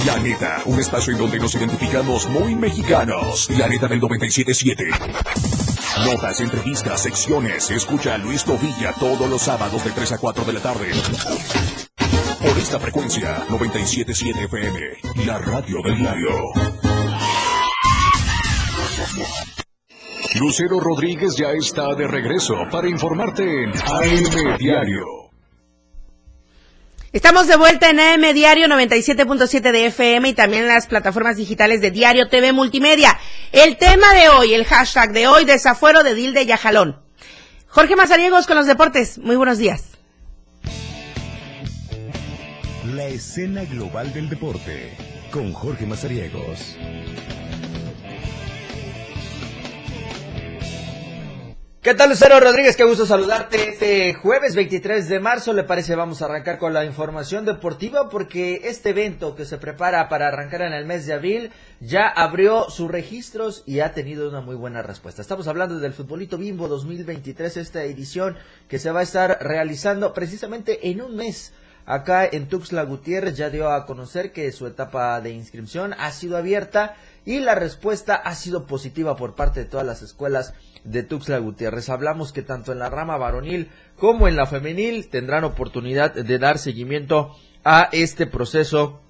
La 0.06 0.18
neta, 0.18 0.62
un 0.64 0.80
espacio 0.80 1.12
en 1.12 1.18
donde 1.18 1.38
nos 1.38 1.54
identificamos 1.54 2.26
muy 2.30 2.54
mexicanos. 2.54 3.50
La 3.50 3.68
neta 3.68 3.86
del 3.86 4.00
977. 4.00 4.86
Notas, 6.06 6.40
entrevistas, 6.40 7.02
secciones. 7.02 7.70
Escucha 7.70 8.14
a 8.14 8.18
Luis 8.18 8.44
Tobilla 8.44 8.94
todos 8.98 9.28
los 9.28 9.42
sábados 9.42 9.84
de 9.84 9.90
3 9.90 10.12
a 10.12 10.18
4 10.18 10.44
de 10.46 10.52
la 10.54 10.60
tarde. 10.60 10.90
Por 12.40 12.58
esta 12.58 12.80
frecuencia, 12.80 13.44
977 13.50 14.44
FM, 14.44 15.26
la 15.26 15.36
radio 15.36 15.82
del 15.84 15.98
diario. 15.98 16.83
Lucero 20.34 20.80
Rodríguez 20.80 21.36
ya 21.36 21.52
está 21.52 21.94
de 21.94 22.08
regreso 22.08 22.54
para 22.68 22.88
informarte 22.88 23.44
en 23.44 23.70
AM 23.70 24.58
Diario. 24.58 25.30
Estamos 27.12 27.46
de 27.46 27.54
vuelta 27.54 27.90
en 27.90 28.00
AM 28.00 28.34
Diario 28.34 28.66
97.7 28.66 29.70
de 29.70 29.86
FM 29.86 30.30
y 30.30 30.34
también 30.34 30.64
en 30.64 30.68
las 30.70 30.88
plataformas 30.88 31.36
digitales 31.36 31.80
de 31.80 31.92
Diario 31.92 32.28
TV 32.28 32.52
Multimedia. 32.52 33.16
El 33.52 33.76
tema 33.76 34.12
de 34.14 34.28
hoy, 34.28 34.54
el 34.54 34.64
hashtag 34.64 35.12
de 35.12 35.28
hoy, 35.28 35.44
desafuero 35.44 36.02
de 36.02 36.16
Dilde 36.16 36.44
Yajalón. 36.46 37.00
Jorge 37.68 37.94
Mazariegos 37.94 38.48
con 38.48 38.56
los 38.56 38.66
deportes. 38.66 39.18
Muy 39.18 39.36
buenos 39.36 39.58
días. 39.58 39.84
La 42.92 43.06
escena 43.06 43.64
global 43.66 44.12
del 44.12 44.28
deporte 44.28 44.96
con 45.30 45.52
Jorge 45.52 45.86
Mazariegos. 45.86 46.76
¿Qué 51.84 51.92
tal, 51.92 52.08
Lucero 52.08 52.40
Rodríguez? 52.40 52.76
Qué 52.76 52.84
gusto 52.84 53.04
saludarte 53.04 53.68
este 53.68 54.14
jueves 54.14 54.54
23 54.54 55.06
de 55.06 55.20
marzo. 55.20 55.52
¿Le 55.52 55.64
parece? 55.64 55.94
Vamos 55.94 56.22
a 56.22 56.24
arrancar 56.24 56.56
con 56.56 56.72
la 56.72 56.86
información 56.86 57.44
deportiva 57.44 58.08
porque 58.08 58.62
este 58.64 58.88
evento 58.88 59.34
que 59.34 59.44
se 59.44 59.58
prepara 59.58 60.08
para 60.08 60.28
arrancar 60.28 60.62
en 60.62 60.72
el 60.72 60.86
mes 60.86 61.04
de 61.04 61.12
abril 61.12 61.50
ya 61.80 62.08
abrió 62.08 62.70
sus 62.70 62.90
registros 62.90 63.64
y 63.66 63.80
ha 63.80 63.92
tenido 63.92 64.30
una 64.30 64.40
muy 64.40 64.56
buena 64.56 64.80
respuesta. 64.80 65.20
Estamos 65.20 65.46
hablando 65.46 65.78
del 65.78 65.92
Futbolito 65.92 66.38
Bimbo 66.38 66.68
2023, 66.68 67.58
esta 67.58 67.84
edición 67.84 68.38
que 68.66 68.78
se 68.78 68.90
va 68.90 69.00
a 69.00 69.02
estar 69.02 69.36
realizando 69.42 70.14
precisamente 70.14 70.88
en 70.88 71.02
un 71.02 71.14
mes. 71.14 71.52
Acá 71.86 72.24
en 72.24 72.48
Tuxtla 72.48 72.82
Gutiérrez 72.84 73.36
ya 73.36 73.50
dio 73.50 73.70
a 73.70 73.84
conocer 73.84 74.32
que 74.32 74.50
su 74.52 74.66
etapa 74.66 75.20
de 75.20 75.30
inscripción 75.30 75.94
ha 75.98 76.10
sido 76.12 76.38
abierta 76.38 76.96
y 77.26 77.40
la 77.40 77.54
respuesta 77.54 78.14
ha 78.14 78.34
sido 78.34 78.66
positiva 78.66 79.16
por 79.16 79.34
parte 79.34 79.60
de 79.60 79.66
todas 79.66 79.86
las 79.86 80.00
escuelas 80.00 80.54
de 80.84 81.02
Tuxtla 81.02 81.38
Gutiérrez. 81.38 81.90
Hablamos 81.90 82.32
que 82.32 82.42
tanto 82.42 82.72
en 82.72 82.78
la 82.78 82.88
rama 82.88 83.18
varonil 83.18 83.70
como 83.98 84.28
en 84.28 84.36
la 84.36 84.46
femenil 84.46 85.08
tendrán 85.10 85.44
oportunidad 85.44 86.14
de 86.14 86.38
dar 86.38 86.58
seguimiento 86.58 87.36
a 87.64 87.88
este 87.92 88.26
proceso 88.26 89.00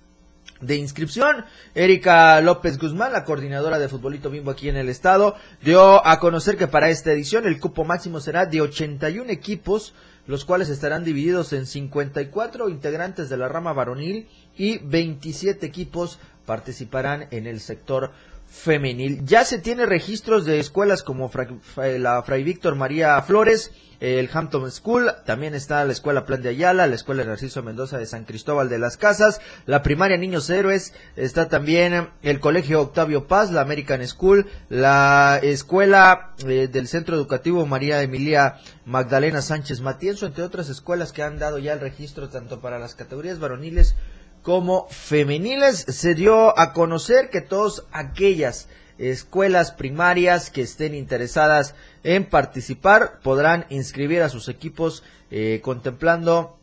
de 0.61 0.77
inscripción. 0.77 1.45
Erika 1.75 2.41
López 2.41 2.79
Guzmán, 2.79 3.13
la 3.13 3.25
coordinadora 3.25 3.79
de 3.79 3.89
Futbolito 3.89 4.31
Bimbo 4.31 4.51
aquí 4.51 4.69
en 4.69 4.77
el 4.77 4.89
estado, 4.89 5.37
dio 5.63 6.07
a 6.07 6.19
conocer 6.21 6.57
que 6.57 6.69
para 6.69 6.91
esta 6.91 7.13
edición 7.13 7.47
el 7.47 7.61
cupo 7.61 7.85
máximo 7.85 8.21
será 8.21 8.47
de 8.47 8.61
81 8.61 9.31
equipos, 9.31 9.95
los 10.27 10.45
cuales 10.45 10.69
estarán 10.69 11.05
divididos 11.05 11.53
en 11.53 11.67
54 11.67 12.69
integrantes 12.69 13.29
de 13.29 13.37
la 13.37 13.49
rama 13.49 13.73
varonil 13.73 14.29
y 14.57 14.79
27 14.79 15.67
equipos 15.67 16.19
participarán 16.47 17.29
en 17.31 17.47
el 17.47 17.61
sector 17.61 18.13
femenil. 18.55 19.25
Ya 19.27 19.45
se 19.45 19.59
tiene 19.59 19.85
registros 19.85 20.45
de 20.45 20.61
escuelas 20.61 21.03
como 21.03 21.31
la 21.77 22.23
Fray 22.23 22.45
Víctor 22.45 22.77
María 22.77 23.21
Flores, 23.23 23.73
el 24.01 24.29
Hampton 24.33 24.71
School, 24.71 25.11
también 25.25 25.55
está 25.55 25.85
la 25.85 25.93
Escuela 25.93 26.25
Plan 26.25 26.40
de 26.40 26.51
Ayala, 26.51 26.87
la 26.87 26.95
Escuela 26.95 27.25
Narciso 27.25 27.62
Mendoza 27.62 27.99
de 27.99 28.07
San 28.07 28.25
Cristóbal 28.25 28.69
de 28.69 28.79
las 28.79 28.97
Casas, 28.97 29.40
la 29.67 29.83
Primaria 29.83 30.17
Niños 30.17 30.49
Héroes, 30.51 30.93
está 31.17 31.49
también 31.49 32.11
el 32.23 32.38
Colegio 32.38 32.81
Octavio 32.81 33.27
Paz, 33.27 33.51
la 33.51 33.62
American 33.62 34.07
School, 34.07 34.47
la 34.69 35.40
Escuela 35.43 36.35
eh, 36.47 36.69
del 36.71 36.87
Centro 36.87 37.17
Educativo 37.17 37.67
María 37.67 38.03
Emilia 38.03 38.61
Magdalena 38.85 39.43
Sánchez 39.43 39.81
Matienzo, 39.81 40.27
entre 40.27 40.45
otras 40.45 40.69
escuelas 40.69 41.12
que 41.12 41.23
han 41.23 41.38
dado 41.38 41.59
ya 41.59 41.73
el 41.73 41.81
registro 41.81 42.29
tanto 42.29 42.61
para 42.61 42.79
las 42.79 42.95
categorías 42.95 43.38
varoniles 43.38 43.97
como 44.45 44.87
femeniles. 44.91 45.87
Se 45.89 46.15
dio 46.15 46.57
a 46.57 46.75
conocer 46.75 47.31
que 47.31 47.41
todas 47.41 47.83
aquellas 47.91 48.69
escuelas 48.99 49.73
primarias 49.73 50.51
que 50.51 50.61
estén 50.61 50.95
interesadas 50.95 51.75
en 52.05 52.27
participar 52.27 53.21
podrán 53.23 53.65
inscribir 53.71 54.23
a 54.23 54.29
sus 54.29 54.49
equipos 54.49 55.03
eh, 55.31 55.61
contemplando 55.65 56.59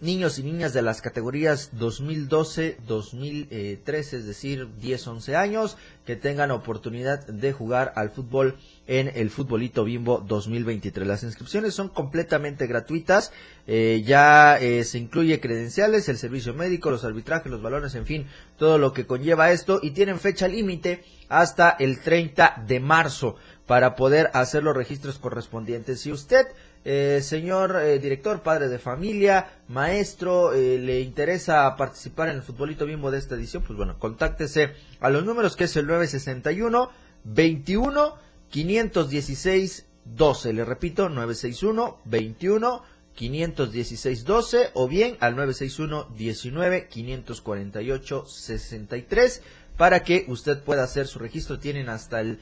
niños 0.00 0.38
y 0.38 0.42
niñas 0.42 0.72
de 0.72 0.82
las 0.82 1.00
categorías 1.00 1.70
2012-2013, 1.78 3.88
es 3.88 4.26
decir, 4.26 4.68
10-11 4.80 5.34
años, 5.34 5.76
que 6.04 6.16
tengan 6.16 6.50
oportunidad 6.50 7.26
de 7.26 7.52
jugar 7.52 7.92
al 7.96 8.10
fútbol 8.10 8.56
en 8.86 9.10
el 9.14 9.30
Futbolito 9.30 9.84
Bimbo 9.84 10.22
2023. 10.26 11.06
Las 11.06 11.22
inscripciones 11.22 11.74
son 11.74 11.88
completamente 11.88 12.66
gratuitas, 12.66 13.32
eh, 13.66 14.02
ya 14.04 14.58
eh, 14.58 14.84
se 14.84 14.98
incluye 14.98 15.40
credenciales, 15.40 16.08
el 16.08 16.18
servicio 16.18 16.52
médico, 16.52 16.90
los 16.90 17.04
arbitrajes, 17.04 17.50
los 17.50 17.62
balones, 17.62 17.94
en 17.94 18.04
fin, 18.04 18.26
todo 18.58 18.78
lo 18.78 18.92
que 18.92 19.06
conlleva 19.06 19.52
esto 19.52 19.78
y 19.82 19.92
tienen 19.92 20.18
fecha 20.18 20.48
límite 20.48 21.04
hasta 21.28 21.70
el 21.70 22.00
30 22.00 22.64
de 22.66 22.80
marzo 22.80 23.36
para 23.66 23.96
poder 23.96 24.30
hacer 24.34 24.62
los 24.62 24.76
registros 24.76 25.18
correspondientes. 25.18 26.00
Si 26.00 26.12
usted 26.12 26.46
eh, 26.86 27.20
señor 27.22 27.76
eh, 27.80 27.98
director, 27.98 28.42
padre 28.42 28.68
de 28.68 28.78
familia, 28.78 29.62
maestro, 29.68 30.52
eh, 30.52 30.78
le 30.78 31.00
interesa 31.00 31.74
participar 31.76 32.28
en 32.28 32.36
el 32.36 32.42
futbolito 32.42 32.84
bimbo 32.84 33.10
de 33.10 33.18
esta 33.18 33.36
edición, 33.36 33.62
pues 33.62 33.74
bueno, 33.74 33.98
contáctese 33.98 34.74
a 35.00 35.08
los 35.08 35.24
números 35.24 35.56
que 35.56 35.64
es 35.64 35.76
el 35.76 35.86
961 35.86 36.90
21 37.24 38.14
516 38.50 39.86
12. 40.04 40.52
Le 40.52 40.64
repito, 40.66 41.08
961 41.08 42.00
21 42.04 42.82
516 43.14 44.24
12 44.24 44.70
o 44.74 44.86
bien 44.86 45.16
al 45.20 45.36
961 45.36 46.14
19 46.14 46.88
548 46.88 48.26
63 48.26 49.42
para 49.78 50.02
que 50.02 50.26
usted 50.28 50.62
pueda 50.62 50.84
hacer 50.84 51.06
su 51.06 51.18
registro. 51.18 51.58
Tienen 51.58 51.88
hasta 51.88 52.20
el 52.20 52.38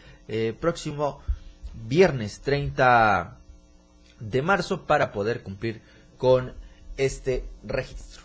próximo 0.59 1.21
viernes 1.87 2.41
30 2.41 3.39
de 4.31 4.43
marzo 4.43 4.87
para 4.87 5.13
poder 5.13 5.43
cumplir 5.43 5.83
con 6.17 6.55
este 6.97 7.45
registro. 7.65 8.23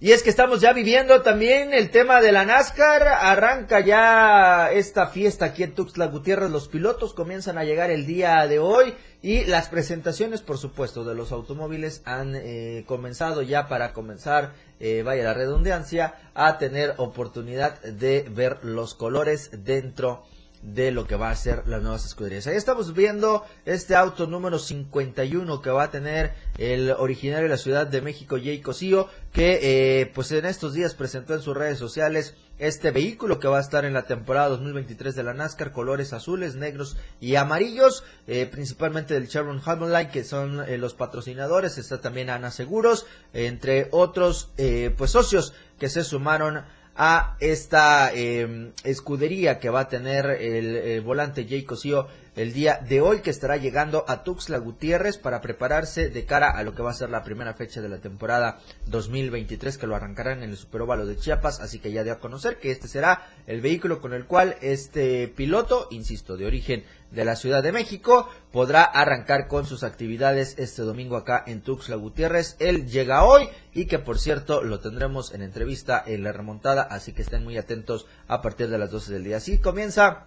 Y 0.00 0.12
es 0.12 0.22
que 0.22 0.28
estamos 0.28 0.60
ya 0.60 0.74
viviendo 0.74 1.22
también 1.22 1.72
el 1.72 1.90
tema 1.90 2.20
de 2.20 2.30
la 2.30 2.44
NASCAR. 2.44 3.08
Arranca 3.08 3.80
ya 3.80 4.70
esta 4.70 5.06
fiesta 5.06 5.46
aquí 5.46 5.62
en 5.62 5.74
Tuxtla 5.74 6.08
Gutiérrez. 6.08 6.50
Los 6.50 6.68
pilotos 6.68 7.14
comienzan 7.14 7.56
a 7.56 7.64
llegar 7.64 7.90
el 7.90 8.04
día 8.04 8.46
de 8.46 8.58
hoy. 8.58 8.94
Y 9.22 9.46
las 9.46 9.70
presentaciones, 9.70 10.42
por 10.42 10.58
supuesto, 10.58 11.04
de 11.04 11.14
los 11.14 11.32
automóviles 11.32 12.02
han 12.04 12.34
eh, 12.36 12.84
comenzado 12.86 13.40
ya 13.40 13.66
para 13.66 13.94
comenzar, 13.94 14.52
eh, 14.78 15.02
vaya 15.02 15.24
la 15.24 15.32
redundancia, 15.32 16.16
a 16.34 16.58
tener 16.58 16.92
oportunidad 16.98 17.80
de 17.80 18.26
ver 18.28 18.58
los 18.62 18.94
colores 18.94 19.64
dentro 19.64 20.24
de 20.64 20.90
lo 20.90 21.06
que 21.06 21.16
va 21.16 21.30
a 21.30 21.36
ser 21.36 21.68
las 21.68 21.82
nuevas 21.82 22.06
escuderías. 22.06 22.46
Ahí 22.46 22.56
estamos 22.56 22.94
viendo 22.94 23.44
este 23.66 23.94
auto 23.94 24.26
número 24.26 24.58
51 24.58 25.60
que 25.60 25.70
va 25.70 25.84
a 25.84 25.90
tener 25.90 26.32
el 26.56 26.90
originario 26.92 27.44
de 27.44 27.50
la 27.50 27.58
Ciudad 27.58 27.86
de 27.86 28.00
México, 28.00 28.36
Jay 28.42 28.60
Cosío, 28.60 29.08
que 29.32 30.00
eh, 30.00 30.06
pues 30.14 30.32
en 30.32 30.46
estos 30.46 30.72
días 30.72 30.94
presentó 30.94 31.34
en 31.34 31.42
sus 31.42 31.54
redes 31.54 31.78
sociales 31.78 32.34
este 32.58 32.92
vehículo 32.92 33.40
que 33.40 33.48
va 33.48 33.58
a 33.58 33.60
estar 33.60 33.84
en 33.84 33.92
la 33.92 34.04
temporada 34.04 34.48
2023 34.48 35.14
de 35.14 35.22
la 35.22 35.34
NASCAR, 35.34 35.72
colores 35.72 36.14
azules, 36.14 36.54
negros 36.54 36.96
y 37.20 37.34
amarillos, 37.34 38.04
eh, 38.26 38.46
principalmente 38.50 39.12
del 39.12 39.28
Chevron 39.28 39.60
Line, 39.92 40.10
que 40.10 40.24
son 40.24 40.62
eh, 40.66 40.78
los 40.78 40.94
patrocinadores, 40.94 41.76
está 41.76 42.00
también 42.00 42.30
Ana 42.30 42.50
Seguros, 42.50 43.06
entre 43.34 43.88
otros 43.90 44.50
pues 44.96 45.10
socios 45.10 45.52
que 45.78 45.88
se 45.88 46.04
sumaron 46.04 46.64
a 46.96 47.36
esta 47.40 48.12
em, 48.12 48.72
escudería 48.84 49.58
que 49.58 49.70
va 49.70 49.80
a 49.80 49.88
tener 49.88 50.26
el, 50.26 51.00
volante 51.00 51.46
Jay 51.48 51.64
Cosío 51.64 52.06
el 52.36 52.52
día 52.52 52.80
de 52.88 53.00
hoy 53.00 53.20
que 53.20 53.30
estará 53.30 53.56
llegando 53.56 54.04
a 54.08 54.24
Tuxtla 54.24 54.58
Gutiérrez 54.58 55.18
para 55.18 55.40
prepararse 55.40 56.08
de 56.08 56.24
cara 56.24 56.50
a 56.50 56.62
lo 56.62 56.74
que 56.74 56.82
va 56.82 56.90
a 56.90 56.94
ser 56.94 57.10
la 57.10 57.22
primera 57.22 57.54
fecha 57.54 57.80
de 57.80 57.88
la 57.88 57.98
temporada 57.98 58.60
2023 58.86 59.78
que 59.78 59.86
lo 59.86 59.94
arrancarán 59.94 60.42
en 60.42 60.50
el 60.50 60.56
Superóvalo 60.56 61.06
de 61.06 61.16
Chiapas, 61.16 61.60
así 61.60 61.78
que 61.78 61.92
ya 61.92 62.02
de 62.02 62.10
a 62.10 62.18
conocer 62.18 62.58
que 62.58 62.70
este 62.70 62.88
será 62.88 63.28
el 63.46 63.60
vehículo 63.60 64.00
con 64.00 64.14
el 64.14 64.26
cual 64.26 64.56
este 64.62 65.28
piloto, 65.28 65.88
insisto, 65.90 66.36
de 66.36 66.46
origen 66.46 66.84
de 67.14 67.24
la 67.24 67.36
Ciudad 67.36 67.62
de 67.62 67.72
México, 67.72 68.28
podrá 68.52 68.82
arrancar 68.84 69.48
con 69.48 69.66
sus 69.66 69.82
actividades 69.82 70.54
este 70.58 70.82
domingo 70.82 71.16
acá 71.16 71.42
en 71.46 71.62
Tuxtla 71.62 71.96
Gutiérrez. 71.96 72.56
Él 72.58 72.86
llega 72.86 73.24
hoy 73.24 73.48
y 73.72 73.86
que 73.86 73.98
por 73.98 74.18
cierto 74.18 74.62
lo 74.62 74.80
tendremos 74.80 75.32
en 75.32 75.42
entrevista 75.42 76.02
en 76.06 76.24
la 76.24 76.32
remontada, 76.32 76.82
así 76.82 77.12
que 77.12 77.22
estén 77.22 77.44
muy 77.44 77.56
atentos 77.56 78.06
a 78.28 78.42
partir 78.42 78.68
de 78.68 78.78
las 78.78 78.90
12 78.90 79.12
del 79.12 79.24
día. 79.24 79.36
Así 79.38 79.58
comienza 79.58 80.26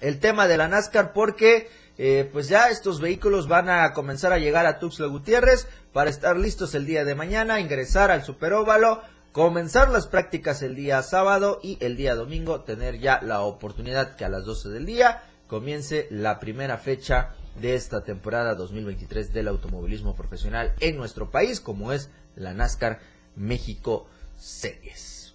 el 0.00 0.18
tema 0.18 0.48
de 0.48 0.56
la 0.56 0.68
NASCAR 0.68 1.12
porque 1.12 1.68
eh, 1.98 2.28
pues 2.30 2.48
ya 2.48 2.68
estos 2.68 3.00
vehículos 3.00 3.48
van 3.48 3.70
a 3.70 3.92
comenzar 3.92 4.32
a 4.32 4.38
llegar 4.38 4.66
a 4.66 4.78
Tuxtla 4.78 5.06
Gutiérrez 5.06 5.66
para 5.92 6.10
estar 6.10 6.36
listos 6.36 6.74
el 6.74 6.84
día 6.84 7.04
de 7.04 7.14
mañana, 7.14 7.60
ingresar 7.60 8.10
al 8.10 8.22
superóvalo, 8.22 9.00
comenzar 9.32 9.90
las 9.90 10.06
prácticas 10.06 10.62
el 10.62 10.74
día 10.74 11.02
sábado 11.02 11.58
y 11.62 11.78
el 11.80 11.96
día 11.96 12.14
domingo 12.14 12.62
tener 12.62 12.98
ya 12.98 13.20
la 13.22 13.40
oportunidad 13.40 14.16
que 14.16 14.24
a 14.24 14.28
las 14.28 14.44
12 14.44 14.68
del 14.70 14.86
día 14.86 15.22
comience 15.46 16.06
la 16.10 16.38
primera 16.38 16.78
fecha 16.78 17.34
de 17.60 17.74
esta 17.74 18.04
temporada 18.04 18.54
2023 18.54 19.32
del 19.32 19.48
automovilismo 19.48 20.14
profesional 20.14 20.74
en 20.80 20.96
nuestro 20.96 21.30
país, 21.30 21.60
como 21.60 21.92
es 21.92 22.10
la 22.34 22.52
NASCAR 22.52 23.00
México 23.34 24.06
Series. 24.36 25.34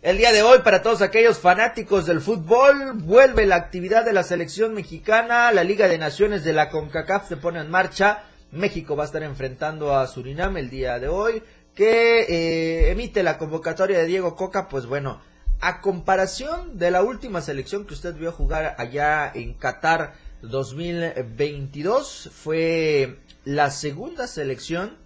El 0.00 0.16
día 0.16 0.32
de 0.32 0.42
hoy, 0.42 0.60
para 0.60 0.82
todos 0.82 1.02
aquellos 1.02 1.38
fanáticos 1.38 2.06
del 2.06 2.20
fútbol, 2.20 2.92
vuelve 2.94 3.46
la 3.46 3.56
actividad 3.56 4.04
de 4.04 4.12
la 4.12 4.22
selección 4.22 4.72
mexicana, 4.72 5.50
la 5.50 5.64
Liga 5.64 5.88
de 5.88 5.98
Naciones 5.98 6.44
de 6.44 6.52
la 6.52 6.70
CONCACAF 6.70 7.28
se 7.28 7.36
pone 7.36 7.58
en 7.58 7.70
marcha, 7.70 8.22
México 8.52 8.94
va 8.94 9.02
a 9.02 9.06
estar 9.06 9.22
enfrentando 9.24 9.96
a 9.96 10.06
Surinam 10.06 10.56
el 10.56 10.70
día 10.70 11.00
de 11.00 11.08
hoy, 11.08 11.42
que 11.74 12.20
eh, 12.20 12.90
emite 12.90 13.24
la 13.24 13.38
convocatoria 13.38 13.98
de 13.98 14.06
Diego 14.06 14.36
Coca, 14.36 14.68
pues 14.68 14.86
bueno, 14.86 15.20
a 15.60 15.80
comparación 15.80 16.78
de 16.78 16.90
la 16.90 17.02
última 17.02 17.40
selección 17.40 17.84
que 17.84 17.94
usted 17.94 18.14
vio 18.14 18.30
jugar 18.32 18.76
allá 18.78 19.30
en 19.34 19.54
Qatar 19.54 20.14
2022, 20.42 22.30
fue 22.32 23.18
la 23.44 23.70
segunda 23.70 24.26
selección 24.28 24.96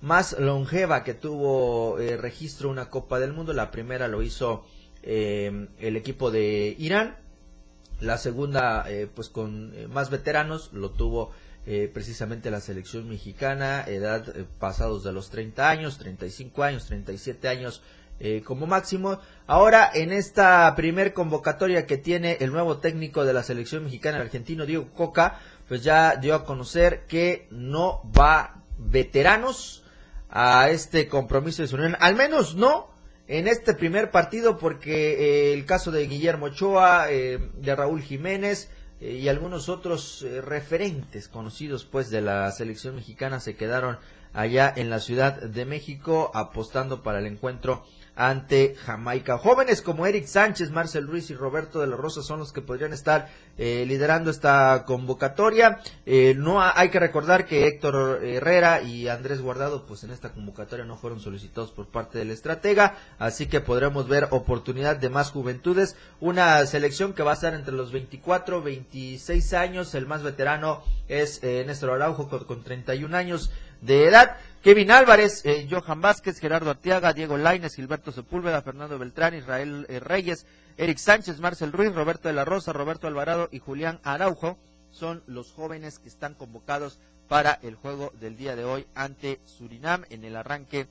más 0.00 0.38
longeva 0.38 1.04
que 1.04 1.14
tuvo 1.14 1.98
eh, 2.00 2.16
registro 2.16 2.68
una 2.68 2.90
Copa 2.90 3.20
del 3.20 3.32
Mundo. 3.32 3.52
La 3.52 3.70
primera 3.70 4.08
lo 4.08 4.22
hizo 4.22 4.64
eh, 5.02 5.68
el 5.78 5.96
equipo 5.96 6.30
de 6.30 6.74
Irán. 6.78 7.16
La 8.00 8.18
segunda, 8.18 8.84
eh, 8.90 9.08
pues 9.12 9.28
con 9.28 9.72
más 9.90 10.10
veteranos, 10.10 10.70
lo 10.72 10.90
tuvo 10.90 11.32
precisamente 11.92 12.48
la 12.52 12.60
selección 12.60 13.08
mexicana, 13.08 13.82
edad 13.88 14.32
pasados 14.60 15.02
de 15.02 15.12
los 15.12 15.30
30 15.30 15.68
años, 15.68 15.98
35 15.98 16.62
años, 16.62 16.86
37 16.86 17.48
años 17.48 17.82
como 18.44 18.66
máximo. 18.66 19.18
Ahora, 19.46 19.90
en 19.92 20.10
esta 20.10 20.74
primer 20.74 21.12
convocatoria 21.12 21.86
que 21.86 21.98
tiene 21.98 22.38
el 22.40 22.50
nuevo 22.50 22.78
técnico 22.78 23.24
de 23.24 23.32
la 23.32 23.42
selección 23.42 23.84
mexicana, 23.84 24.16
el 24.16 24.24
argentino 24.24 24.64
Diego 24.64 24.88
Coca, 24.94 25.38
pues 25.68 25.82
ya 25.82 26.16
dio 26.16 26.34
a 26.34 26.44
conocer 26.44 27.04
que 27.06 27.46
no 27.50 28.02
va 28.16 28.62
veteranos, 28.78 29.84
a 30.28 30.68
este 30.70 31.08
compromiso 31.08 31.62
de 31.62 31.68
su 31.68 31.76
unión. 31.76 31.96
Al 32.00 32.14
menos 32.14 32.54
no 32.54 32.90
en 33.28 33.48
este 33.48 33.74
primer 33.74 34.10
partido 34.10 34.58
porque 34.58 35.50
eh, 35.50 35.54
el 35.54 35.64
caso 35.64 35.90
de 35.90 36.06
Guillermo 36.06 36.46
Ochoa, 36.46 37.10
eh, 37.10 37.38
de 37.54 37.74
Raúl 37.74 38.02
Jiménez 38.02 38.70
eh, 39.00 39.12
y 39.12 39.28
algunos 39.28 39.68
otros 39.68 40.24
referentes 40.44 41.28
conocidos 41.28 41.84
pues 41.84 42.10
de 42.10 42.20
la 42.20 42.50
selección 42.52 42.96
mexicana 42.96 43.40
se 43.40 43.56
quedaron 43.56 43.98
allá 44.32 44.72
en 44.76 44.90
la 44.90 45.00
Ciudad 45.00 45.40
de 45.40 45.64
México 45.64 46.30
apostando 46.34 47.02
para 47.02 47.18
el 47.20 47.26
encuentro 47.26 47.84
ante 48.16 48.74
Jamaica. 48.74 49.36
Jóvenes 49.36 49.82
como 49.82 50.06
Eric 50.06 50.26
Sánchez, 50.26 50.70
Marcel 50.70 51.06
Ruiz 51.06 51.30
y 51.30 51.34
Roberto 51.34 51.80
de 51.80 51.86
la 51.86 51.96
Rosa 51.96 52.22
son 52.22 52.40
los 52.40 52.52
que 52.52 52.62
podrían 52.62 52.94
estar 52.94 53.28
eh, 53.58 53.84
liderando 53.86 54.30
esta 54.30 54.84
convocatoria. 54.86 55.80
Eh, 56.06 56.34
no 56.36 56.60
hay 56.62 56.88
que 56.88 56.98
recordar 56.98 57.46
que 57.46 57.66
Héctor 57.66 58.24
Herrera 58.24 58.80
y 58.80 59.08
Andrés 59.08 59.42
Guardado, 59.42 59.84
pues 59.86 60.02
en 60.02 60.10
esta 60.10 60.32
convocatoria 60.32 60.86
no 60.86 60.96
fueron 60.96 61.20
solicitados 61.20 61.70
por 61.72 61.86
parte 61.86 62.18
del 62.18 62.30
estratega, 62.30 62.96
así 63.18 63.46
que 63.46 63.60
podremos 63.60 64.08
ver 64.08 64.28
oportunidad 64.30 64.96
de 64.96 65.10
más 65.10 65.30
juventudes. 65.30 65.94
Una 66.18 66.64
selección 66.64 67.12
que 67.12 67.22
va 67.22 67.32
a 67.32 67.34
estar 67.34 67.52
entre 67.52 67.74
los 67.74 67.92
24, 67.92 68.62
26 68.62 69.52
años. 69.52 69.94
El 69.94 70.06
más 70.06 70.22
veterano 70.22 70.82
es 71.08 71.42
eh, 71.42 71.64
Néstor 71.66 71.90
Araujo 71.90 72.28
con, 72.28 72.44
con 72.44 72.64
31 72.64 73.14
años 73.14 73.50
de 73.82 74.08
edad. 74.08 74.36
Kevin 74.62 74.90
Álvarez, 74.90 75.42
eh, 75.44 75.68
Johan 75.70 76.00
Vázquez, 76.00 76.40
Gerardo 76.40 76.70
Arteaga, 76.70 77.12
Diego 77.12 77.36
Laines, 77.36 77.76
Gilberto 77.76 78.10
Sepúlveda, 78.10 78.62
Fernando 78.62 78.98
Beltrán, 78.98 79.34
Israel 79.34 79.86
eh, 79.88 80.00
Reyes, 80.00 80.44
Eric 80.76 80.98
Sánchez, 80.98 81.38
Marcel 81.38 81.72
Ruiz, 81.72 81.94
Roberto 81.94 82.28
de 82.28 82.34
la 82.34 82.44
Rosa, 82.44 82.72
Roberto 82.72 83.06
Alvarado 83.06 83.48
y 83.52 83.60
Julián 83.60 84.00
Araujo 84.02 84.58
son 84.90 85.22
los 85.26 85.52
jóvenes 85.52 85.98
que 85.98 86.08
están 86.08 86.34
convocados 86.34 86.98
para 87.28 87.52
el 87.62 87.76
juego 87.76 88.12
del 88.20 88.36
día 88.36 88.56
de 88.56 88.64
hoy 88.64 88.86
ante 88.94 89.40
Surinam 89.44 90.04
en 90.10 90.24
el 90.24 90.36
arranque 90.36 90.88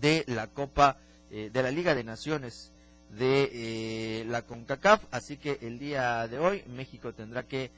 de 0.00 0.24
la 0.28 0.46
Copa 0.46 0.96
eh, 1.30 1.50
de 1.52 1.62
la 1.62 1.70
Liga 1.70 1.94
de 1.94 2.04
Naciones 2.04 2.72
de 3.10 4.24
la 4.28 4.42
CONCACAF. 4.42 5.04
Así 5.10 5.36
que 5.36 5.58
el 5.62 5.80
día 5.80 6.28
de 6.28 6.38
hoy 6.38 6.62
México 6.68 7.12
tendrá 7.12 7.42
que 7.42 7.70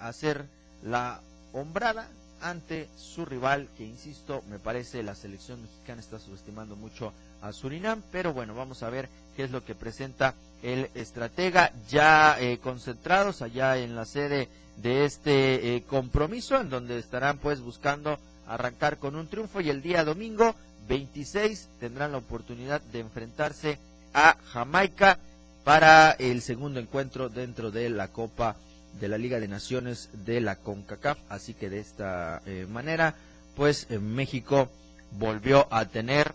hacer 0.00 0.46
la 0.82 1.22
hombrada 1.52 2.10
ante 2.40 2.88
su 2.96 3.24
rival, 3.24 3.68
que 3.76 3.84
insisto, 3.84 4.42
me 4.48 4.58
parece 4.58 5.02
la 5.02 5.14
selección 5.14 5.62
mexicana 5.62 6.00
está 6.00 6.18
subestimando 6.18 6.76
mucho 6.76 7.12
a 7.40 7.52
Surinam, 7.52 8.02
pero 8.10 8.32
bueno, 8.32 8.54
vamos 8.54 8.82
a 8.82 8.90
ver 8.90 9.08
qué 9.36 9.44
es 9.44 9.50
lo 9.50 9.64
que 9.64 9.74
presenta 9.74 10.34
el 10.62 10.90
estratega, 10.94 11.72
ya 11.88 12.36
eh, 12.40 12.58
concentrados 12.58 13.42
allá 13.42 13.78
en 13.78 13.94
la 13.94 14.04
sede 14.04 14.48
de 14.76 15.04
este 15.04 15.76
eh, 15.76 15.82
compromiso, 15.82 16.60
en 16.60 16.70
donde 16.70 16.98
estarán 16.98 17.38
pues 17.38 17.60
buscando 17.60 18.18
arrancar 18.46 18.98
con 18.98 19.14
un 19.14 19.28
triunfo 19.28 19.60
y 19.60 19.70
el 19.70 19.82
día 19.82 20.04
domingo 20.04 20.54
26 20.88 21.68
tendrán 21.80 22.12
la 22.12 22.18
oportunidad 22.18 22.80
de 22.80 23.00
enfrentarse 23.00 23.78
a 24.14 24.36
Jamaica 24.52 25.18
para 25.64 26.12
el 26.12 26.40
segundo 26.40 26.80
encuentro 26.80 27.28
dentro 27.28 27.70
de 27.70 27.90
la 27.90 28.08
Copa 28.08 28.56
de 29.00 29.08
la 29.08 29.18
Liga 29.18 29.40
de 29.40 29.48
Naciones 29.48 30.08
de 30.12 30.40
la 30.40 30.56
CONCACAF. 30.56 31.18
Así 31.28 31.54
que 31.54 31.70
de 31.70 31.80
esta 31.80 32.42
eh, 32.46 32.66
manera, 32.68 33.14
pues 33.56 33.86
eh, 33.90 33.98
México 33.98 34.68
volvió 35.12 35.66
a 35.70 35.86
tener 35.86 36.34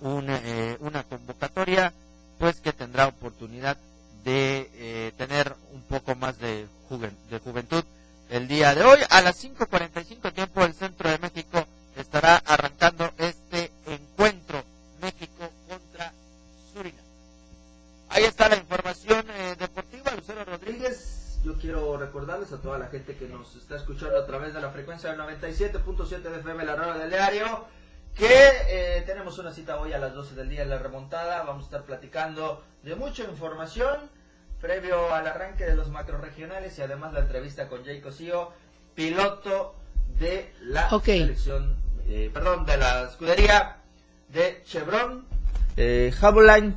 una, 0.00 0.40
eh, 0.44 0.76
una 0.80 1.02
convocatoria, 1.04 1.92
pues 2.38 2.60
que 2.60 2.72
tendrá 2.72 3.06
oportunidad 3.06 3.76
de 4.24 5.14
tener 5.16 5.54
un 5.72 5.80
poco 5.82 6.14
más 6.14 6.38
de, 6.38 6.66
de 7.30 7.38
juventud 7.38 7.82
el 8.28 8.48
día 8.48 8.74
de 8.74 8.82
hoy. 8.82 8.98
A 9.08 9.22
las 9.22 9.42
5.45 9.42 10.32
tiempo 10.34 10.60
del 10.60 10.74
centro 10.74 11.10
de 11.10 11.18
México 11.18 11.66
estará 11.96 12.36
arrancando 12.36 13.10
este 13.16 13.70
encuentro 13.86 14.62
México 15.00 15.50
contra 15.66 16.12
Surinam. 16.72 17.04
Ahí 18.10 18.24
está 18.24 18.48
la 18.48 18.56
información 18.56 19.24
deportiva. 19.58 20.14
Lucero 20.14 20.44
Rodríguez, 20.44 21.20
yo 21.44 21.49
quiero 21.60 21.96
recordarles 21.96 22.52
a 22.52 22.56
toda 22.56 22.78
la 22.78 22.86
gente 22.86 23.16
que 23.16 23.28
nos 23.28 23.54
está 23.54 23.76
escuchando 23.76 24.18
a 24.18 24.26
través 24.26 24.54
de 24.54 24.60
la 24.60 24.70
frecuencia 24.70 25.10
del 25.10 25.20
97.7 25.20 26.22
de 26.22 26.38
FM, 26.40 26.64
la 26.64 26.76
radio 26.76 26.94
del 26.98 27.10
diario, 27.10 27.66
que 28.14 28.48
eh, 28.68 29.02
tenemos 29.06 29.38
una 29.38 29.52
cita 29.52 29.78
hoy 29.78 29.92
a 29.92 29.98
las 29.98 30.14
12 30.14 30.34
del 30.34 30.48
día 30.48 30.62
en 30.62 30.70
la 30.70 30.78
remontada. 30.78 31.42
Vamos 31.42 31.64
a 31.64 31.66
estar 31.66 31.82
platicando 31.82 32.62
de 32.82 32.96
mucha 32.96 33.24
información 33.24 34.10
previo 34.60 35.12
al 35.14 35.26
arranque 35.26 35.64
de 35.64 35.74
los 35.74 35.88
macroregionales 35.90 36.78
y 36.78 36.82
además 36.82 37.12
la 37.12 37.20
entrevista 37.20 37.68
con 37.68 37.84
Jay 37.84 38.00
Cosío, 38.00 38.52
piloto 38.94 39.74
de 40.18 40.52
la 40.62 40.88
selección, 40.90 41.76
eh, 42.06 42.30
perdón, 42.32 42.66
de 42.66 42.76
la 42.76 43.04
escudería 43.04 43.76
de 44.28 44.62
Chevron, 44.66 45.26
eh, 45.76 46.12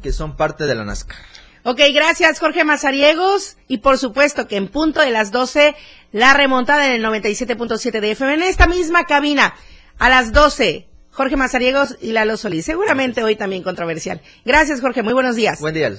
que 0.01 0.11
son 0.11 0.35
parte 0.35 0.65
de 0.65 0.75
la 0.75 0.85
NASCAR. 0.85 1.32
Ok, 1.63 1.79
gracias 1.93 2.39
Jorge 2.39 2.63
Mazariegos. 2.63 3.57
Y 3.67 3.79
por 3.79 3.97
supuesto 3.97 4.47
que 4.47 4.57
en 4.57 4.67
punto 4.67 4.99
de 5.01 5.11
las 5.11 5.31
12, 5.31 5.75
la 6.11 6.33
remontada 6.33 6.87
en 6.87 6.93
el 6.93 7.05
97.7 7.05 7.99
de 7.99 8.11
FM 8.11 8.33
en 8.35 8.43
esta 8.43 8.67
misma 8.67 9.05
cabina. 9.05 9.55
A 9.97 10.09
las 10.09 10.33
12, 10.33 10.87
Jorge 11.11 11.37
Mazariegos 11.37 11.97
y 12.01 12.11
Lalo 12.11 12.35
Solís. 12.37 12.65
Seguramente 12.65 13.23
hoy 13.23 13.35
también 13.35 13.63
controversial. 13.63 14.21
Gracias 14.43 14.81
Jorge, 14.81 15.03
muy 15.03 15.13
buenos 15.13 15.35
días. 15.35 15.59
Buen 15.59 15.73
día, 15.73 15.91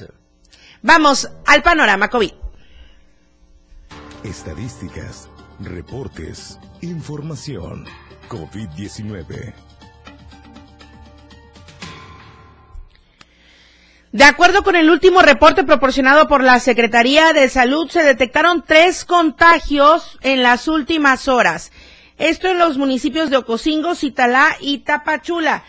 Vamos 0.83 1.31
al 1.47 1.63
panorama 1.63 2.11
COVID. 2.11 2.33
Estadísticas, 4.23 5.29
reportes, 5.61 6.59
información. 6.83 7.87
COVID-19. 8.29 9.55
De 14.15 14.23
acuerdo 14.23 14.63
con 14.63 14.77
el 14.77 14.91
último 14.91 15.23
reporte 15.23 15.65
proporcionado 15.65 16.29
por 16.29 16.45
la 16.45 16.61
Secretaría 16.61 17.33
de 17.33 17.49
Salud, 17.49 17.91
se 17.91 18.05
detectaron 18.05 18.63
tres 18.65 19.05
contagios 19.05 20.21
en 20.21 20.45
las 20.45 20.69
últimas 20.69 21.27
horas. 21.27 21.73
Esto 22.17 22.47
en 22.47 22.61
los 22.61 22.79
municipios 22.79 23.29
de 23.29 23.39
Ocosingo, 23.39 23.97
Citalá 23.97 24.57
y 24.61 24.79
Tapachula. 24.79 25.65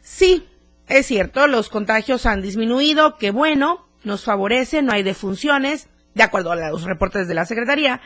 Sí, 0.00 0.48
es 0.88 1.04
cierto, 1.04 1.46
los 1.48 1.68
contagios 1.68 2.24
han 2.24 2.40
disminuido, 2.40 3.18
qué 3.18 3.30
bueno, 3.30 3.86
nos 4.04 4.24
favorece, 4.24 4.80
no 4.80 4.94
hay 4.94 5.02
defunciones, 5.02 5.90
de 6.14 6.22
acuerdo 6.22 6.52
a 6.52 6.56
los 6.56 6.84
reportes 6.84 7.28
de 7.28 7.34
la 7.34 7.44
Secretaría, 7.44 8.00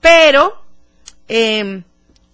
pero 0.00 0.62
em, 1.26 1.82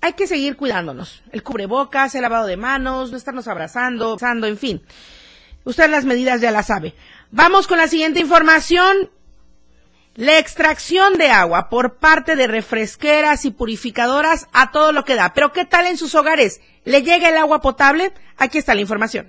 hay 0.02 0.12
que 0.12 0.26
seguir 0.26 0.58
cuidándonos. 0.58 1.22
El 1.32 1.42
cubrebocas, 1.42 2.14
el 2.14 2.20
lavado 2.20 2.46
de 2.46 2.58
manos, 2.58 3.10
no 3.12 3.16
estarnos 3.16 3.48
abrazando, 3.48 4.08
abrazando, 4.08 4.46
en 4.46 4.58
fin. 4.58 4.82
Usted 5.64 5.90
las 5.90 6.04
medidas 6.04 6.40
ya 6.40 6.50
las 6.50 6.66
sabe. 6.66 6.94
Vamos 7.30 7.66
con 7.66 7.78
la 7.78 7.88
siguiente 7.88 8.20
información. 8.20 9.10
La 10.14 10.38
extracción 10.38 11.14
de 11.14 11.30
agua 11.30 11.68
por 11.68 11.98
parte 11.98 12.34
de 12.34 12.48
refresqueras 12.48 13.44
y 13.44 13.52
purificadoras 13.52 14.48
a 14.52 14.72
todo 14.72 14.92
lo 14.92 15.04
que 15.04 15.14
da. 15.14 15.32
Pero 15.32 15.52
¿qué 15.52 15.64
tal 15.64 15.86
en 15.86 15.96
sus 15.96 16.14
hogares? 16.14 16.60
¿Le 16.84 17.02
llega 17.02 17.28
el 17.28 17.36
agua 17.36 17.60
potable? 17.60 18.12
Aquí 18.36 18.58
está 18.58 18.74
la 18.74 18.80
información. 18.80 19.28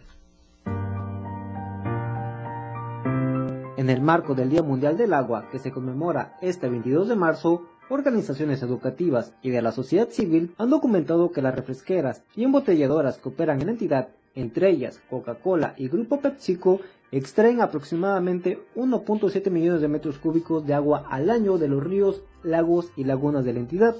En 3.79 3.89
el 3.89 4.01
marco 4.01 4.35
del 4.35 4.49
Día 4.49 4.63
Mundial 4.63 4.97
del 4.97 5.13
Agua, 5.13 5.47
que 5.51 5.59
se 5.59 5.71
conmemora 5.71 6.37
este 6.41 6.67
22 6.67 7.07
de 7.07 7.15
marzo, 7.15 7.65
organizaciones 7.89 8.61
educativas 8.61 9.33
y 9.41 9.49
de 9.51 9.61
la 9.61 9.71
sociedad 9.71 10.09
civil 10.09 10.53
han 10.57 10.69
documentado 10.69 11.31
que 11.31 11.41
las 11.41 11.55
refresqueras 11.55 12.23
y 12.35 12.43
embotelladoras 12.43 13.17
que 13.17 13.29
operan 13.29 13.59
en 13.61 13.67
la 13.67 13.71
entidad, 13.73 14.09
entre 14.35 14.69
ellas 14.69 15.01
Coca-Cola 15.09 15.73
y 15.77 15.87
Grupo 15.87 16.19
PepsiCo, 16.21 16.81
extraen 17.11 17.61
aproximadamente 17.61 18.59
1.7 18.75 19.49
millones 19.49 19.81
de 19.81 19.87
metros 19.87 20.19
cúbicos 20.19 20.65
de 20.65 20.73
agua 20.73 21.05
al 21.09 21.29
año 21.29 21.57
de 21.57 21.67
los 21.67 21.83
ríos, 21.83 22.21
lagos 22.43 22.91
y 22.95 23.03
lagunas 23.03 23.45
de 23.45 23.53
la 23.53 23.59
entidad, 23.59 23.95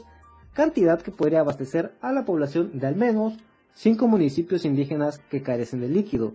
cantidad 0.54 1.02
que 1.02 1.12
podría 1.12 1.42
abastecer 1.42 1.94
a 2.02 2.12
la 2.12 2.26
población 2.26 2.78
de 2.78 2.88
al 2.88 2.96
menos 2.96 3.34
5 3.74 4.08
municipios 4.08 4.66
indígenas 4.66 5.20
que 5.30 5.42
carecen 5.42 5.82
de 5.82 5.90
líquido. 5.90 6.34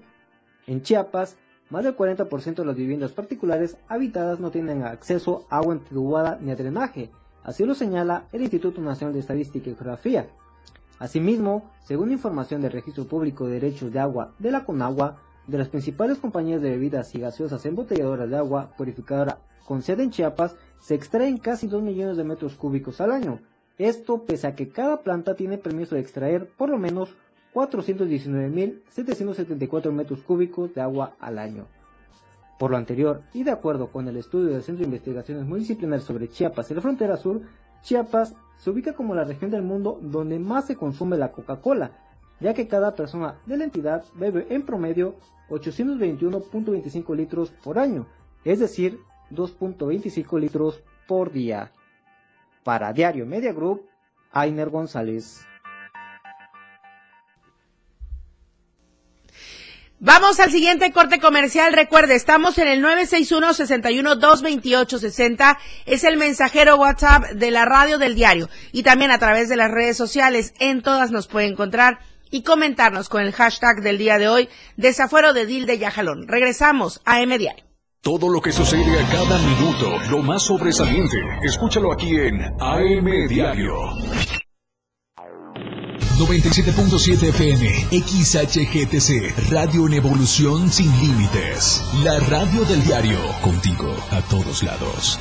En 0.67 0.83
Chiapas, 0.83 1.37
más 1.71 1.85
del 1.85 1.97
40% 1.97 2.55
de 2.55 2.65
las 2.65 2.77
viviendas 2.77 3.13
particulares 3.13 3.77
habitadas 3.89 4.41
no 4.41 4.51
tienen 4.51 4.83
acceso 4.83 5.47
a 5.51 5.59
agua 5.59 5.75
entubada 5.75 6.39
ni 6.41 6.51
a 6.51 6.57
drenaje, 6.57 7.11
así 7.43 7.65
lo 7.65 7.75
señala 7.75 8.27
el 8.33 8.43
Instituto 8.43 8.81
Nacional 8.81 9.15
de 9.15 9.21
Estadística 9.21 9.71
y 9.71 9.75
Geografía. 9.75 10.29
Asimismo, 11.05 11.71
según 11.85 12.11
información 12.13 12.63
del 12.63 12.73
Registro 12.73 13.05
Público 13.05 13.45
de 13.45 13.61
Derechos 13.61 13.93
de 13.93 14.01
Agua 14.01 14.33
de 14.39 14.51
la 14.51 14.65
CONAGUA, 14.65 15.19
de 15.47 15.59
las 15.59 15.69
principales 15.69 16.17
compañías 16.17 16.63
de 16.63 16.71
bebidas 16.71 17.15
y 17.15 17.21
gaseosas 17.21 17.67
embotelladoras 17.67 18.31
de 18.31 18.39
agua 18.39 18.71
purificadora 18.79 19.37
con 19.67 19.83
sede 19.83 20.03
en 20.03 20.11
Chiapas, 20.11 20.57
se 20.81 20.95
extraen 20.95 21.37
casi 21.37 21.67
2 21.67 21.83
millones 21.83 22.17
de 22.17 22.25
metros 22.25 22.55
cúbicos 22.55 23.03
al 23.03 23.13
año. 23.13 23.41
Esto 23.77 24.25
pese 24.25 24.47
a 24.47 24.55
que 24.55 24.71
cada 24.71 25.03
planta 25.03 25.37
tiene 25.37 25.59
permiso 25.59 25.95
de 25.95 26.01
extraer 26.01 26.49
por 26.57 26.71
lo 26.71 26.79
menos 26.79 27.15
419.774 27.53 29.93
metros 29.93 30.23
cúbicos 30.23 30.75
de 30.75 30.81
agua 30.81 31.17
al 31.21 31.39
año. 31.39 31.67
Por 32.59 32.71
lo 32.71 32.79
anterior, 32.79 33.21
y 33.35 33.43
de 33.43 33.51
acuerdo 33.51 33.89
con 33.89 34.09
el 34.09 34.17
estudio 34.17 34.55
del 34.55 34.63
Centro 34.63 34.81
de 34.81 34.87
Investigaciones 34.87 35.45
Multidisciplinares 35.45 36.05
sobre 36.05 36.29
Chiapas 36.29 36.71
y 36.71 36.75
la 36.75 36.81
frontera 36.81 37.19
sur, 37.19 37.43
Chiapas 37.85 38.35
se 38.57 38.71
ubica 38.71 38.95
como 38.95 39.15
la 39.15 39.25
región 39.25 39.51
del 39.51 39.63
mundo 39.63 39.99
donde 40.01 40.39
más 40.39 40.67
se 40.67 40.75
consume 40.75 41.19
la 41.19 41.33
Coca-Cola, 41.33 41.93
ya 42.41 42.55
que 42.55 42.67
cada 42.67 42.95
persona 42.95 43.37
de 43.45 43.59
la 43.59 43.65
entidad 43.65 44.05
bebe 44.15 44.47
en 44.49 44.65
promedio 44.65 45.17
821.25 45.51 47.15
litros 47.15 47.51
por 47.63 47.79
año, 47.79 48.07
es 48.43 48.59
decir, 48.59 48.99
2.25 49.31 50.41
litros 50.41 50.83
por 51.07 51.31
día. 51.31 51.73
Para 52.65 52.95
Diario 52.95 53.27
Media 53.27 53.53
Group, 53.53 53.87
Ainer 54.33 54.71
González. 54.71 55.45
Vamos 60.01 60.41
al 60.41 60.51
siguiente 60.51 60.93
corte 60.93 61.21
comercial. 61.21 61.73
Recuerde, 61.73 62.15
estamos 62.15 62.59
en 62.59 62.69
el 62.69 62.85
961-61-228-60. 62.85 65.57
Es 65.87 66.05
el 66.05 66.17
mensajero 66.17 66.77
WhatsApp 66.77 67.25
de 67.31 67.51
la 67.51 67.65
radio 67.65 67.99
del 67.99 68.15
diario. 68.15 68.49
Y 68.73 68.83
también 68.83 69.11
a 69.11 69.19
través 69.19 69.49
de 69.49 69.57
las 69.57 69.71
redes 69.71 69.97
sociales. 69.97 70.53
En 70.59 70.83
todas 70.83 71.11
nos 71.11 71.27
puede 71.27 71.47
encontrar 71.47 72.01
y 72.31 72.43
comentarnos 72.43 73.09
con 73.09 73.23
el 73.23 73.33
hashtag 73.33 73.81
del 73.81 73.97
día 73.97 74.19
de 74.19 74.29
hoy, 74.29 74.49
desafuero 74.77 75.33
de 75.33 75.47
Dil 75.47 75.67
de 75.67 75.79
Yajalón. 75.79 76.27
Regresamos 76.27 77.01
a 77.05 77.21
M 77.21 77.39
Diario. 77.39 77.65
Todo 78.01 78.29
lo 78.29 78.41
que 78.41 78.51
sucede 78.53 79.01
a 79.01 79.09
cada 79.09 79.39
minuto, 79.39 79.97
lo 80.11 80.19
más 80.19 80.43
sobresaliente, 80.43 81.17
escúchalo 81.43 81.93
aquí 81.93 82.17
en 82.17 82.43
AM 82.61 83.29
Diario. 83.29 83.77
97.7 86.19 87.29
FM, 87.31 87.67
XHGTC, 87.91 89.51
Radio 89.51 89.87
en 89.89 89.95
Evolución 89.95 90.71
Sin 90.71 90.91
Límites. 91.01 91.83
La 92.05 92.21
radio 92.21 92.65
del 92.65 92.85
diario, 92.85 93.19
contigo 93.43 93.93
a 94.11 94.23
todos 94.23 94.63
lados. 94.63 95.19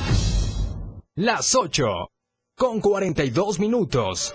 Las 1.16 1.56
8, 1.56 2.10
con 2.56 2.80
42 2.80 3.58
minutos. 3.58 4.34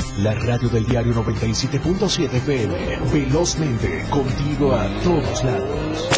La 0.19 0.33
radio 0.33 0.67
del 0.67 0.85
diario 0.85 1.13
97.7 1.13 2.33
FM. 2.33 2.75
Velozmente, 3.13 4.05
contigo 4.09 4.73
a 4.73 4.85
todos 5.03 5.43
lados. 5.43 6.11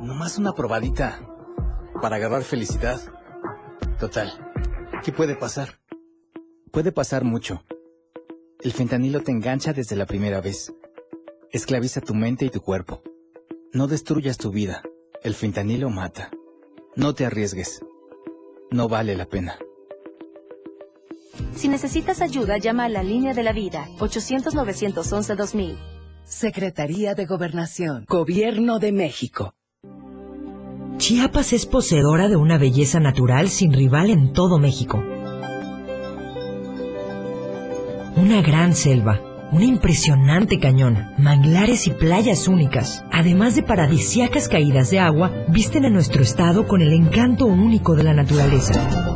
Nomás 0.00 0.38
una 0.38 0.52
probadita 0.52 1.20
para 2.00 2.16
agarrar 2.16 2.44
felicidad. 2.44 3.00
Total, 3.98 4.32
¿qué 5.04 5.10
puede 5.10 5.34
pasar? 5.34 5.80
Puede 6.70 6.92
pasar 6.92 7.24
mucho. 7.24 7.64
El 8.60 8.72
fentanilo 8.72 9.22
te 9.22 9.32
engancha 9.32 9.72
desde 9.72 9.96
la 9.96 10.06
primera 10.06 10.40
vez. 10.40 10.72
Esclaviza 11.50 12.00
tu 12.00 12.14
mente 12.14 12.44
y 12.44 12.50
tu 12.50 12.60
cuerpo. 12.60 13.02
No 13.72 13.88
destruyas 13.88 14.38
tu 14.38 14.52
vida. 14.52 14.82
El 15.24 15.34
fentanilo 15.34 15.90
mata. 15.90 16.30
No 16.94 17.14
te 17.14 17.26
arriesgues. 17.26 17.80
No 18.70 18.88
vale 18.88 19.16
la 19.16 19.26
pena. 19.26 19.58
Si 21.56 21.68
necesitas 21.68 22.20
ayuda, 22.20 22.58
llama 22.58 22.84
a 22.84 22.88
la 22.90 23.02
línea 23.02 23.32
de 23.32 23.42
la 23.42 23.52
vida, 23.52 23.88
800-911-2000. 23.98 25.76
Secretaría 26.22 27.14
de 27.14 27.24
Gobernación, 27.24 28.04
Gobierno 28.06 28.78
de 28.78 28.92
México. 28.92 29.54
Chiapas 30.98 31.54
es 31.54 31.64
poseedora 31.64 32.28
de 32.28 32.36
una 32.36 32.58
belleza 32.58 33.00
natural 33.00 33.48
sin 33.48 33.72
rival 33.72 34.10
en 34.10 34.34
todo 34.34 34.58
México. 34.58 35.02
Una 38.16 38.42
gran 38.42 38.74
selva, 38.74 39.20
un 39.50 39.62
impresionante 39.62 40.58
cañón, 40.58 41.12
manglares 41.16 41.86
y 41.86 41.90
playas 41.90 42.48
únicas, 42.48 43.02
además 43.10 43.54
de 43.56 43.62
paradisiacas 43.62 44.48
caídas 44.48 44.90
de 44.90 44.98
agua, 44.98 45.32
visten 45.48 45.86
a 45.86 45.90
nuestro 45.90 46.22
estado 46.22 46.66
con 46.66 46.82
el 46.82 46.92
encanto 46.92 47.46
único 47.46 47.94
de 47.94 48.04
la 48.04 48.12
naturaleza. 48.12 49.15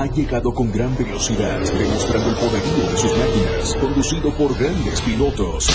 Ha 0.00 0.06
llegado 0.06 0.54
con 0.54 0.72
gran 0.72 0.96
velocidad, 0.96 1.60
demostrando 1.60 2.30
el 2.30 2.36
poderío 2.36 2.90
de 2.90 2.96
sus 2.96 3.12
máquinas, 3.18 3.76
conducido 3.78 4.34
por 4.34 4.58
grandes 4.58 4.98
pilotos. 5.02 5.68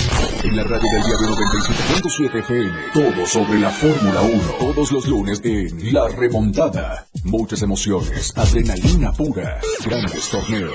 En 0.43 0.55
la 0.55 0.63
radio 0.63 0.81
del 0.81 1.03
diario 1.03 1.27
97.7 1.27 2.39
FM, 2.39 2.71
todo 2.91 3.23
sobre 3.27 3.59
la 3.59 3.69
Fórmula 3.69 4.23
1, 4.23 4.41
todos 4.57 4.91
los 4.91 5.07
lunes 5.07 5.39
en 5.43 5.93
La 5.93 6.07
Remontada. 6.07 7.05
Muchas 7.23 7.61
emociones, 7.61 8.33
adrenalina 8.35 9.11
pura, 9.11 9.59
grandes 9.85 10.27
torneos. 10.27 10.73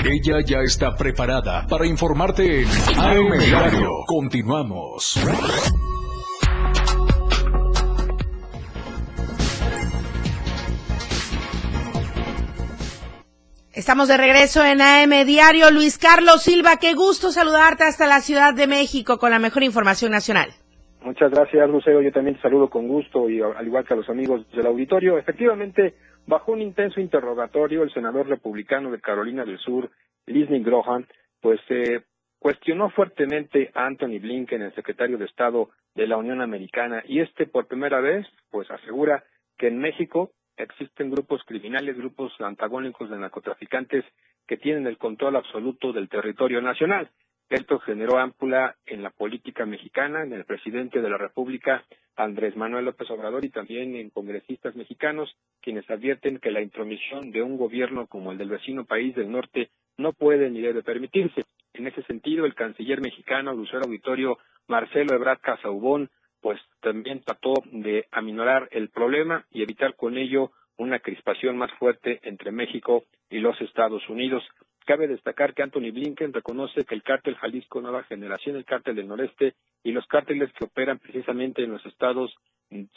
Ella 0.05 0.41
ya 0.45 0.59
está 0.59 0.93
preparada 0.97 1.65
para 1.69 1.87
informarte 1.87 2.63
en 2.63 2.67
AM 2.97 3.39
Diario. 3.39 3.89
Continuamos. 4.05 5.15
Estamos 13.73 14.09
de 14.09 14.17
regreso 14.17 14.65
en 14.65 14.81
AM 14.81 15.25
Diario. 15.25 15.71
Luis 15.71 15.97
Carlos 15.97 16.41
Silva, 16.41 16.77
qué 16.81 16.95
gusto 16.95 17.31
saludarte 17.31 17.85
hasta 17.85 18.05
la 18.05 18.19
Ciudad 18.19 18.53
de 18.53 18.67
México 18.67 19.17
con 19.17 19.31
la 19.31 19.39
mejor 19.39 19.63
información 19.63 20.11
nacional. 20.11 20.49
Muchas 21.01 21.31
gracias, 21.31 21.69
Lucero. 21.69 22.01
Yo 22.01 22.11
también 22.11 22.35
te 22.35 22.41
saludo 22.41 22.69
con 22.69 22.89
gusto 22.89 23.29
y 23.29 23.41
al 23.41 23.65
igual 23.65 23.85
que 23.85 23.93
a 23.93 23.97
los 23.97 24.09
amigos 24.09 24.45
del 24.51 24.65
auditorio. 24.67 25.17
Efectivamente, 25.17 25.95
bajo 26.25 26.51
un 26.51 26.61
intenso 26.61 26.99
interrogatorio, 26.99 27.83
el 27.83 27.93
senador 27.93 28.27
republicano 28.27 28.91
de 28.91 29.01
Carolina 29.01 29.45
del 29.45 29.59
Sur, 29.59 29.89
Lindsey 30.25 30.63
Graham, 30.63 31.05
pues 31.41 31.59
eh, 31.69 32.01
cuestionó 32.39 32.89
fuertemente 32.89 33.71
a 33.73 33.85
Anthony 33.85 34.19
Blinken, 34.19 34.61
el 34.61 34.75
secretario 34.75 35.17
de 35.17 35.25
Estado 35.25 35.69
de 35.95 36.07
la 36.07 36.17
Unión 36.17 36.41
Americana, 36.41 37.03
y 37.05 37.19
este 37.19 37.45
por 37.45 37.67
primera 37.67 37.99
vez, 37.99 38.25
pues 38.49 38.69
asegura 38.71 39.23
que 39.57 39.67
en 39.67 39.79
México 39.79 40.31
existen 40.57 41.09
grupos 41.09 41.41
criminales, 41.45 41.97
grupos 41.97 42.33
antagónicos 42.39 43.09
de 43.09 43.17
narcotraficantes 43.17 44.05
que 44.47 44.57
tienen 44.57 44.87
el 44.87 44.97
control 44.97 45.35
absoluto 45.35 45.93
del 45.93 46.09
territorio 46.09 46.61
nacional. 46.61 47.09
Esto 47.49 47.79
generó 47.79 48.17
ámpula 48.17 48.75
en 48.85 49.03
la 49.03 49.09
política 49.09 49.65
mexicana, 49.65 50.23
en 50.23 50.33
el 50.33 50.45
presidente 50.45 51.01
de 51.01 51.09
la 51.09 51.17
República, 51.17 51.83
Andrés 52.15 52.55
Manuel 52.55 52.85
López 52.85 53.09
Obrador, 53.11 53.45
y 53.45 53.49
también 53.49 53.95
en 53.95 54.09
congresistas 54.09 54.75
mexicanos, 54.75 55.35
quienes 55.61 55.89
advierten 55.89 56.39
que 56.39 56.51
la 56.51 56.61
intromisión 56.61 57.31
de 57.31 57.41
un 57.41 57.57
gobierno 57.57 58.07
como 58.07 58.31
el 58.31 58.37
del 58.37 58.49
vecino 58.49 58.85
país 58.85 59.15
del 59.15 59.31
norte 59.31 59.69
no 59.97 60.13
puede 60.13 60.49
ni 60.49 60.61
debe 60.61 60.83
permitirse. 60.83 61.43
En 61.73 61.87
ese 61.87 62.03
sentido, 62.03 62.45
el 62.45 62.55
canciller 62.55 63.01
mexicano, 63.01 63.53
Lucero 63.53 63.83
Auditorio 63.85 64.37
Marcelo 64.67 65.15
Ebrard 65.15 65.39
Casaubón, 65.39 66.09
pues 66.41 66.59
también 66.81 67.21
trató 67.21 67.53
de 67.71 68.05
aminorar 68.11 68.67
el 68.71 68.89
problema 68.89 69.45
y 69.51 69.63
evitar 69.63 69.95
con 69.95 70.17
ello 70.17 70.51
una 70.77 70.99
crispación 70.99 71.57
más 71.57 71.71
fuerte 71.79 72.19
entre 72.23 72.51
México 72.51 73.03
y 73.29 73.39
los 73.39 73.59
Estados 73.61 74.07
Unidos. 74.09 74.43
Cabe 74.85 75.07
destacar 75.07 75.53
que 75.53 75.63
Anthony 75.63 75.91
Blinken 75.91 76.33
reconoce 76.33 76.83
que 76.83 76.95
el 76.95 77.03
cártel 77.03 77.35
Jalisco 77.35 77.81
Nueva 77.81 78.03
Generación, 78.03 78.57
el 78.57 78.65
cártel 78.65 78.95
del 78.95 79.07
noreste 79.07 79.53
y 79.83 79.91
los 79.91 80.05
cárteles 80.07 80.51
que 80.53 80.65
operan 80.65 80.99
precisamente 80.99 81.63
en 81.63 81.71
los 81.71 81.85
estados 81.85 82.35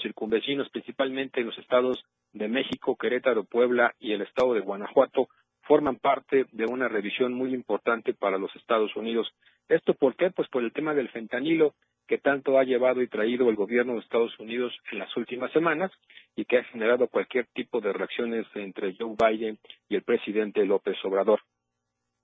circunvecinos, 0.01 0.69
principalmente 0.71 1.41
en 1.41 1.47
los 1.47 1.59
estados 1.59 2.05
de 2.33 2.49
México, 2.49 2.97
Querétaro, 2.97 3.45
Puebla 3.45 3.95
y 4.01 4.13
el 4.13 4.23
estado 4.23 4.55
de 4.55 4.61
Guanajuato, 4.61 5.29
forman 5.63 5.97
parte 5.97 6.47
de 6.53 6.65
una 6.65 6.89
revisión 6.89 7.33
muy 7.33 7.53
importante 7.55 8.15
para 8.15 8.39
los 8.39 8.55
Estados 8.57 8.95
Unidos. 8.97 9.29
¿Esto 9.69 9.95
por 9.95 10.17
qué? 10.17 10.31
Pues 10.31 10.49
por 10.49 10.63
el 10.63 10.73
tema 10.73 10.95
del 10.95 11.09
fentanilo 11.09 11.75
que 12.07 12.19
tanto 12.19 12.59
ha 12.59 12.65
llevado 12.65 13.03
y 13.03 13.09
traído 13.09 13.51
el 13.51 13.57
gobierno 13.57 13.95
de 13.95 14.01
Estados 14.01 14.39
Unidos 14.39 14.73
en 14.93 15.01
las 15.01 15.17
últimas 15.17 15.53
semanas 15.53 15.91
y 16.37 16.45
que 16.45 16.59
ha 16.59 16.65
generado 16.65 17.09
cualquier 17.09 17.47
tipo 17.47 17.81
de 17.81 17.93
reacciones 17.93 18.47
entre 18.55 18.95
Joe 18.97 19.17
Biden 19.19 19.59
y 19.89 19.97
el 19.97 20.03
presidente 20.03 20.65
López 20.65 20.97
Obrador. 21.05 21.41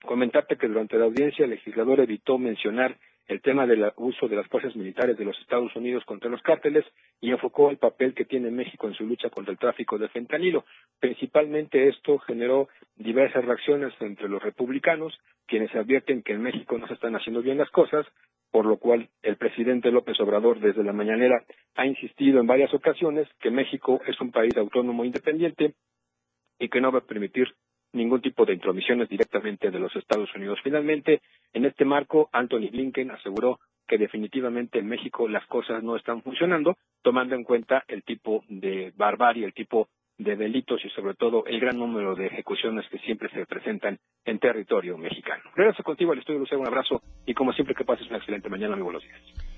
Comentarte 0.05 0.57
que 0.57 0.67
durante 0.67 0.97
la 0.97 1.05
audiencia 1.05 1.45
el 1.45 1.51
legislador 1.51 2.01
evitó 2.01 2.37
mencionar 2.37 2.97
el 3.27 3.41
tema 3.41 3.65
del 3.65 3.89
uso 3.95 4.27
de 4.27 4.35
las 4.35 4.47
fuerzas 4.47 4.75
militares 4.75 5.17
de 5.17 5.23
los 5.23 5.39
Estados 5.39 5.73
Unidos 5.77 6.03
contra 6.05 6.29
los 6.29 6.41
cárteles 6.41 6.83
y 7.21 7.31
enfocó 7.31 7.69
el 7.69 7.77
papel 7.77 8.13
que 8.13 8.25
tiene 8.25 8.51
México 8.51 8.87
en 8.87 8.95
su 8.95 9.05
lucha 9.05 9.29
contra 9.29 9.53
el 9.53 9.57
tráfico 9.57 9.97
de 9.97 10.09
fentanilo. 10.09 10.65
Principalmente 10.99 11.87
esto 11.87 12.19
generó 12.19 12.67
diversas 12.97 13.45
reacciones 13.45 13.93
entre 14.01 14.27
los 14.27 14.43
republicanos, 14.43 15.17
quienes 15.47 15.73
advierten 15.73 16.21
que 16.21 16.33
en 16.33 16.41
México 16.41 16.77
no 16.77 16.87
se 16.87 16.95
están 16.95 17.15
haciendo 17.15 17.41
bien 17.41 17.57
las 17.57 17.69
cosas, 17.71 18.05
por 18.51 18.65
lo 18.65 18.77
cual 18.77 19.09
el 19.21 19.37
presidente 19.37 19.89
López 19.89 20.19
Obrador 20.19 20.59
desde 20.59 20.83
la 20.83 20.93
mañanera 20.93 21.43
ha 21.75 21.87
insistido 21.87 22.41
en 22.41 22.47
varias 22.47 22.73
ocasiones 22.73 23.27
que 23.39 23.51
México 23.51 24.01
es 24.05 24.19
un 24.19 24.31
país 24.31 24.55
autónomo 24.57 25.03
e 25.03 25.07
independiente 25.07 25.73
y 26.59 26.69
que 26.69 26.81
no 26.81 26.91
va 26.91 26.99
a 26.99 27.07
permitir 27.07 27.47
ningún 27.93 28.21
tipo 28.21 28.45
de 28.45 28.53
intromisiones 28.53 29.09
directamente 29.09 29.71
de 29.71 29.79
los 29.79 29.95
Estados 29.95 30.33
Unidos. 30.35 30.59
Finalmente, 30.63 31.21
en 31.53 31.65
este 31.65 31.85
marco, 31.85 32.29
Anthony 32.31 32.69
Blinken 32.71 33.11
aseguró 33.11 33.59
que 33.87 33.97
definitivamente 33.97 34.79
en 34.79 34.87
México 34.87 35.27
las 35.27 35.45
cosas 35.47 35.83
no 35.83 35.95
están 35.95 36.21
funcionando, 36.21 36.77
tomando 37.01 37.35
en 37.35 37.43
cuenta 37.43 37.83
el 37.87 38.03
tipo 38.03 38.43
de 38.47 38.91
barbarie, 38.95 39.45
el 39.45 39.53
tipo 39.53 39.87
de 40.17 40.35
delitos 40.35 40.83
y 40.85 40.89
sobre 40.89 41.15
todo 41.15 41.45
el 41.45 41.59
gran 41.59 41.77
número 41.77 42.15
de 42.15 42.27
ejecuciones 42.27 42.87
que 42.89 42.99
siempre 42.99 43.29
se 43.29 43.45
presentan 43.45 43.97
en 44.25 44.39
territorio 44.39 44.97
mexicano. 44.97 45.43
Regreso 45.55 45.83
contigo 45.83 46.11
al 46.11 46.19
estudio, 46.19 46.39
Lucero, 46.39 46.61
un 46.61 46.67
abrazo 46.67 47.01
y 47.25 47.33
como 47.33 47.51
siempre 47.53 47.75
que 47.75 47.83
pases 47.83 48.07
una 48.07 48.17
excelente 48.17 48.49
mañana, 48.49 48.75
muy 48.75 48.83
buenos 48.83 49.03
días. 49.03 49.52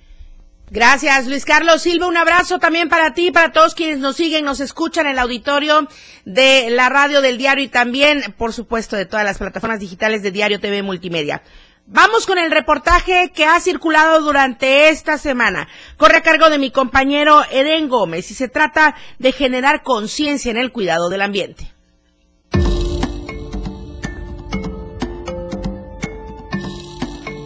Gracias, 0.72 1.28
Luis 1.28 1.45
Carlos 1.45 1.84
Silva. 1.84 2.07
Un 2.07 2.18
abrazo 2.18 2.57
también 2.57 2.89
para 2.89 3.13
ti, 3.13 3.32
para 3.32 3.51
todos 3.51 3.76
quienes 3.76 3.99
nos 3.99 4.16
siguen, 4.16 4.45
nos 4.45 4.59
escuchan 4.59 5.05
en 5.05 5.13
el 5.13 5.20
auditorio 5.20 5.88
de 6.26 6.70
la 6.72 6.89
radio 6.89 7.22
del 7.22 7.38
diario 7.38 7.63
y 7.63 7.68
también, 7.68 8.34
por 8.38 8.51
supuesto, 8.51 8.95
de 8.95 9.05
todas 9.05 9.26
las 9.26 9.38
plataformas 9.38 9.80
digitales 9.80 10.24
de 10.24 10.32
Diario 10.32 10.59
TV 10.59 10.82
Multimedia. 10.82 11.43
Vamos 11.88 12.26
con 12.26 12.39
el 12.39 12.49
reportaje 12.49 13.32
que 13.32 13.45
ha 13.45 13.59
circulado 13.59 14.20
durante 14.22 14.89
esta 14.89 15.20
semana. 15.20 15.68
Corre 15.97 16.18
a 16.18 16.22
cargo 16.22 16.49
de 16.49 16.57
mi 16.57 16.72
compañero 16.72 17.43
Eden 17.51 17.88
Gómez 17.88 18.32
y 18.32 18.34
se 18.34 18.47
trata 18.47 18.95
de 19.20 19.32
generar 19.32 19.84
conciencia 19.84 20.49
en 20.49 20.57
el 20.57 20.72
cuidado 20.72 21.09
del 21.09 21.22
ambiente. 21.22 21.74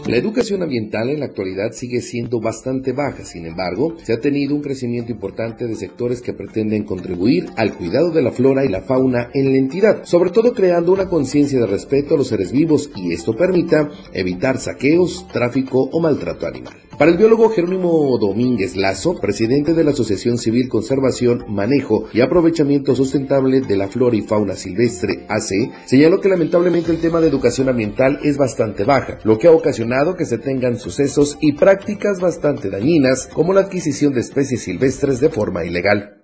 La 0.10 0.18
educación 0.18 0.64
ambiental 0.64 1.12
en 1.12 1.20
la 1.20 1.28
actualidad 1.28 1.72
sigue 1.72 2.02
siendo 2.02 2.42
bastante 2.42 2.94
baja, 2.94 3.24
sin 3.24 3.46
embargo, 3.46 3.96
se 4.02 4.12
ha 4.12 4.20
tenido 4.20 4.56
un 4.56 4.64
crecimiento 4.64 5.12
importante 5.12 5.68
de 5.68 5.76
sectores 5.76 6.20
que 6.20 6.34
pretenden 6.34 6.84
contribuir 6.84 7.46
al 7.58 7.76
cuidado 7.76 8.10
de 8.10 8.24
la 8.24 8.32
flora 8.32 8.66
y 8.66 8.70
la 8.70 8.82
fauna 8.82 9.30
en 9.36 9.52
la 9.52 9.60
entidad, 9.60 10.06
sobre 10.06 10.32
todo 10.32 10.56
creando 10.56 10.94
una 10.94 11.10
conciencia 11.10 11.60
de 11.60 11.68
respeto 11.68 12.16
a 12.16 12.18
los 12.18 12.30
seres 12.30 12.52
vivos 12.52 12.90
y 12.96 13.14
esto 13.14 13.36
permita 13.36 13.88
evitar 14.12 14.58
saqueos, 14.58 15.28
tráfico 15.32 15.88
o 15.92 16.00
maltrato 16.00 16.48
animal. 16.48 16.74
Para 16.98 17.12
el 17.12 17.18
biólogo 17.18 17.50
Jerónimo 17.50 18.18
Domínguez 18.20 18.76
Lazo, 18.76 19.16
presidente 19.22 19.74
de 19.74 19.86
la 19.86 19.92
Asociación 19.92 20.38
Civil 20.38 20.68
Conservación, 20.68 21.46
Manejo 21.48 22.10
y 22.12 22.20
Aprovechamiento 22.20 22.94
Sustentable 22.94 23.62
de 23.62 23.78
la 23.78 23.88
Flora 23.88 24.18
y 24.18 24.22
Fauna 24.22 24.56
Silvestre, 24.56 25.26
AC, 25.30 25.72
señaló 25.86 26.20
que 26.20 26.28
lamentablemente 26.28 26.92
el 26.92 27.00
tema 27.00 27.22
de 27.22 27.30
educación 27.30 27.70
ambiental 27.70 28.20
es 28.22 28.38
bastante 28.38 28.84
baja, 28.84 29.18
lo 29.24 29.38
que 29.38 29.48
ha 29.48 29.52
ocasionado 29.52 29.99
que 30.18 30.26
se 30.26 30.38
tengan 30.38 30.78
sucesos 30.78 31.38
y 31.42 31.54
prácticas 31.54 32.20
bastante 32.22 32.70
dañinas, 32.70 33.28
como 33.34 33.54
la 33.54 33.62
adquisición 33.62 34.14
de 34.14 34.22
especies 34.22 34.64
silvestres 34.64 35.20
de 35.20 35.30
forma 35.30 35.66
ilegal. 35.66 36.24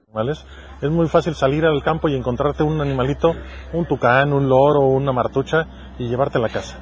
Es 0.81 0.89
muy 0.89 1.07
fácil 1.07 1.35
salir 1.35 1.65
al 1.65 1.83
campo 1.83 2.07
y 2.07 2.15
encontrarte 2.15 2.63
un 2.63 2.79
animalito, 2.79 3.35
un 3.73 3.85
tucán, 3.85 4.31
un 4.31 4.47
loro 4.47 4.81
una 4.87 5.11
martucha 5.11 5.67
y 5.99 6.07
llevarte 6.07 6.37
a 6.37 6.41
la 6.41 6.49
casa. 6.49 6.79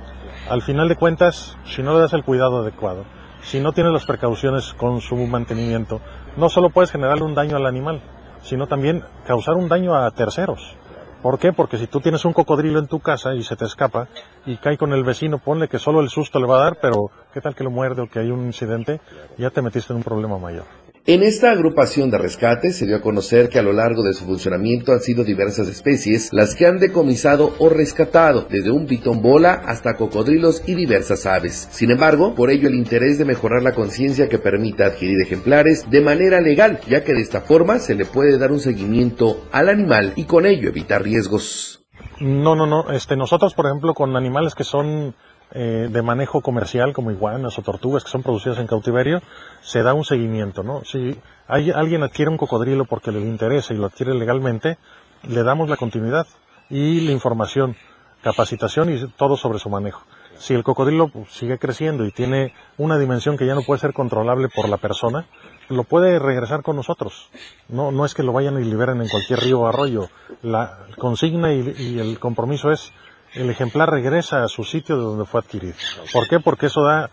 Al 0.49 0.61
final 0.61 0.87
de 0.87 0.95
cuentas, 0.95 1.57
si 1.65 1.81
no 1.81 1.93
le 1.93 2.01
das 2.01 2.13
el 2.13 2.23
cuidado 2.23 2.59
adecuado, 2.61 3.05
si 3.41 3.59
no 3.59 3.71
tienes 3.71 3.91
las 3.91 4.05
precauciones 4.05 4.73
con 4.73 5.01
su 5.01 5.15
mantenimiento, 5.15 5.99
no 6.37 6.49
solo 6.49 6.69
puedes 6.69 6.91
generarle 6.91 7.23
un 7.23 7.33
daño 7.33 7.57
al 7.57 7.65
animal, 7.65 8.01
sino 8.43 8.67
también 8.67 9.03
causar 9.25 9.55
un 9.55 9.67
daño 9.67 9.95
a 9.95 10.11
terceros. 10.11 10.77
¿Por 11.23 11.39
qué? 11.39 11.53
Porque 11.53 11.77
si 11.77 11.87
tú 11.87 12.01
tienes 12.01 12.25
un 12.25 12.33
cocodrilo 12.33 12.79
en 12.79 12.87
tu 12.87 12.99
casa 12.99 13.33
y 13.33 13.43
se 13.43 13.55
te 13.55 13.63
escapa 13.63 14.09
y 14.45 14.57
cae 14.57 14.77
con 14.77 14.91
el 14.91 15.05
vecino, 15.05 15.37
ponle 15.37 15.69
que 15.69 15.79
solo 15.79 16.01
el 16.01 16.09
susto 16.09 16.37
le 16.37 16.47
va 16.47 16.57
a 16.57 16.63
dar, 16.65 16.79
pero 16.81 17.11
¿qué 17.33 17.39
tal 17.39 17.55
que 17.55 17.63
lo 17.63 17.71
muerde 17.71 18.01
o 18.01 18.09
que 18.09 18.19
hay 18.19 18.29
un 18.29 18.45
incidente? 18.45 18.99
Ya 19.37 19.49
te 19.49 19.61
metiste 19.61 19.93
en 19.93 19.97
un 19.97 20.03
problema 20.03 20.37
mayor. 20.37 20.82
En 21.05 21.21
esta 21.21 21.51
agrupación 21.51 22.09
de 22.11 22.17
rescate 22.17 22.71
se 22.71 22.85
dio 22.85 22.95
a 22.95 23.01
conocer 23.01 23.49
que 23.49 23.59
a 23.59 23.61
lo 23.61 23.73
largo 23.73 24.03
de 24.03 24.13
su 24.13 24.23
funcionamiento 24.23 24.93
han 24.93 25.01
sido 25.01 25.25
diversas 25.25 25.67
especies 25.67 26.29
las 26.31 26.55
que 26.55 26.65
han 26.65 26.79
decomisado 26.79 27.53
o 27.59 27.67
rescatado, 27.67 28.47
desde 28.49 28.71
un 28.71 28.85
pitón 28.85 29.21
bola 29.21 29.51
hasta 29.65 29.97
cocodrilos 29.97 30.63
y 30.65 30.75
diversas 30.75 31.25
aves. 31.25 31.67
Sin 31.71 31.91
embargo, 31.91 32.35
por 32.35 32.51
ello 32.51 32.69
el 32.69 32.75
interés 32.75 33.17
de 33.17 33.25
mejorar 33.25 33.63
la 33.63 33.73
conciencia 33.73 34.29
que 34.29 34.39
permita 34.39 34.85
adquirir 34.85 35.21
ejemplares 35.21 35.89
de 35.91 35.99
manera 35.99 36.39
legal, 36.39 36.79
ya 36.87 37.03
que 37.03 37.13
de 37.13 37.19
esta 37.19 37.41
forma 37.41 37.79
se 37.79 37.95
le 37.95 38.05
puede 38.05 38.37
dar 38.37 38.53
un 38.53 38.61
seguimiento 38.61 39.43
al 39.51 39.67
animal 39.67 40.13
y 40.15 40.23
con 40.23 40.45
ello 40.45 40.69
evitar 40.69 41.03
riesgos. 41.03 41.83
No, 42.21 42.55
no, 42.55 42.65
no. 42.65 42.91
Este, 42.91 43.17
nosotros, 43.17 43.53
por 43.55 43.65
ejemplo, 43.65 43.93
con 43.93 44.15
animales 44.15 44.55
que 44.55 44.63
son 44.63 45.15
eh, 45.55 45.87
de 45.87 46.01
manejo 46.01 46.41
comercial 46.41 46.93
como 46.93 47.11
iguanas 47.11 47.59
o 47.59 47.61
tortugas 47.61 48.03
que 48.03 48.09
son 48.09 48.23
producidas 48.23 48.57
en 48.57 48.65
cautiverio, 48.65 49.21
se 49.61 49.83
da 49.83 49.93
un 49.93 50.03
seguimiento, 50.03 50.63
¿no? 50.63 50.83
Si 50.83 51.15
hay, 51.47 51.69
alguien 51.69 52.01
adquiere 52.01 52.31
un 52.31 52.37
cocodrilo 52.37 52.85
porque 52.85 53.11
le 53.11 53.19
interesa 53.19 53.71
y 53.71 53.77
lo 53.77 53.85
adquiere 53.85 54.15
legalmente, 54.15 54.79
le 55.21 55.43
damos 55.43 55.69
la 55.69 55.77
continuidad 55.77 56.25
y 56.71 57.01
la 57.01 57.11
información, 57.11 57.75
capacitación 58.23 58.91
y 58.91 59.07
todo 59.09 59.37
sobre 59.37 59.59
su 59.59 59.69
manejo. 59.69 60.01
Si 60.39 60.55
el 60.55 60.63
cocodrilo 60.63 61.09
pues, 61.09 61.29
sigue 61.31 61.59
creciendo 61.59 62.03
y 62.03 62.11
tiene 62.11 62.55
una 62.79 62.97
dimensión 62.97 63.37
que 63.37 63.45
ya 63.45 63.53
no 63.53 63.61
puede 63.61 63.79
ser 63.79 63.93
controlable 63.93 64.49
por 64.49 64.67
la 64.67 64.77
persona, 64.77 65.27
lo 65.69 65.83
puede 65.83 66.17
regresar 66.17 66.63
con 66.63 66.77
nosotros. 66.77 67.29
No, 67.69 67.91
no 67.91 68.05
es 68.05 68.15
que 68.15 68.23
lo 68.23 68.33
vayan 68.33 68.59
y 68.59 68.65
liberen 68.65 69.01
en 69.01 69.07
cualquier 69.07 69.39
río 69.39 69.61
o 69.61 69.67
arroyo. 69.67 70.09
La 70.41 70.79
consigna 70.97 71.53
y 71.53 71.99
el 71.99 72.17
compromiso 72.17 72.71
es 72.71 72.91
el 73.33 73.49
ejemplar 73.49 73.89
regresa 73.89 74.43
a 74.43 74.47
su 74.47 74.63
sitio 74.63 74.97
de 74.97 75.03
donde 75.03 75.25
fue 75.25 75.39
adquirido. 75.41 75.75
¿Por 76.11 76.27
qué? 76.27 76.39
Porque 76.39 76.67
eso 76.67 76.83
da 76.83 77.09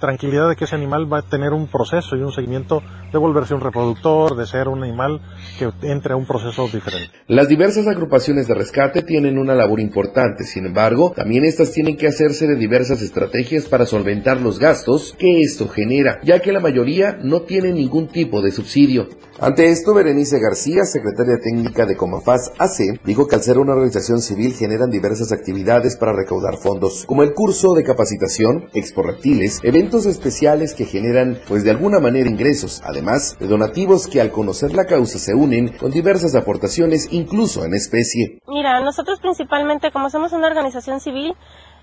tranquilidad 0.00 0.48
de 0.48 0.56
que 0.56 0.64
ese 0.64 0.76
animal 0.76 1.10
va 1.12 1.18
a 1.18 1.22
tener 1.22 1.52
un 1.52 1.66
proceso 1.66 2.16
y 2.16 2.20
un 2.20 2.32
seguimiento 2.32 2.82
de 3.12 3.18
volverse 3.18 3.54
un 3.54 3.60
reproductor, 3.60 4.36
de 4.36 4.46
ser 4.46 4.68
un 4.68 4.82
animal 4.82 5.20
que 5.58 5.70
entre 5.82 6.12
a 6.12 6.16
un 6.16 6.26
proceso 6.26 6.68
diferente. 6.68 7.10
Las 7.28 7.48
diversas 7.48 7.86
agrupaciones 7.86 8.46
de 8.46 8.54
rescate 8.54 9.02
tienen 9.02 9.38
una 9.38 9.54
labor 9.54 9.80
importante, 9.80 10.44
sin 10.44 10.66
embargo, 10.66 11.12
también 11.14 11.44
estas 11.44 11.72
tienen 11.72 11.96
que 11.96 12.08
hacerse 12.08 12.46
de 12.46 12.56
diversas 12.56 13.02
estrategias 13.02 13.66
para 13.66 13.86
solventar 13.86 14.40
los 14.40 14.58
gastos 14.58 15.14
que 15.18 15.40
esto 15.40 15.68
genera, 15.68 16.20
ya 16.22 16.40
que 16.40 16.52
la 16.52 16.60
mayoría 16.60 17.18
no 17.22 17.42
tiene 17.42 17.72
ningún 17.72 18.08
tipo 18.08 18.42
de 18.42 18.50
subsidio. 18.50 19.08
Ante 19.38 19.68
esto, 19.68 19.92
Berenice 19.92 20.38
García, 20.40 20.84
secretaria 20.84 21.36
técnica 21.42 21.84
de 21.84 21.94
Comafaz 21.94 22.52
AC, 22.58 23.00
dijo 23.04 23.26
que 23.26 23.36
al 23.36 23.42
ser 23.42 23.58
una 23.58 23.72
organización 23.72 24.22
civil 24.22 24.54
generan 24.54 24.88
diversas 24.88 25.30
actividades 25.30 25.96
para 25.96 26.14
recaudar 26.14 26.56
fondos, 26.56 27.04
como 27.06 27.22
el 27.22 27.34
curso 27.34 27.74
de 27.74 27.84
capacitación, 27.84 28.70
expo 28.72 29.02
reptiles, 29.02 29.55
eventos 29.62 30.06
especiales 30.06 30.74
que 30.74 30.84
generan, 30.84 31.38
pues 31.48 31.64
de 31.64 31.70
alguna 31.70 32.00
manera, 32.00 32.28
ingresos, 32.28 32.82
además 32.84 33.36
de 33.38 33.46
donativos 33.46 34.06
que 34.06 34.20
al 34.20 34.30
conocer 34.30 34.74
la 34.74 34.86
causa 34.86 35.18
se 35.18 35.34
unen 35.34 35.76
con 35.76 35.90
diversas 35.90 36.34
aportaciones, 36.34 37.08
incluso 37.12 37.64
en 37.64 37.74
especie. 37.74 38.40
Mira, 38.46 38.80
nosotros 38.80 39.20
principalmente, 39.20 39.90
como 39.90 40.10
somos 40.10 40.32
una 40.32 40.46
organización 40.46 41.00
civil, 41.00 41.34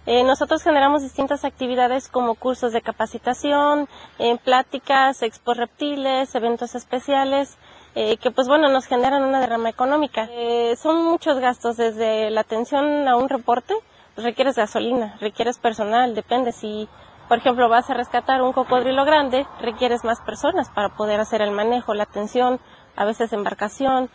eh, 0.05 0.23
nosotros 0.23 0.61
generamos 0.63 1.01
distintas 1.01 1.45
actividades 1.45 2.09
como 2.09 2.35
cursos 2.35 2.73
de 2.73 2.81
capacitación, 2.81 3.87
eh, 4.19 4.37
pláticas, 4.43 5.21
expo 5.21 5.53
reptiles, 5.53 6.35
eventos 6.35 6.75
especiales, 6.75 7.57
eh, 7.95 8.17
que 8.17 8.31
pues 8.31 8.47
bueno, 8.47 8.69
nos 8.69 8.85
generan 8.85 9.23
una 9.23 9.39
derrama 9.39 9.69
económica. 9.69 10.27
Eh, 10.31 10.75
son 10.75 11.05
muchos 11.05 11.39
gastos, 11.39 11.77
desde 11.77 12.31
la 12.31 12.41
atención 12.41 13.07
a 13.07 13.15
un 13.15 13.29
reporte, 13.29 13.75
pues 14.15 14.25
requieres 14.25 14.55
gasolina, 14.55 15.15
requieres 15.21 15.57
personal, 15.59 16.15
depende 16.15 16.51
si, 16.51 16.89
por 17.33 17.39
ejemplo, 17.39 17.67
vas 17.67 17.89
a 17.89 17.95
rescatar 17.95 18.43
un 18.43 18.53
cocodrilo 18.53 19.05
grande, 19.05 19.47
requieres 19.59 20.03
más 20.03 20.21
personas 20.21 20.69
para 20.69 20.89
poder 20.89 21.19
hacer 21.19 21.41
el 21.41 21.49
manejo, 21.49 21.95
la 21.95 22.03
atención, 22.03 22.59
a 22.95 23.05
veces 23.05 23.33
embarcación, 23.33 24.11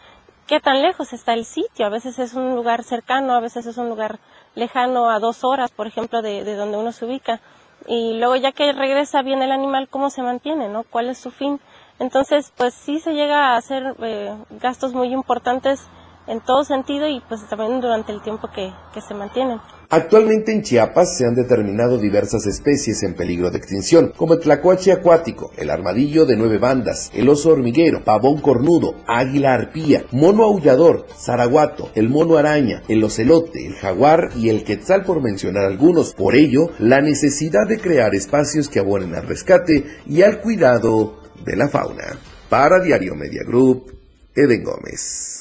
qué 0.47 0.61
tan 0.61 0.83
lejos 0.83 1.12
está 1.12 1.35
el 1.35 1.45
sitio, 1.45 1.87
a 1.87 1.89
veces 1.89 2.21
es 2.21 2.35
un 2.35 2.55
lugar 2.55 2.85
cercano, 2.85 3.33
a 3.33 3.41
veces 3.41 3.66
es 3.66 3.77
un 3.77 3.89
lugar 3.89 4.21
lejano 4.55 5.11
a 5.11 5.19
dos 5.19 5.43
horas, 5.43 5.73
por 5.73 5.89
ejemplo, 5.89 6.23
de, 6.23 6.45
de 6.45 6.55
donde 6.55 6.77
uno 6.77 6.93
se 6.93 7.07
ubica. 7.07 7.41
Y 7.89 8.21
luego 8.21 8.37
ya 8.37 8.53
que 8.53 8.73
regresa 8.73 9.21
bien 9.23 9.43
el 9.43 9.51
animal, 9.51 9.89
¿cómo 9.89 10.11
se 10.11 10.23
mantiene? 10.23 10.69
¿no? 10.69 10.85
¿Cuál 10.85 11.11
es 11.11 11.19
su 11.19 11.33
fin? 11.33 11.59
Entonces, 11.99 12.53
pues 12.57 12.73
sí 12.73 13.01
se 13.01 13.14
llega 13.14 13.49
a 13.49 13.57
hacer 13.57 13.97
eh, 14.01 14.33
gastos 14.61 14.95
muy 14.95 15.12
importantes 15.12 15.89
en 16.29 16.41
todo 16.41 16.62
sentido 16.62 17.09
y 17.09 17.19
pues 17.29 17.45
también 17.49 17.81
durante 17.81 18.12
el 18.12 18.23
tiempo 18.23 18.47
que, 18.47 18.73
que 18.95 19.01
se 19.01 19.14
mantienen. 19.14 19.61
Actualmente 19.91 20.53
en 20.53 20.61
Chiapas 20.61 21.16
se 21.16 21.24
han 21.24 21.34
determinado 21.34 21.97
diversas 21.97 22.47
especies 22.47 23.03
en 23.05 23.14
peligro 23.14 23.51
de 23.51 23.57
extinción, 23.57 24.12
como 24.14 24.34
el 24.34 24.41
tlacuache 24.41 24.93
acuático, 24.93 25.51
el 25.57 25.70
armadillo 25.70 26.26
de 26.26 26.36
nueve 26.36 26.59
bandas, 26.59 27.11
el 27.14 27.26
oso 27.30 27.53
hormiguero, 27.53 28.05
pavón 28.05 28.43
cornudo, 28.43 28.97
águila 29.07 29.55
arpía, 29.55 30.05
mono 30.12 30.45
aullador, 30.45 31.07
zaraguato, 31.16 31.91
el 31.95 32.11
mono 32.11 32.36
araña, 32.36 32.82
el 32.89 33.03
ocelote, 33.03 33.66
el 33.66 33.76
jaguar 33.76 34.28
y 34.36 34.51
el 34.51 34.62
quetzal 34.62 35.05
por 35.05 35.22
mencionar 35.22 35.64
algunos. 35.64 36.12
Por 36.12 36.34
ello, 36.34 36.68
la 36.78 37.01
necesidad 37.01 37.66
de 37.66 37.78
crear 37.78 38.14
espacios 38.14 38.68
que 38.68 38.80
abonen 38.80 39.14
al 39.14 39.26
rescate 39.26 39.86
y 40.07 40.20
al 40.20 40.43
cuidado 40.43 41.22
de 41.47 41.57
la 41.57 41.68
fauna. 41.68 42.18
Para 42.51 42.82
Diario 42.84 43.14
Media 43.14 43.41
Group, 43.43 43.91
Eden 44.34 44.64
Gómez. 44.64 45.38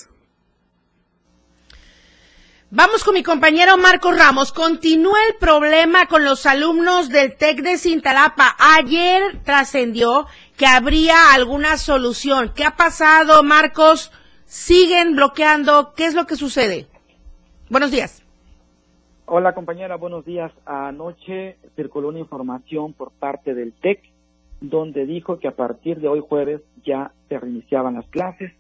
Vamos 2.70 3.05
con 3.05 3.13
mi 3.13 3.24
compañero 3.24 3.78
Marcos 3.78 4.20
Ramos. 4.20 4.51
Continúa 4.51 5.18
el 5.30 5.38
problema 5.39 6.05
con 6.07 6.26
los 6.26 6.45
alumnos 6.45 7.07
del 7.07 7.38
TEC 7.38 7.61
de 7.61 7.78
Cintalapa. 7.78 8.57
Ayer 8.59 9.41
trascendió 9.45 10.26
que 10.57 10.65
habría 10.65 11.34
alguna 11.34 11.78
solución. 11.78 12.51
¿Qué 12.53 12.65
ha 12.65 12.76
pasado, 12.76 13.41
Marcos? 13.41 14.11
¿Siguen 14.43 15.15
bloqueando? 15.15 15.93
¿Qué 15.95 16.07
es 16.07 16.13
lo 16.13 16.26
que 16.26 16.36
sucede? 16.36 16.88
Buenos 17.70 17.89
días. 17.89 18.22
Hola 19.28 19.53
compañera, 19.53 19.95
buenos 19.95 20.26
días. 20.26 20.51
Anoche 20.65 21.55
circuló 21.78 22.09
una 22.09 22.20
información 22.20 22.91
por 22.91 23.11
parte 23.11 23.53
del 23.53 23.72
TEC 23.72 24.01
donde 24.59 25.05
dijo 25.05 25.39
que 25.39 25.47
a 25.47 25.55
partir 25.55 26.01
de 26.01 26.09
hoy 26.09 26.20
jueves 26.20 26.59
ya 26.86 27.13
se 27.30 27.39
reiniciaban 27.39 27.93
las 27.93 28.07
clases 28.07 28.51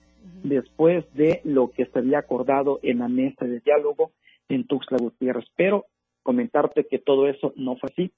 después 0.43 1.05
de 1.13 1.41
lo 1.43 1.71
que 1.71 1.85
se 1.85 1.99
había 1.99 2.19
acordado 2.19 2.79
en 2.83 2.99
la 2.99 3.07
mesa 3.07 3.45
de 3.45 3.59
diálogo 3.59 4.11
en 4.49 4.65
Tuxtla 4.65 4.97
Gutiérrez. 4.97 5.45
Pero 5.55 5.85
comentarte 6.23 6.85
que 6.85 6.99
todo 6.99 7.27
eso 7.27 7.53
no 7.55 7.77
fue 7.77 7.89
así, 7.91 8.11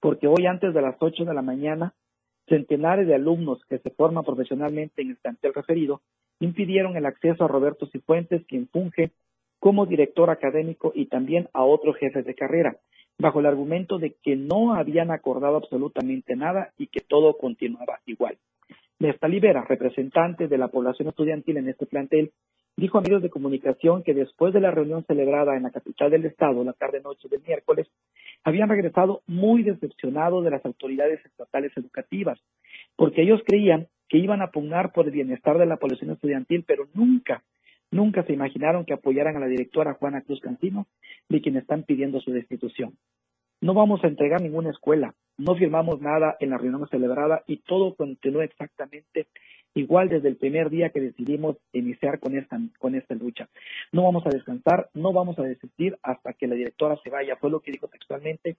porque 0.00 0.26
hoy 0.26 0.46
antes 0.46 0.74
de 0.74 0.82
las 0.82 0.96
8 0.98 1.24
de 1.24 1.34
la 1.34 1.42
mañana, 1.42 1.94
centenares 2.48 3.06
de 3.06 3.14
alumnos 3.14 3.60
que 3.68 3.78
se 3.78 3.90
forman 3.90 4.24
profesionalmente 4.24 5.02
en 5.02 5.10
el 5.10 5.16
plantel 5.16 5.54
referido 5.54 6.02
impidieron 6.40 6.96
el 6.96 7.06
acceso 7.06 7.44
a 7.44 7.48
Roberto 7.48 7.86
Cifuentes, 7.86 8.44
quien 8.46 8.68
funge 8.68 9.12
como 9.58 9.86
director 9.86 10.28
académico 10.28 10.92
y 10.94 11.06
también 11.06 11.48
a 11.54 11.64
otros 11.64 11.96
jefes 11.96 12.26
de 12.26 12.34
carrera, 12.34 12.76
bajo 13.18 13.40
el 13.40 13.46
argumento 13.46 13.98
de 13.98 14.14
que 14.22 14.36
no 14.36 14.74
habían 14.74 15.10
acordado 15.10 15.56
absolutamente 15.56 16.36
nada 16.36 16.72
y 16.76 16.88
que 16.88 17.00
todo 17.00 17.38
continuaba 17.38 18.00
igual. 18.04 18.36
Nesta 18.98 19.28
Libera, 19.28 19.64
representante 19.64 20.46
de 20.48 20.58
la 20.58 20.68
población 20.68 21.08
estudiantil 21.08 21.56
en 21.56 21.68
este 21.68 21.86
plantel, 21.86 22.30
dijo 22.76 22.98
a 22.98 23.00
medios 23.00 23.22
de 23.22 23.30
comunicación 23.30 24.02
que 24.02 24.14
después 24.14 24.52
de 24.52 24.60
la 24.60 24.70
reunión 24.70 25.04
celebrada 25.04 25.56
en 25.56 25.64
la 25.64 25.70
capital 25.70 26.10
del 26.10 26.26
estado 26.26 26.64
la 26.64 26.72
tarde-noche 26.72 27.28
del 27.28 27.42
miércoles, 27.42 27.88
habían 28.44 28.68
regresado 28.68 29.22
muy 29.26 29.62
decepcionados 29.62 30.44
de 30.44 30.50
las 30.50 30.64
autoridades 30.64 31.24
estatales 31.24 31.72
educativas, 31.76 32.38
porque 32.96 33.22
ellos 33.22 33.40
creían 33.44 33.88
que 34.08 34.18
iban 34.18 34.42
a 34.42 34.50
pugnar 34.50 34.92
por 34.92 35.06
el 35.06 35.12
bienestar 35.12 35.58
de 35.58 35.66
la 35.66 35.76
población 35.76 36.10
estudiantil, 36.10 36.64
pero 36.66 36.86
nunca, 36.94 37.42
nunca 37.90 38.22
se 38.24 38.32
imaginaron 38.32 38.84
que 38.84 38.92
apoyaran 38.92 39.36
a 39.36 39.40
la 39.40 39.46
directora 39.46 39.94
Juana 39.94 40.22
Cruz 40.22 40.40
Cancino, 40.40 40.86
de 41.28 41.40
quien 41.40 41.56
están 41.56 41.84
pidiendo 41.84 42.20
su 42.20 42.30
destitución. 42.32 42.94
No 43.60 43.74
vamos 43.74 44.04
a 44.04 44.08
entregar 44.08 44.42
ninguna 44.42 44.70
escuela, 44.70 45.14
no 45.36 45.54
firmamos 45.56 46.00
nada 46.00 46.36
en 46.40 46.50
la 46.50 46.58
reunión 46.58 46.88
celebrada 46.88 47.42
y 47.46 47.58
todo 47.58 47.94
continúa 47.94 48.44
exactamente 48.44 49.26
igual 49.74 50.08
desde 50.08 50.28
el 50.28 50.36
primer 50.36 50.70
día 50.70 50.90
que 50.90 51.00
decidimos 51.00 51.56
iniciar 51.72 52.20
con 52.20 52.36
esta, 52.36 52.58
con 52.78 52.94
esta 52.94 53.14
lucha. 53.14 53.48
No 53.92 54.04
vamos 54.04 54.24
a 54.26 54.30
descansar, 54.30 54.88
no 54.94 55.12
vamos 55.12 55.38
a 55.38 55.42
desistir 55.42 55.98
hasta 56.02 56.32
que 56.32 56.46
la 56.46 56.54
directora 56.54 56.96
se 57.02 57.10
vaya, 57.10 57.36
fue 57.36 57.50
lo 57.50 57.60
que 57.60 57.72
dijo 57.72 57.88
textualmente 57.88 58.56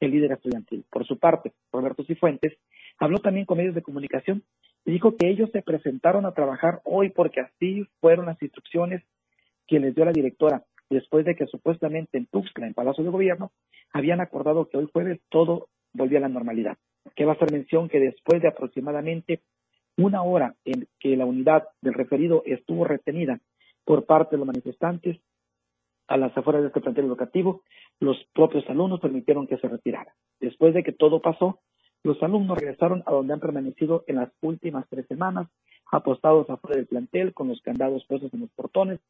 el 0.00 0.10
líder 0.10 0.32
estudiantil. 0.32 0.84
Por 0.90 1.06
su 1.06 1.18
parte, 1.18 1.52
Roberto 1.72 2.04
Cifuentes 2.04 2.56
habló 2.98 3.18
también 3.18 3.46
con 3.46 3.58
medios 3.58 3.74
de 3.74 3.82
comunicación 3.82 4.42
y 4.84 4.92
dijo 4.92 5.16
que 5.16 5.28
ellos 5.28 5.50
se 5.52 5.62
presentaron 5.62 6.26
a 6.26 6.34
trabajar 6.34 6.80
hoy 6.84 7.10
porque 7.10 7.40
así 7.40 7.86
fueron 8.00 8.26
las 8.26 8.40
instrucciones 8.42 9.02
que 9.66 9.80
les 9.80 9.94
dio 9.94 10.04
la 10.04 10.12
directora 10.12 10.64
después 10.90 11.24
de 11.24 11.34
que 11.34 11.46
supuestamente 11.46 12.16
en 12.16 12.26
Tuxtla, 12.26 12.66
en 12.66 12.74
Palacio 12.74 13.04
de 13.04 13.10
Gobierno, 13.10 13.50
habían 13.92 14.20
acordado 14.20 14.68
que 14.68 14.78
hoy 14.78 14.88
jueves 14.92 15.20
todo 15.28 15.68
volvía 15.92 16.18
a 16.18 16.22
la 16.22 16.28
normalidad. 16.28 16.76
Que 17.14 17.24
va 17.24 17.32
a 17.32 17.34
hacer 17.36 17.52
mención 17.52 17.88
que 17.88 18.00
después 18.00 18.42
de 18.42 18.48
aproximadamente 18.48 19.40
una 19.96 20.22
hora 20.22 20.54
en 20.64 20.86
que 21.00 21.16
la 21.16 21.26
unidad 21.26 21.68
del 21.80 21.94
referido 21.94 22.42
estuvo 22.46 22.84
retenida 22.84 23.40
por 23.84 24.06
parte 24.06 24.36
de 24.36 24.38
los 24.38 24.46
manifestantes 24.46 25.18
a 26.06 26.16
las 26.16 26.36
afueras 26.36 26.62
de 26.62 26.68
este 26.68 26.80
plantel 26.80 27.04
educativo, 27.04 27.62
los 28.00 28.16
propios 28.32 28.68
alumnos 28.68 29.00
permitieron 29.00 29.46
que 29.46 29.58
se 29.58 29.68
retirara. 29.68 30.14
Después 30.40 30.72
de 30.72 30.82
que 30.82 30.92
todo 30.92 31.20
pasó, 31.20 31.60
los 32.02 32.22
alumnos 32.22 32.58
regresaron 32.58 33.02
a 33.06 33.12
donde 33.12 33.34
han 33.34 33.40
permanecido 33.40 34.04
en 34.06 34.16
las 34.16 34.30
últimas 34.40 34.86
tres 34.88 35.06
semanas, 35.06 35.48
apostados 35.90 36.48
afuera 36.48 36.76
del 36.76 36.86
plantel 36.86 37.34
con 37.34 37.48
los 37.48 37.60
candados 37.60 38.04
puestos 38.06 38.32
en 38.32 38.40
los 38.40 38.50
portones, 38.50 39.00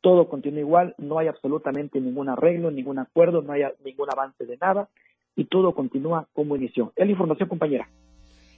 todo 0.00 0.28
continúa 0.28 0.60
igual, 0.60 0.94
no 0.98 1.18
hay 1.18 1.28
absolutamente 1.28 2.00
ningún 2.00 2.28
arreglo, 2.28 2.70
ningún 2.70 2.98
acuerdo, 2.98 3.40
no 3.42 3.52
hay 3.52 3.62
ningún 3.84 4.10
avance 4.10 4.44
de 4.44 4.56
nada 4.56 4.88
y 5.36 5.44
todo 5.46 5.74
continúa 5.74 6.28
como 6.32 6.56
inició. 6.56 6.92
Es 6.96 7.06
la 7.06 7.12
información, 7.12 7.48
compañera. 7.48 7.88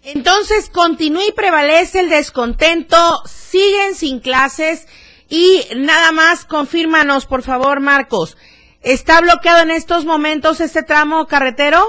Entonces, 0.03 0.71
continúa 0.71 1.23
y 1.27 1.33
prevalece 1.33 2.01
el 2.01 2.11
descontento, 2.11 2.97
siguen 3.25 3.95
sin 3.95 4.21
clases 4.21 4.87
y 5.29 5.61
nada 5.77 6.13
más 6.13 6.45
confírmanos, 6.45 7.27
por 7.27 7.43
favor, 7.43 7.81
Marcos. 7.81 8.37
¿Está 8.83 9.21
bloqueado 9.23 9.63
en 9.63 9.71
estos 9.71 10.05
momentos 10.05 10.61
este 10.61 10.83
tramo 10.83 11.27
carretero? 11.27 11.81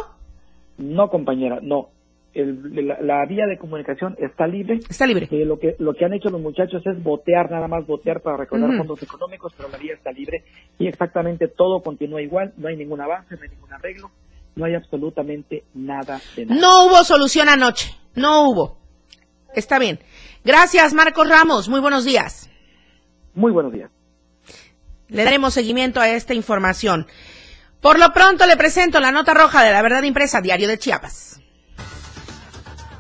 No, 0.78 1.10
compañera, 1.10 1.60
no 1.62 1.90
el, 2.36 2.88
la, 3.02 3.26
vía 3.26 3.48
de 3.48 3.58
comunicación 3.58 4.16
está 4.20 4.46
libre. 4.46 4.80
Está 4.90 5.08
libre. 5.08 5.28
Eh, 5.32 5.46
lo 5.46 5.58
que 5.58 5.76
lo 5.80 5.94
que 5.94 6.06
han 6.06 6.14
hecho 6.14 6.30
los 6.30 6.42
muchachos 6.42 6.86
es 6.86 7.02
botear, 7.02 7.50
nada 7.50 7.68
más 7.68 7.88
botear 7.88 8.22
para 8.22 8.38
recaudar 8.38 8.78
fondos 8.78 9.02
económicos, 9.02 9.54
pero 9.56 9.70
la 9.70 9.78
vía 9.78 9.94
está 9.94 10.12
libre 10.12 10.44
y 10.78 10.88
exactamente 10.88 11.48
todo 11.48 11.82
continúa 11.82 12.22
igual, 12.22 12.54
no 12.58 12.68
hay 12.68 12.76
ningún 12.76 13.02
avance, 13.02 13.36
no 13.36 13.42
hay 13.42 13.50
ningún 13.50 13.74
arreglo, 13.74 14.12
no 14.56 14.66
hay 14.66 14.76
absolutamente 14.76 15.66
nada 15.74 16.22
de 16.36 16.45
nada. 16.45 16.62
No 16.62 16.86
hubo 16.86 17.03
solución 17.03 17.49
anoche, 17.49 17.95
no 18.16 18.49
hubo. 18.49 18.78
Está 19.53 19.80
bien. 19.80 19.99
Gracias, 20.43 20.93
Marcos 20.93 21.28
Ramos. 21.28 21.70
Muy 21.70 21.80
buenos 21.80 22.06
días. 22.06 22.49
Muy 23.34 23.51
buenos 23.51 23.74
días. 23.74 23.89
Le 25.08 25.24
daremos 25.24 25.53
seguimiento 25.53 25.99
a 25.99 26.10
esta 26.10 26.34
información. 26.34 27.08
Por 27.82 27.99
lo 27.99 28.12
pronto 28.12 28.45
le 28.45 28.58
presento 28.58 28.99
la 28.99 29.12
nota 29.12 29.34
roja 29.34 29.64
de 29.64 29.72
la 29.72 29.82
verdad 29.82 30.03
impresa, 30.03 30.41
Diario 30.41 30.68
de 30.68 30.80
Chiapas. 30.80 31.39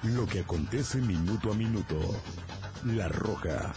Lo 0.03 0.27
que 0.27 0.41
acontece 0.41 0.99
minuto 0.99 1.51
a 1.51 1.55
minuto. 1.55 1.95
La 2.85 3.07
Roja, 3.07 3.73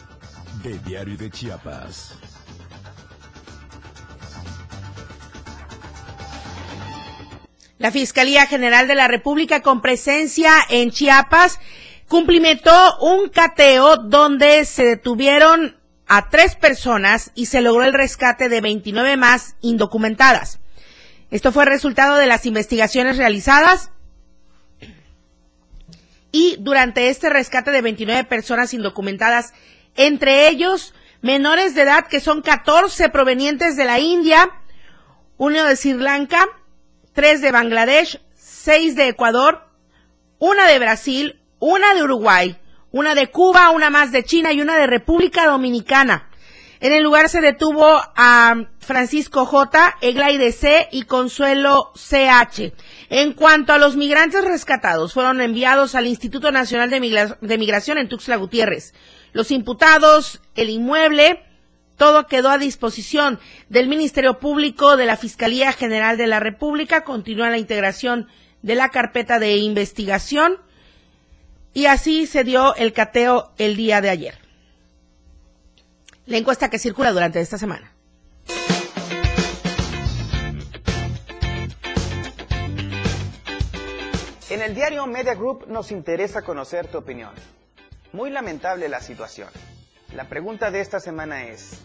de 0.63 0.79
Diario 0.81 1.17
de 1.17 1.31
Chiapas. 1.31 2.19
La 7.79 7.93
Fiscalía 7.93 8.47
General 8.47 8.89
de 8.89 8.97
la 8.97 9.07
República 9.07 9.63
con 9.63 9.81
presencia 9.81 10.53
en 10.69 10.91
Chiapas 10.91 11.61
cumplimentó 12.09 12.99
un 13.01 13.29
cateo 13.29 13.97
donde 13.99 14.65
se 14.65 14.85
detuvieron 14.85 15.77
a 16.09 16.29
tres 16.29 16.57
personas 16.57 17.31
y 17.35 17.47
se 17.47 17.61
logró 17.61 17.85
el 17.85 17.93
rescate 17.93 18.49
de 18.49 18.61
29 18.61 19.17
más 19.17 19.57
indocumentadas. 19.61 20.59
Esto 21.31 21.53
fue 21.53 21.67
resultado 21.67 22.17
de 22.17 22.27
las 22.27 22.47
investigaciones 22.47 23.17
realizadas 23.17 23.91
y 26.33 26.57
durante 26.59 27.11
este 27.11 27.31
rescate 27.31 27.71
de 27.71 27.83
29 27.83 28.25
personas 28.25 28.75
indocumentadas, 28.75 29.53
entre 29.97 30.49
ellos 30.49 30.95
menores 31.21 31.75
de 31.75 31.83
edad 31.83 32.07
que 32.07 32.21
son 32.21 32.43
14 32.43 33.09
provenientes 33.11 33.77
de 33.77 33.85
la 33.85 34.01
India, 34.01 34.51
uno 35.37 35.65
de 35.65 35.77
Sri 35.77 35.93
Lanka, 35.95 36.47
tres 37.19 37.41
de 37.41 37.51
Bangladesh, 37.51 38.21
seis 38.37 38.95
de 38.95 39.09
Ecuador, 39.09 39.67
una 40.39 40.69
de 40.69 40.79
Brasil, 40.79 41.41
una 41.59 41.93
de 41.93 42.05
Uruguay, 42.05 42.57
una 42.93 43.17
de 43.17 43.29
Cuba, 43.29 43.71
una 43.71 43.91
más 43.91 44.13
de 44.13 44.23
China 44.23 44.53
y 44.53 44.61
una 44.61 44.77
de 44.77 44.87
República 44.87 45.45
Dominicana. 45.45 46.31
En 46.79 46.93
el 46.93 47.03
lugar 47.03 47.29
se 47.29 47.41
detuvo 47.41 48.01
a 48.15 48.55
Francisco 48.79 49.47
J, 49.47 49.97
Eglaide 50.01 50.53
C 50.53 50.87
y 50.93 51.07
Consuelo 51.07 51.91
CH. 51.97 52.73
En 53.11 53.33
cuanto 53.33 53.73
a 53.73 53.79
los 53.79 53.97
migrantes 53.97 54.45
rescatados, 54.45 55.13
fueron 55.13 55.41
enviados 55.41 55.97
al 55.97 56.07
Instituto 56.07 56.53
Nacional 56.53 56.89
de, 56.89 57.01
Migración 57.59 57.99
en 57.99 58.09
Tuxtla 58.09 58.37
Gutiérrez. 58.37 58.95
Los 59.33 59.51
imputados, 59.51 60.41
el 60.55 60.71
inmueble, 60.71 61.48
todo 61.99 62.27
quedó 62.27 62.49
a 62.49 62.59
disposición 62.59 63.39
del 63.69 63.89
Ministerio 63.89 64.39
Público 64.39 64.97
de 64.97 65.05
la 65.05 65.19
Fiscalía 65.19 65.73
General 65.73 66.17
de 66.17 66.29
la 66.29 66.41
República. 66.41 67.03
Continúa 67.03 67.51
la 67.51 67.59
integración 67.59 68.29
de 68.63 68.77
la 68.77 68.89
carpeta 68.89 69.39
de 69.39 69.57
investigación 69.57 70.59
y 71.75 71.87
así 71.87 72.27
se 72.27 72.45
dio 72.45 72.75
el 72.77 72.93
cateo 72.93 73.53
el 73.59 73.77
día 73.77 74.01
de 74.01 74.11
ayer. 74.11 74.39
La 76.27 76.39
encuesta 76.39 76.71
que 76.71 76.79
circula 76.79 77.13
durante 77.13 77.41
esta 77.41 77.59
semana. 77.59 77.93
En 84.51 84.63
el 84.63 84.75
diario 84.75 85.07
Media 85.07 85.35
Group 85.35 85.67
nos 85.67 85.91
interesa 85.91 86.43
conocer 86.43 86.87
tu 86.87 86.99
opinión. 86.99 87.33
Muy 88.13 88.31
lamentable 88.31 88.89
la 88.89 89.01
situación. 89.01 89.49
La 90.15 90.25
pregunta 90.25 90.71
de 90.71 90.81
esta 90.81 91.01
semana 91.01 91.45
es, 91.45 91.81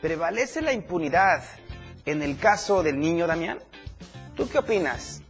¿prevalece 0.00 0.62
la 0.62 0.72
impunidad 0.72 1.44
en 2.06 2.22
el 2.22 2.38
caso 2.38 2.82
del 2.82 2.98
niño 2.98 3.26
Damián? 3.26 3.58
¿Tú 4.34 4.48
qué 4.48 4.58
opinas? 4.58 5.22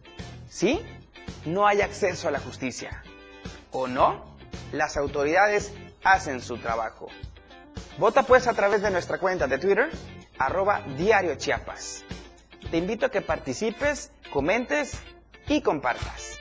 ¿Sí? 0.49 0.81
No 1.45 1.67
hay 1.67 1.81
acceso 1.81 2.29
a 2.29 2.31
la 2.31 2.39
justicia 2.39 3.03
o 3.73 3.89
no, 3.89 4.37
las 4.73 4.97
autoridades 4.97 5.73
hacen 6.05 6.41
su 6.41 6.59
trabajo. 6.59 7.09
Vota 7.99 8.23
pues 8.23 8.47
a 8.47 8.55
través 8.55 8.83
de 8.83 8.91
nuestra 8.91 9.19
cuenta 9.19 9.47
de 9.47 9.59
Twitter, 9.59 9.91
arroba 10.39 10.83
Diario 10.97 11.35
Chiapas. 11.35 12.05
Te 12.71 12.79
invito 12.79 13.07
a 13.07 13.11
que 13.11 13.21
participes, 13.21 14.13
comentes 14.33 14.99
y 15.49 15.61
compartas. 15.61 16.39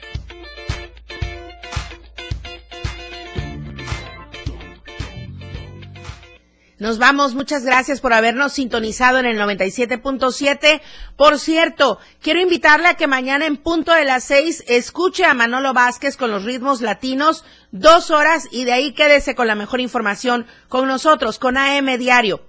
Nos 6.78 6.98
vamos, 6.98 7.36
muchas 7.36 7.64
gracias 7.64 8.02
por 8.02 8.12
habernos 8.12 8.52
sintonizado 8.52 9.20
en 9.20 9.26
el 9.26 9.40
97.7. 9.40 10.82
Por 11.16 11.40
cierto, 11.40 12.00
quiero 12.22 12.42
invitarle 12.42 12.90
a 12.90 12.96
que 12.96 13.08
mañana 13.08 13.46
en 13.46 13.56
punto 13.56 13.94
de 13.94 14.04
las 14.04 14.26
seis 14.26 14.62
escuche 14.68 15.24
a 15.24 15.34
Manolo 15.34 15.72
Vázquez 15.72 16.18
con 16.18 16.32
los 16.32 16.44
ritmos 16.44 16.82
latinos, 16.82 17.46
dos 17.72 18.12
horas 18.12 18.50
y 18.52 18.66
de 18.66 18.74
ahí 18.74 18.94
quédese 18.94 19.36
con 19.36 19.48
la 19.48 19.56
mejor 19.56 19.80
información 19.80 20.48
con 20.68 20.86
nosotros, 20.90 21.40
con 21.40 21.56
AM 21.56 21.98
Diario. 21.98 22.46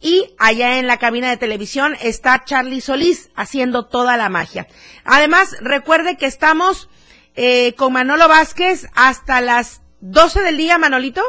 Y 0.00 0.34
allá 0.38 0.78
en 0.78 0.86
la 0.86 0.96
cabina 0.96 1.28
de 1.28 1.36
televisión 1.36 1.94
está 2.00 2.44
Charlie 2.46 2.80
Solís 2.80 3.28
haciendo 3.36 3.84
toda 3.84 4.16
la 4.16 4.30
magia. 4.30 4.66
Además, 5.04 5.54
recuerde 5.60 6.16
que 6.16 6.24
estamos 6.24 6.88
eh, 7.34 7.74
con 7.74 7.92
Manolo 7.92 8.28
Vázquez 8.28 8.88
hasta 8.94 9.42
las 9.42 9.82
12 10.00 10.40
del 10.40 10.56
día, 10.56 10.78
Manolito 10.78 11.22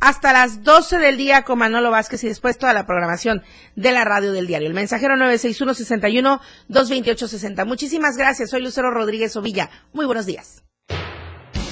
hasta 0.00 0.32
las 0.32 0.62
12 0.62 0.98
del 0.98 1.16
día 1.16 1.42
con 1.42 1.58
Manolo 1.58 1.90
Vázquez 1.90 2.22
y 2.24 2.28
después 2.28 2.58
toda 2.58 2.72
la 2.72 2.86
programación 2.86 3.42
de 3.74 3.92
la 3.92 4.04
radio 4.04 4.32
del 4.32 4.46
diario. 4.46 4.68
El 4.68 4.74
mensajero 4.74 5.16
961-61-228-60. 5.16 7.66
Muchísimas 7.66 8.16
gracias. 8.16 8.50
Soy 8.50 8.62
Lucero 8.62 8.90
Rodríguez 8.90 9.36
Ovilla. 9.36 9.70
Muy 9.92 10.06
buenos 10.06 10.26
días. 10.26 10.62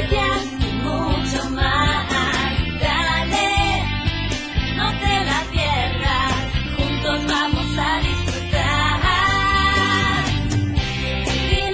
Y 0.00 0.66
mucho 0.84 1.50
más. 1.50 2.08
Dale, 2.80 3.82
no 4.76 4.86
te 5.00 5.24
la 5.24 5.40
pierdas, 5.50 6.32
juntos 6.76 7.26
vamos 7.26 7.78
a 7.78 8.00
disfrutar. 8.00 9.00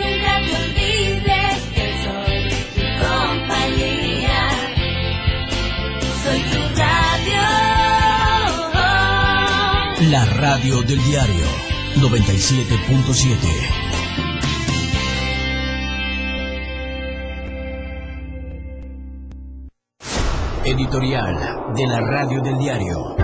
Nunca 0.01 0.33
te 0.41 0.53
olvides 0.65 1.59
que 1.75 1.87
soy 2.05 2.37
tu 2.75 2.85
compañía. 3.05 4.43
Soy 6.25 6.41
tu 6.51 6.61
radio. 6.81 7.45
La 10.11 10.25
radio 10.25 10.75
del 10.83 11.01
diario 11.05 11.47
97.7. 11.97 13.84
Editorial 20.77 21.37
de 21.77 21.87
la 21.87 22.01
Radio 22.01 22.43
del 22.43 22.59
Diario. 22.59 23.15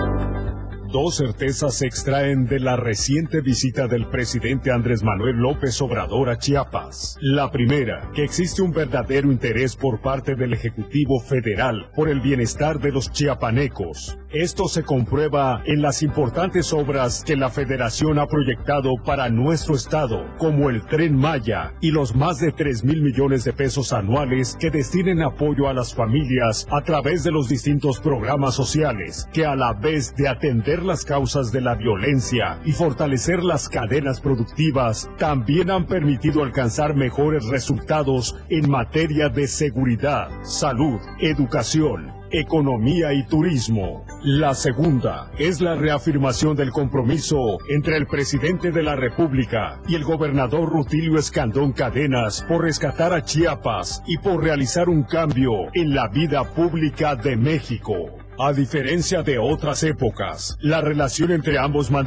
Dos 0.89 1.17
certezas 1.17 1.73
se 1.73 1.85
extraen 1.85 2.45
de 2.45 2.61
la 2.61 2.77
reciente 2.77 3.41
visita 3.41 3.87
del 3.87 4.07
presidente 4.07 4.71
Andrés 4.71 5.03
Manuel 5.03 5.35
López 5.35 5.81
Obrador 5.81 6.29
a 6.29 6.37
Chiapas. 6.37 7.17
La 7.19 7.51
primera, 7.51 8.09
que 8.15 8.23
existe 8.23 8.61
un 8.61 8.71
verdadero 8.71 9.33
interés 9.33 9.75
por 9.75 9.99
parte 9.99 10.35
del 10.35 10.53
Ejecutivo 10.53 11.19
Federal 11.19 11.91
por 11.93 12.07
el 12.07 12.21
bienestar 12.21 12.79
de 12.79 12.93
los 12.93 13.11
chiapanecos. 13.11 14.17
Esto 14.33 14.69
se 14.69 14.83
comprueba 14.83 15.61
en 15.65 15.81
las 15.81 16.01
importantes 16.01 16.71
obras 16.71 17.21
que 17.25 17.35
la 17.35 17.49
Federación 17.49 18.17
ha 18.17 18.27
proyectado 18.27 18.93
para 19.03 19.27
nuestro 19.27 19.75
estado, 19.75 20.25
como 20.37 20.69
el 20.69 20.85
Tren 20.85 21.17
Maya 21.17 21.73
y 21.81 21.91
los 21.91 22.15
más 22.15 22.39
de 22.39 22.53
3 22.53 22.85
mil 22.85 23.01
millones 23.01 23.43
de 23.43 23.51
pesos 23.51 23.91
anuales 23.91 24.55
que 24.57 24.71
destinen 24.71 25.21
apoyo 25.21 25.67
a 25.67 25.73
las 25.73 25.93
familias 25.93 26.65
a 26.71 26.79
través 26.79 27.25
de 27.25 27.31
los 27.31 27.49
distintos 27.49 27.99
programas 27.99 28.55
sociales, 28.55 29.27
que 29.33 29.45
a 29.45 29.57
la 29.57 29.73
vez 29.73 30.15
de 30.15 30.29
atender 30.29 30.81
las 30.81 31.03
causas 31.03 31.51
de 31.51 31.59
la 31.59 31.75
violencia 31.75 32.61
y 32.63 32.71
fortalecer 32.71 33.43
las 33.43 33.67
cadenas 33.67 34.21
productivas, 34.21 35.09
también 35.17 35.69
han 35.69 35.87
permitido 35.87 36.41
alcanzar 36.41 36.95
mejores 36.95 37.47
resultados 37.47 38.37
en 38.47 38.71
materia 38.71 39.27
de 39.27 39.45
seguridad, 39.45 40.29
salud, 40.43 41.01
educación, 41.19 42.20
economía 42.31 43.13
y 43.13 43.23
turismo. 43.23 44.05
La 44.23 44.53
segunda 44.53 45.31
es 45.37 45.61
la 45.61 45.75
reafirmación 45.75 46.55
del 46.55 46.71
compromiso 46.71 47.59
entre 47.69 47.97
el 47.97 48.07
presidente 48.07 48.71
de 48.71 48.83
la 48.83 48.95
República 48.95 49.81
y 49.87 49.95
el 49.95 50.03
gobernador 50.03 50.69
Rutilio 50.69 51.17
Escandón 51.17 51.73
Cadenas 51.73 52.45
por 52.47 52.63
rescatar 52.63 53.13
a 53.13 53.23
Chiapas 53.23 54.01
y 54.07 54.17
por 54.17 54.43
realizar 54.43 54.89
un 54.89 55.03
cambio 55.03 55.51
en 55.73 55.93
la 55.93 56.07
vida 56.07 56.43
pública 56.43 57.15
de 57.15 57.35
México. 57.35 58.21
A 58.39 58.53
diferencia 58.53 59.21
de 59.21 59.37
otras 59.37 59.83
épocas, 59.83 60.57
la 60.61 60.81
relación 60.81 61.31
entre 61.31 61.59
ambos 61.59 61.91
mandatarios 61.91 62.01